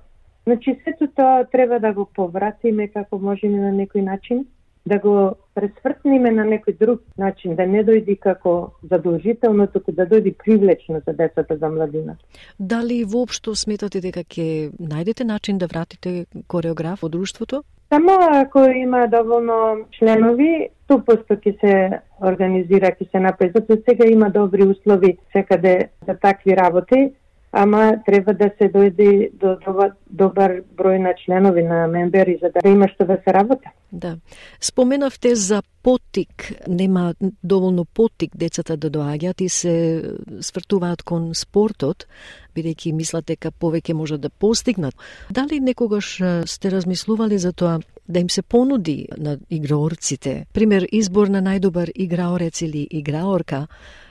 Значи 0.46 0.78
сето 0.84 1.08
тоа 1.08 1.46
треба 1.52 1.80
да 1.80 1.94
го 1.94 2.06
повратиме 2.06 2.88
како 2.88 3.18
можеме 3.18 3.58
на 3.58 3.74
некој 3.74 4.06
начин 4.06 4.46
да 4.86 5.00
го 5.00 5.34
пресвртниме 5.58 6.32
на 6.32 6.44
некој 6.46 6.78
друг 6.78 7.02
начин, 7.18 7.56
да 7.56 7.66
не 7.66 7.82
дојди 7.84 8.20
како 8.22 8.76
задолжително, 8.84 9.66
туку 9.68 9.92
да 9.92 10.06
дојди 10.06 10.36
привлечно 10.38 11.02
за 11.08 11.14
децата 11.14 11.58
за 11.58 11.70
младина. 11.70 12.18
Дали 12.60 13.04
воопшто 13.04 13.56
сметате 13.56 14.02
дека 14.02 14.22
ќе 14.22 14.70
најдете 14.78 15.26
начин 15.26 15.58
да 15.58 15.66
вратите 15.66 16.26
кореограф 16.48 17.02
во 17.02 17.10
друштвото? 17.10 17.64
Само 17.96 18.12
ако 18.32 18.60
има 18.60 19.08
доволно 19.08 19.86
членови, 19.96 20.68
100% 20.90 21.38
ќе 21.40 21.52
се 21.62 21.76
организира, 22.20 22.90
ќе 22.92 23.06
се 23.12 23.20
направи. 23.24 23.54
Затоа 23.56 23.78
сега 23.88 24.08
има 24.12 24.28
добри 24.30 24.66
услови 24.68 25.14
секаде 25.32 25.90
за 26.08 26.16
такви 26.20 26.58
работи 26.58 27.14
ама 27.56 28.04
треба 28.06 28.34
да 28.34 28.50
се 28.58 28.68
дојде 28.68 29.32
до 29.40 29.56
добар 30.12 30.58
број 30.76 31.00
на 31.00 31.14
членови 31.16 31.64
на 31.64 31.88
мембери 31.88 32.36
за 32.42 32.52
да 32.52 32.70
има 32.70 32.90
што 32.92 33.06
да 33.08 33.16
се 33.24 33.34
работа. 33.34 33.72
Да. 33.92 34.18
Споменавте 34.60 35.36
за 35.36 35.62
потик, 35.84 36.52
нема 36.68 37.14
доволно 37.44 37.86
потик 37.86 38.36
децата 38.36 38.76
да 38.78 38.92
доаѓаат 38.92 39.42
и 39.42 39.50
се 39.50 39.76
свртуваат 40.42 41.04
кон 41.04 41.32
спортот, 41.34 42.08
бидејќи 42.56 42.92
мислат 42.92 43.32
дека 43.32 43.52
повеќе 43.52 43.94
може 43.94 44.18
да 44.18 44.30
постигнат. 44.30 44.96
Дали 45.32 45.60
некогаш 45.60 46.20
сте 46.46 46.72
размислували 46.72 47.38
за 47.40 47.54
тоа 47.54 47.80
да 48.08 48.20
им 48.20 48.30
се 48.30 48.42
понуди 48.42 49.08
на 49.18 49.38
играорците, 49.50 50.46
пример 50.54 50.88
избор 50.92 51.32
на 51.32 51.42
најдобар 51.42 51.92
играорец 51.96 52.62
или 52.62 52.88
играорка, 52.92 53.68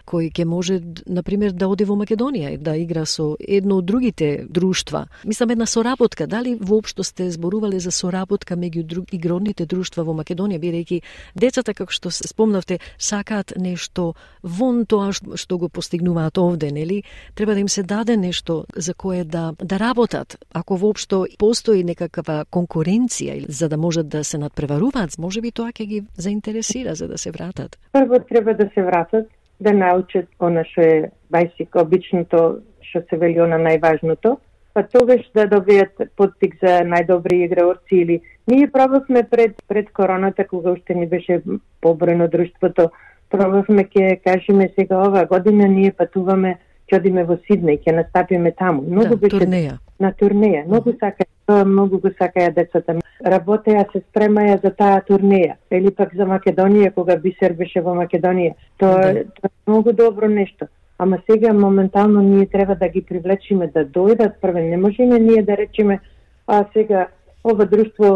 кој 0.07 0.31
ќе 0.33 0.45
може, 0.45 0.81
на 1.07 1.23
пример, 1.23 1.53
да 1.53 1.69
оди 1.69 1.85
во 1.85 1.97
Македонија 1.97 2.55
и 2.55 2.59
да 2.59 2.77
игра 2.77 3.05
со 3.07 3.35
едно 3.41 3.79
од 3.81 3.87
другите 3.89 4.47
друштва. 4.49 5.07
Мислам 5.25 5.51
една 5.51 5.67
соработка, 5.67 6.27
дали 6.27 6.57
воопшто 6.61 7.05
сте 7.05 7.31
зборувале 7.31 7.81
за 7.81 7.91
соработка 7.91 8.57
меѓу 8.57 8.83
друг, 8.83 9.13
игрорните 9.13 9.67
друштва 9.67 10.05
во 10.05 10.15
Македонија, 10.15 10.61
бидејќи 10.61 11.01
децата 11.35 11.75
како 11.75 11.93
што 11.93 12.11
спомнавте 12.11 12.79
сакаат 12.99 13.55
нешто 13.57 14.15
вон 14.43 14.85
тоа 14.87 15.13
што 15.13 15.59
го 15.59 15.69
постигнуваат 15.69 16.39
овде, 16.39 16.71
нели? 16.73 17.03
Треба 17.35 17.55
да 17.55 17.61
им 17.61 17.69
се 17.69 17.83
даде 17.83 18.17
нешто 18.17 18.65
за 18.77 18.95
кое 18.95 19.25
да 19.25 19.55
да 19.63 19.79
работат. 19.79 20.39
Ако 20.53 20.77
воопшто 20.77 21.27
постои 21.39 21.85
некаква 21.85 22.45
конкуренција 22.51 23.49
за 23.49 23.69
да 23.69 23.77
можат 23.77 24.09
да 24.09 24.25
се 24.25 24.39
надпреваруваат, 24.39 25.19
можеби 25.19 25.51
тоа 25.51 25.73
ќе 25.73 25.87
ги 25.87 26.05
заинтересира 26.17 26.95
за 26.95 27.09
да 27.09 27.19
се 27.19 27.31
вратат. 27.31 27.79
Прво 27.93 28.19
треба 28.29 28.55
да 28.55 28.69
се 28.75 28.83
вратат 28.83 29.27
да 29.61 29.73
научат 29.73 30.29
она 30.39 30.65
што 30.65 30.81
е 30.81 31.11
basic, 31.33 31.75
обичното, 31.81 32.61
што 32.83 33.03
се 33.09 33.17
вели 33.17 33.41
она 33.41 33.59
најважното, 33.59 34.37
па 34.75 34.83
тогаш 34.83 35.23
да 35.35 35.47
добијат 35.47 36.11
подтик 36.17 36.57
за 36.63 36.83
најдобри 36.83 37.45
играорци 37.47 38.03
или 38.03 38.21
ние 38.47 38.71
пробавме 38.71 39.23
пред 39.23 39.63
пред 39.69 39.93
короната 39.93 40.47
кога 40.47 40.73
уште 40.73 40.95
ни 40.95 41.07
беше 41.07 41.43
побројно 41.83 42.29
друштвото, 42.31 42.91
пробавме 43.31 43.85
ќе 43.85 44.19
кажеме 44.25 44.69
сега 44.75 44.99
ова 45.09 45.25
година 45.27 45.69
ние 45.69 45.93
патуваме 45.93 46.59
ќе 46.91 46.99
одиме 46.99 47.25
во 47.25 47.39
Сиднеј, 47.47 47.81
ќе 47.87 47.97
настапиме 47.97 48.53
таму. 48.53 48.83
Многу 48.83 49.17
да, 49.17 49.17
беше 49.17 49.37
турнеја. 49.37 49.79
На 50.01 50.13
турнеја. 50.13 50.67
Многу 50.67 50.93
сака, 51.01 51.25
тоа 51.47 51.65
многу 51.65 51.99
го 51.99 52.09
сакаја 52.09 52.55
децата. 52.55 52.99
Работеа 53.27 53.85
се 53.93 54.01
спремаја 54.01 54.61
за 54.63 54.71
таа 54.71 55.03
турнеја. 55.09 55.57
Или 55.71 55.91
пак 55.91 56.15
за 56.15 56.27
Македонија 56.27 56.95
кога 56.95 57.17
Бисер 57.17 57.53
беше 57.53 57.81
во 57.81 57.95
Македонија. 57.95 58.55
Тоа 58.79 59.13
да. 59.13 59.25
тоа 59.41 59.51
е 59.51 59.71
многу 59.71 59.93
добро 59.93 60.29
нешто. 60.29 60.67
Ама 60.99 61.19
сега 61.31 61.53
моментално 61.53 62.21
ние 62.23 62.47
треба 62.47 62.75
да 62.75 62.89
ги 62.89 63.03
привлечиме 63.03 63.67
да 63.67 63.85
дојдат 63.85 64.41
прве. 64.41 64.63
Не 64.63 64.77
можеме 64.77 65.19
ние 65.19 65.43
да 65.43 65.57
речеме 65.57 66.01
а 66.47 66.65
сега 66.73 67.09
ова 67.45 67.67
друштво 67.67 68.11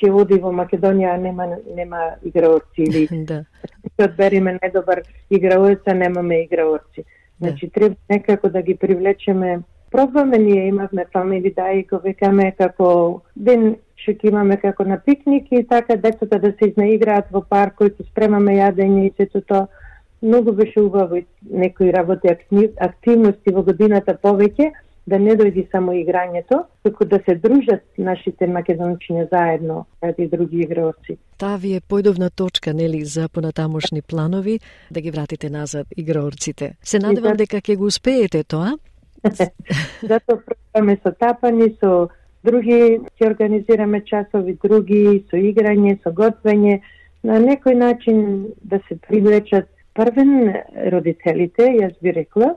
ќе 0.00 0.10
оди 0.16 0.38
во 0.40 0.52
Македонија, 0.54 1.16
нема 1.20 1.48
нема 1.76 2.14
играорци 2.24 2.86
или 2.86 3.06
да. 3.30 3.42
ќе 3.98 4.08
одбериме 4.08 4.56
најдобар 4.60 5.02
играорец, 5.30 5.82
а 5.86 5.94
немаме 5.94 6.42
играорци. 6.44 7.04
Значи, 7.40 7.68
треба 7.68 7.96
некако 8.10 8.48
да 8.48 8.62
ги 8.62 8.76
привлечеме. 8.76 9.60
Пробваме, 9.94 10.38
ние 10.38 10.66
имавме 10.66 11.04
фамили 11.12 11.54
да 11.56 11.72
и 11.72 11.82
го 11.86 12.00
векаме 12.02 12.48
како 12.58 12.86
ден 13.36 13.76
што 13.94 14.10
ќе 14.10 14.28
имаме 14.28 14.56
како 14.58 14.84
на 14.84 14.96
пикник 14.98 15.52
и 15.54 15.60
така 15.70 15.94
децата 15.96 16.38
да 16.42 16.50
се 16.58 16.70
изнаиграат 16.72 17.28
во 17.30 17.44
парк 17.46 17.76
кој 17.78 17.92
ќе 17.94 18.06
спремаме 18.08 18.56
јадење 18.56 19.04
и 19.06 19.12
сето 19.16 19.40
тоа. 19.46 19.68
Многу 20.22 20.52
беше 20.52 20.80
убаво 20.80 21.20
некои 21.50 21.92
работи 21.94 22.28
активности 22.88 23.54
во 23.54 23.62
годината 23.62 24.16
повеќе, 24.22 24.72
да 25.06 25.18
не 25.18 25.36
дојди 25.38 25.66
само 25.70 25.92
играњето, 25.92 26.64
туку 26.82 27.04
да 27.04 27.20
се 27.26 27.36
дружат 27.38 27.84
нашите 27.98 28.48
македончиња 28.48 29.28
заедно, 29.30 29.84
и 30.18 30.26
други 30.26 30.64
играорци. 30.64 31.18
Таа 31.38 31.56
ви 31.56 31.74
е 31.76 31.80
појдовна 31.80 32.30
точка, 32.34 32.74
нели, 32.74 33.04
за 33.04 33.28
понатамошни 33.28 34.02
планови, 34.02 34.58
да 34.90 35.00
ги 35.00 35.10
вратите 35.10 35.50
назад 35.50 35.86
играорците. 35.96 36.74
Се 36.82 36.98
надевам 36.98 37.36
дека 37.36 37.60
ќе 37.60 37.76
го 37.76 37.84
успеете 37.92 38.42
тоа. 38.42 38.74
Затоа 40.10 40.40
пробаме 40.46 40.98
со 41.02 41.12
тапани, 41.12 41.70
со 41.80 42.08
други 42.44 43.00
ќе 43.16 43.28
организираме 43.28 44.02
часови, 44.04 44.56
други 44.62 45.24
со 45.30 45.40
играње, 45.40 45.96
со 46.02 46.12
готвење, 46.12 46.80
на 47.24 47.40
некој 47.40 47.78
начин 47.80 48.20
да 48.62 48.80
се 48.88 48.98
привлечат 49.08 49.70
првен 49.96 50.52
родителите, 50.92 51.70
јас 51.80 51.94
би 52.02 52.12
рекла, 52.12 52.54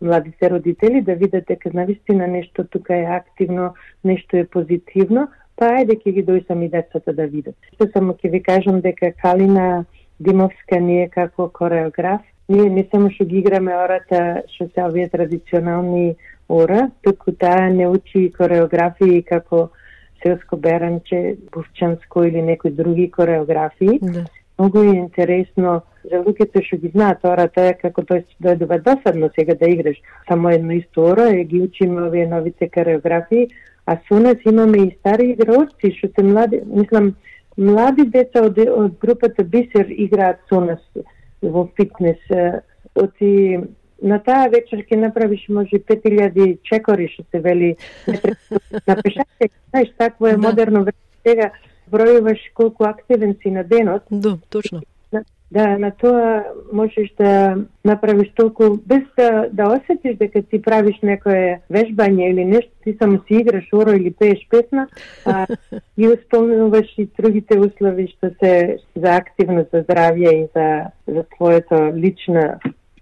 младите 0.00 0.48
родители 0.48 1.00
да 1.00 1.14
видат 1.14 1.46
дека 1.48 1.70
навистина 1.72 2.26
нешто 2.26 2.64
тука 2.64 2.96
е 2.96 3.04
активно, 3.04 3.74
нешто 4.04 4.36
е 4.36 4.44
позитивно, 4.44 5.28
па 5.56 5.72
ајде 5.78 5.96
ќе 6.00 6.12
ги 6.18 6.24
дојсам 6.24 6.64
и 6.64 6.68
децата 6.72 7.12
да 7.12 7.26
видат. 7.28 7.56
Што 7.74 7.88
само 7.94 8.16
ќе 8.16 8.32
ви 8.32 8.42
кажам 8.42 8.80
дека 8.80 9.12
Калина 9.22 9.84
Димовска 10.20 10.76
е 10.76 11.08
како 11.08 11.48
кореограф, 11.48 12.20
ние 12.50 12.70
не 12.70 12.86
само 12.90 13.10
што 13.14 13.24
ги 13.24 13.38
играме 13.38 13.74
ората 13.78 14.42
што 14.50 14.66
се 14.74 14.82
овие 14.82 15.08
традиционални 15.08 16.16
ора, 16.48 16.90
туку 17.02 17.32
таа 17.32 17.70
не 17.70 17.86
учи 17.86 18.30
кореографии 18.34 19.22
како 19.22 19.70
селско 20.22 20.56
беранче, 20.56 21.36
бувчанско 21.52 22.24
или 22.24 22.42
некои 22.42 22.70
други 22.70 23.10
кореографии. 23.10 23.98
Да. 24.02 24.24
Многу 24.58 24.82
е 24.82 24.96
интересно 24.96 25.82
за 26.04 26.20
луѓето 26.26 26.60
што 26.66 26.76
ги 26.82 26.90
знаат 26.92 27.24
ората 27.24 27.70
е 27.70 27.76
како 27.78 28.02
тој 28.02 28.24
дојдува 28.42 28.80
досадно 28.84 29.30
сега 29.38 29.54
да 29.54 29.70
играш 29.70 30.02
само 30.28 30.50
едно 30.50 30.74
исто 30.76 31.06
оро 31.12 31.30
и 31.32 31.44
ги 31.44 31.62
учиме 31.62 32.02
овие 32.08 32.26
новите 32.26 32.68
кореографии, 32.68 33.48
а 33.86 33.96
со 34.08 34.20
нас 34.20 34.36
имаме 34.44 34.82
и 34.88 34.96
стари 34.98 35.30
играоци 35.30 35.94
што 35.96 36.10
се 36.12 36.26
млади, 36.26 36.60
мислам, 36.66 37.14
млади 37.56 38.04
деца 38.04 38.42
од, 38.44 38.58
од 38.58 38.98
групата 39.00 39.44
Бисер 39.44 39.86
играат 39.88 40.42
со 40.48 40.60
нас 40.60 40.82
во 41.42 41.68
фитнес. 41.76 42.18
Оти 42.94 43.60
на 44.02 44.18
таа 44.18 44.48
вечер 44.48 44.82
ќе 44.84 44.96
направиш 44.96 45.44
може 45.48 45.78
5000 45.88 46.58
чекори 46.64 47.08
што 47.12 47.24
се 47.30 47.40
вели 47.40 47.76
на 48.86 48.96
пешаче, 49.02 49.50
знаеш, 49.70 49.92
такво 49.98 50.26
е 50.26 50.32
да. 50.32 50.38
модерно 50.38 50.84
време 50.84 50.98
сега 51.26 51.50
бројуваш 51.90 52.40
колку 52.54 52.84
активен 52.84 53.36
си 53.42 53.50
на 53.50 53.64
денот. 53.64 54.02
Да, 54.10 54.38
точно. 54.48 54.82
Да, 55.50 55.78
на 55.78 55.90
тоа 55.90 56.44
можеш 56.72 57.10
да 57.18 57.56
направиш 57.84 58.30
толку 58.36 58.76
без 58.86 59.02
да, 59.16 59.48
да 59.52 59.64
осетиш 59.74 60.16
дека 60.16 60.42
ти 60.42 60.62
правиш 60.62 61.00
некое 61.02 61.60
вежбање 61.70 62.30
или 62.30 62.44
нешто, 62.44 62.70
ти 62.84 62.94
само 63.02 63.18
си 63.26 63.40
играш 63.42 63.66
оро 63.72 63.96
или 63.98 64.10
пееш 64.10 64.46
песна, 64.50 64.86
а 65.26 65.46
и 65.98 66.06
исполнуваш 66.06 66.94
и 66.98 67.08
другите 67.18 67.58
услови 67.58 68.06
што 68.14 68.30
се 68.38 68.78
за 68.94 69.16
активно 69.16 69.66
за 69.72 69.82
здравје 69.82 70.44
и 70.44 70.48
за 70.54 70.94
за 71.06 71.24
твоето 71.34 71.92
лична 71.96 72.60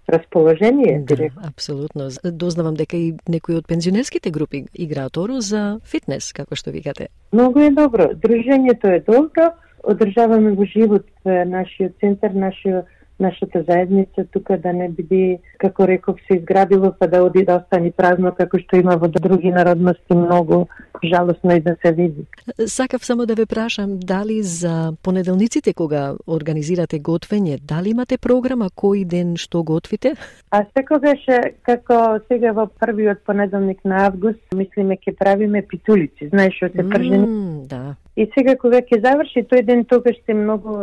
расположение. 0.09 1.03
Да, 1.05 1.29
апсолутно. 1.47 2.09
Дознавам 2.23 2.73
дека 2.73 2.97
и 2.97 3.13
некои 3.29 3.55
од 3.55 3.67
пензионерските 3.67 4.31
групи 4.31 4.65
играат 4.73 5.17
оро 5.17 5.37
за 5.41 5.79
фитнес, 5.85 6.33
како 6.33 6.55
што 6.55 6.73
викате. 6.73 7.09
Многу 7.33 7.61
е 7.61 7.69
добро. 7.69 8.09
Дружењето 8.17 8.95
е 8.97 9.03
добро. 9.05 9.53
Одржаваме 9.83 10.53
во 10.55 10.65
живот 10.65 11.05
нашиот 11.25 11.99
центар, 11.99 12.31
нашиот 12.33 12.85
нашата 13.19 13.63
заедница 13.69 14.25
тука 14.31 14.57
да 14.57 14.73
не 14.73 14.89
биде, 14.89 15.39
како 15.57 15.87
реков, 15.87 16.19
се 16.27 16.37
изградило 16.37 16.93
па 16.99 17.07
да 17.07 17.23
оди 17.23 17.43
да 17.45 17.59
остани 17.59 17.91
празно 17.91 18.31
како 18.35 18.59
што 18.59 18.79
има 18.79 18.95
во 18.97 19.07
други 19.07 19.51
народности 19.51 20.15
многу 20.15 20.65
жалосно 21.03 21.55
и 21.55 21.61
да 21.61 21.75
се 21.85 21.91
види. 21.91 22.25
Сакав 22.65 23.05
само 23.05 23.25
да 23.25 23.35
ве 23.35 23.45
прашам 23.45 23.99
дали 23.99 24.41
за 24.43 24.93
понеделниците 25.03 25.73
кога 25.73 26.15
организирате 26.27 26.99
готвење, 26.99 27.59
дали 27.61 27.91
имате 27.91 28.17
програма 28.17 28.69
кој 28.69 29.05
ден 29.05 29.35
што 29.37 29.63
готвите? 29.63 30.15
А 30.51 30.63
секогаш 30.77 31.23
како 31.63 32.19
сега 32.27 32.53
во 32.53 32.67
првиот 32.67 33.23
понеделник 33.25 33.83
на 33.85 34.05
август 34.07 34.55
мислиме 34.55 34.95
ќе 34.95 35.15
правиме 35.19 35.61
питулици, 35.61 36.31
знаеш 36.31 36.55
што 36.55 36.71
се 36.71 36.87
пржени. 36.89 37.27
Mm, 37.27 37.67
да. 37.67 37.95
И 38.19 38.25
сега 38.35 38.55
кога 38.59 38.81
ќе 38.83 38.99
заврши 39.03 39.45
тој 39.47 39.63
ден 39.67 39.85
тогаш 39.87 40.17
се 40.25 40.35
многу 40.35 40.75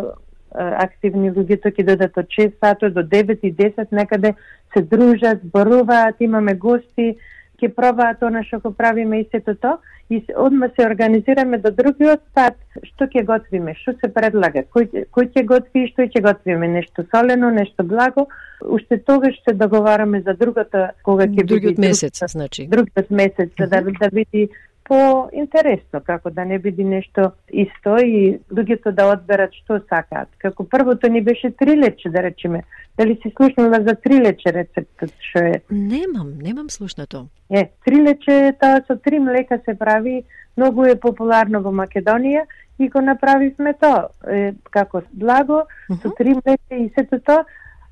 активни 0.56 1.30
луѓето 1.30 1.72
ќе 1.74 1.84
додат 1.84 2.16
од 2.16 2.28
6 2.32 2.54
сато 2.64 2.90
до 2.90 3.02
9 3.04 3.42
и 3.42 3.52
10 3.52 3.92
некаде 3.92 4.34
се 4.72 4.82
дружат, 4.82 5.42
зборуваат, 5.44 6.20
имаме 6.20 6.54
гости, 6.54 7.16
ќе 7.60 7.72
пробаат 7.76 8.22
она 8.22 8.42
што 8.44 8.60
го 8.64 8.72
правиме 8.72 9.20
и 9.20 9.28
сето 9.32 9.54
то 9.54 9.76
и 10.10 10.22
одма 10.36 10.68
се 10.76 10.86
организираме 10.86 11.58
до 11.58 11.72
другиот 11.74 12.22
пат 12.34 12.56
што 12.84 13.08
ќе 13.10 13.24
готвиме, 13.26 13.74
што 13.80 13.96
се 14.00 14.10
предлага, 14.12 14.62
кој 14.72 15.06
кој 15.12 15.30
ќе 15.34 15.44
готви 15.48 15.84
и 15.84 15.90
што 15.90 16.06
ќе 16.06 16.22
готвиме, 16.22 16.68
нешто 16.68 17.04
солено, 17.10 17.50
нешто 17.50 17.84
благо. 17.84 18.28
Уште 18.62 18.98
тогаш 18.98 19.34
се 19.44 19.52
договараме 19.52 20.22
за 20.22 20.34
другата 20.34 20.92
кога 21.02 21.26
ќе 21.26 21.44
другиот 21.44 21.78
месец, 21.78 22.22
значи. 22.32 22.68
Другиот 22.70 23.10
месец 23.10 23.50
за 23.58 23.66
да 23.66 23.82
да 23.82 24.10
биде 24.12 24.48
по-интересно, 24.88 26.00
како 26.00 26.30
да 26.30 26.44
не 26.44 26.58
биде 26.58 26.84
нешто 26.84 27.30
исто 27.50 27.96
и 27.98 28.38
луѓето 28.54 28.92
да 28.94 29.08
одберат 29.12 29.54
што 29.62 29.80
сакаат. 29.90 30.28
Како 30.38 30.64
првото 30.64 31.10
ни 31.10 31.22
беше 31.22 31.50
трилече, 31.50 32.10
да 32.10 32.22
речеме. 32.22 32.62
Дали 32.98 33.18
си 33.22 33.32
слушнала 33.36 33.82
за 33.82 33.96
трилече 33.98 34.52
рецептот 34.54 35.10
што 35.30 35.42
е? 35.50 35.60
Немам, 35.70 36.36
немам 36.42 36.70
слушнато. 36.70 37.26
Е, 37.50 37.70
трилече 37.84 38.54
тоа 38.60 38.82
со 38.86 38.96
три 38.96 39.18
млека 39.18 39.58
се 39.64 39.74
прави, 39.74 40.22
многу 40.56 40.86
е 40.86 40.94
популарно 40.94 41.60
во 41.62 41.74
Македонија 41.74 42.46
и 42.78 42.88
го 42.88 43.00
направивме 43.00 43.74
тоа 43.74 44.08
е, 44.30 44.54
како 44.70 45.02
благо 45.12 45.64
uh 45.64 45.94
-huh. 45.94 46.02
со 46.02 46.14
три 46.14 46.34
млека 46.34 46.76
и 46.76 46.90
сето 46.94 47.18
тоа 47.20 47.44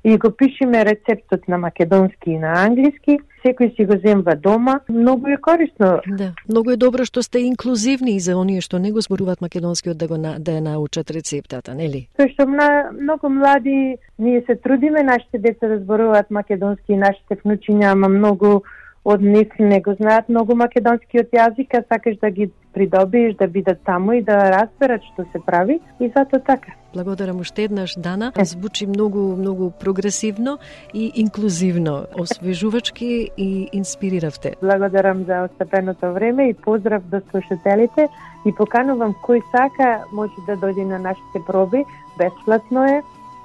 и 0.05 0.17
го 0.17 0.31
пишеме 0.31 0.85
рецептот 0.85 1.47
на 1.47 1.57
македонски 1.57 2.31
и 2.31 2.37
на 2.37 2.53
англиски, 2.61 3.17
секој 3.41 3.71
си 3.75 3.85
го 3.89 3.97
земва 4.05 4.35
дома, 4.35 4.79
многу 4.89 5.33
е 5.33 5.37
корисно. 5.41 5.99
Да, 6.05 6.31
многу 6.49 6.75
е 6.75 6.77
добро 6.77 7.05
што 7.09 7.23
сте 7.25 7.41
инклузивни 7.41 8.13
и 8.13 8.21
за 8.21 8.37
оние 8.37 8.61
што 8.61 8.77
не 8.77 8.91
го 8.93 9.01
зборуваат 9.01 9.41
македонскиот 9.41 9.97
да 9.97 10.07
го 10.07 10.21
на, 10.21 10.37
да 10.37 10.59
ја 10.59 10.61
научат 10.61 11.09
рецептата, 11.09 11.73
нели? 11.73 12.05
Тоа 12.21 12.29
што 12.29 12.45
мна, 12.45 12.93
многу 12.93 13.33
млади 13.33 13.97
ние 14.21 14.43
се 14.45 14.55
трудиме 14.55 15.01
нашите 15.03 15.41
деца 15.41 15.67
да 15.73 15.81
зборуваат 15.81 16.29
македонски 16.29 16.93
и 16.93 17.01
нашите 17.01 17.41
внучиња, 17.41 17.97
ама 17.97 18.09
многу 18.09 18.61
од 19.05 19.21
нив 19.21 19.53
не 19.59 19.81
го 19.81 19.93
знаат 19.93 20.29
многу 20.29 20.55
македонскиот 20.57 21.33
јазик, 21.33 21.77
а 21.77 21.83
сакаш 21.85 22.17
да 22.21 22.29
ги 22.29 22.49
придобиеш, 22.73 23.35
да 23.35 23.47
бидат 23.47 23.83
таму 23.85 24.17
и 24.17 24.21
да 24.21 24.49
разберат 24.51 25.05
што 25.13 25.27
се 25.31 25.39
прави 25.45 25.79
и 25.99 26.09
затоа 26.09 26.39
така. 26.39 26.73
Благодарам 26.95 27.39
уште 27.39 27.63
еднаш, 27.63 27.93
Дана. 27.97 28.31
Звучи 28.41 28.87
многу, 28.87 29.35
многу 29.35 29.71
прогресивно 29.79 30.57
и 30.93 31.11
инклузивно, 31.15 32.05
освежувачки 32.19 33.29
и 33.37 33.69
инспириравте. 33.73 34.55
Благодарам 34.61 35.23
за 35.23 35.43
остапеното 35.43 36.13
време 36.13 36.49
и 36.49 36.53
поздрав 36.53 37.03
до 37.03 37.21
слушателите 37.31 38.07
и 38.45 38.53
поканувам 38.57 39.13
кој 39.27 39.43
сака 39.51 40.05
може 40.11 40.39
да 40.47 40.55
дојде 40.55 40.85
на 40.85 40.99
нашите 40.99 41.43
проби, 41.47 41.83
бесплатно 42.17 42.87
е 42.87 43.01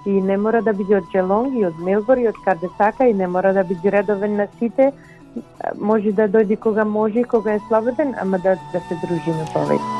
и 0.06 0.20
не 0.20 0.36
мора 0.36 0.62
да 0.62 0.72
биде 0.72 0.96
од 0.96 1.10
Джелонг 1.12 1.54
и 1.58 1.64
од 1.66 1.78
Мелбор 1.84 2.18
и 2.18 2.28
од 2.28 2.38
каде 2.44 2.68
сака 2.78 3.08
и 3.08 3.14
не 3.14 3.26
мора 3.26 3.52
да 3.52 3.64
биде 3.64 3.90
редовен 3.90 4.36
на 4.36 4.46
сите 4.58 4.92
може 5.78 6.12
да 6.12 6.28
дојде 6.28 6.56
кога 6.56 6.84
може 6.84 7.20
и 7.20 7.24
кога 7.24 7.54
е 7.54 7.60
слободен, 7.68 8.14
ама 8.18 8.38
да, 8.38 8.56
да 8.72 8.80
се 8.88 8.98
дружиме 9.06 9.44
повеќе. 9.54 9.98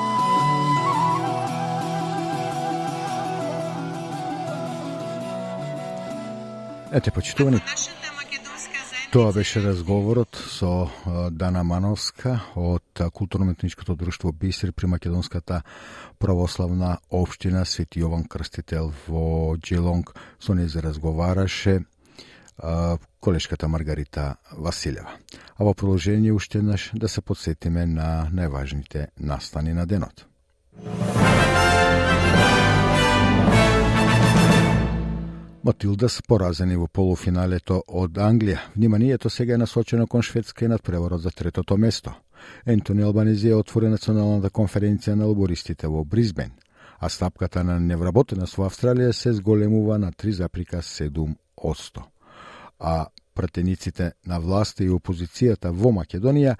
Ете, 6.93 7.11
почитувани, 7.11 7.61
Тоа 9.11 9.33
беше 9.33 9.59
разговорот 9.59 10.37
со 10.39 10.87
Дана 11.35 11.65
Мановска 11.67 12.37
од 12.55 13.01
културно-метничкото 13.13 13.97
друштво 13.99 14.31
Бисер 14.33 14.73
при 14.73 14.87
Македонската 14.87 15.63
православна 16.19 16.99
општина 17.11 17.65
Свети 17.67 18.05
Јован 18.05 18.29
Крстител 18.29 18.93
во 19.09 19.57
Джелонг. 19.59 20.15
Со 20.39 20.55
не 20.55 20.69
се 20.69 20.83
разговараше 20.83 21.81
колешката 23.21 23.69
Маргарита 23.69 24.37
Василева. 24.59 25.11
А 25.59 25.65
во 25.65 25.75
продолжение 25.75 26.33
уште 26.33 26.59
еднаш 26.59 26.91
да 26.95 27.09
се 27.09 27.21
подсетиме 27.21 27.87
на 27.87 28.29
најважните 28.33 29.07
настани 29.21 29.73
на 29.73 29.87
денот. 29.87 30.27
Матилдас 35.65 36.23
поразени 36.29 36.77
во 36.77 36.87
полуфиналето 36.89 37.83
од 37.87 38.17
Англија. 38.17 38.59
Вниманието 38.77 39.31
сега 39.31 39.55
е 39.55 39.59
насочено 39.59 40.07
кон 40.07 40.23
Шведска 40.23 40.65
и 40.65 40.69
над 40.69 40.83
преворот 40.83 41.21
за 41.23 41.31
третото 41.31 41.77
место. 41.77 42.13
Ентони 42.67 43.03
Албанези 43.03 43.53
отвори 43.53 43.89
националната 43.89 44.51
конференција 44.51 45.15
на 45.15 45.27
лабористите 45.27 45.87
во 45.87 46.05
Бризбен, 46.05 46.51
а 46.99 47.09
стапката 47.09 47.65
на 47.65 47.81
невработеност 47.81 48.57
во 48.57 48.71
Австралија 48.71 49.13
се 49.13 49.33
зголемува 49.33 49.99
на 49.99 50.13
3,7 50.13 51.35
а 52.81 53.07
пратениците 53.35 54.13
на 54.27 54.41
власта 54.41 54.85
и 54.85 54.91
опозицијата 54.91 55.71
во 55.73 55.93
Македонија 55.93 56.57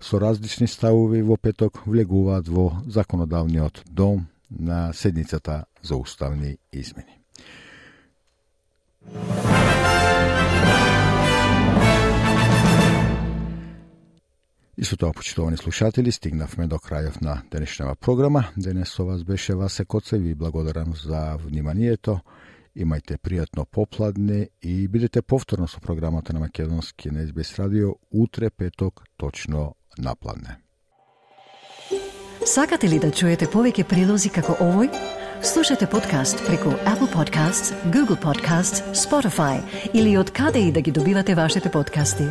со 0.00 0.18
различни 0.18 0.68
ставови 0.68 1.22
во 1.22 1.36
петок 1.36 1.82
влегуваат 1.86 2.48
во 2.48 2.82
законодавниот 2.86 3.82
дом 3.90 4.26
на 4.50 4.92
седницата 4.92 5.64
за 5.82 5.96
уставни 5.96 6.56
измени. 6.72 7.20
И 14.80 14.84
со 14.84 14.96
тоа, 14.96 15.12
почитувани 15.12 15.56
слушатели, 15.56 16.12
стигнавме 16.12 16.64
до 16.66 16.78
крајов 16.80 17.20
на 17.20 17.42
денешнава 17.52 17.94
програма. 17.94 18.46
Денес 18.56 18.88
со 18.88 19.04
вас 19.04 19.24
беше 19.24 19.54
Васе 19.54 19.84
Коце. 19.84 20.18
Ви 20.18 20.34
благодарам 20.34 20.94
за 20.96 21.36
вниманието. 21.36 22.20
Имајте 22.76 23.18
пријатно 23.18 23.64
попладне 23.64 24.48
и 24.62 24.88
бидете 24.88 25.22
повторно 25.22 25.66
со 25.68 25.80
програмата 25.80 26.32
на 26.32 26.40
Македонски 26.40 27.10
на 27.10 27.26
СБС 27.26 27.58
радио 27.58 27.94
утре 28.10 28.50
петок 28.50 29.02
точно 29.16 29.74
на 29.98 30.14
пладне. 30.14 30.56
Сакате 32.46 32.88
ли 32.88 32.98
да 32.98 33.10
чуете 33.10 33.46
повеќе 33.46 33.84
прилози 33.84 34.30
како 34.30 34.54
овој? 34.62 34.88
Слушате 35.42 35.86
подкаст 35.86 36.40
преку 36.46 36.70
Apple 36.86 37.10
Podcasts, 37.12 37.74
Google 37.90 38.16
Podcasts, 38.16 38.84
Spotify 38.94 39.60
или 39.92 40.16
од 40.16 40.30
каде 40.30 40.68
и 40.68 40.72
да 40.72 40.80
ги 40.80 40.90
добивате 40.92 41.34
вашите 41.34 41.70
подкасти. 41.70 42.28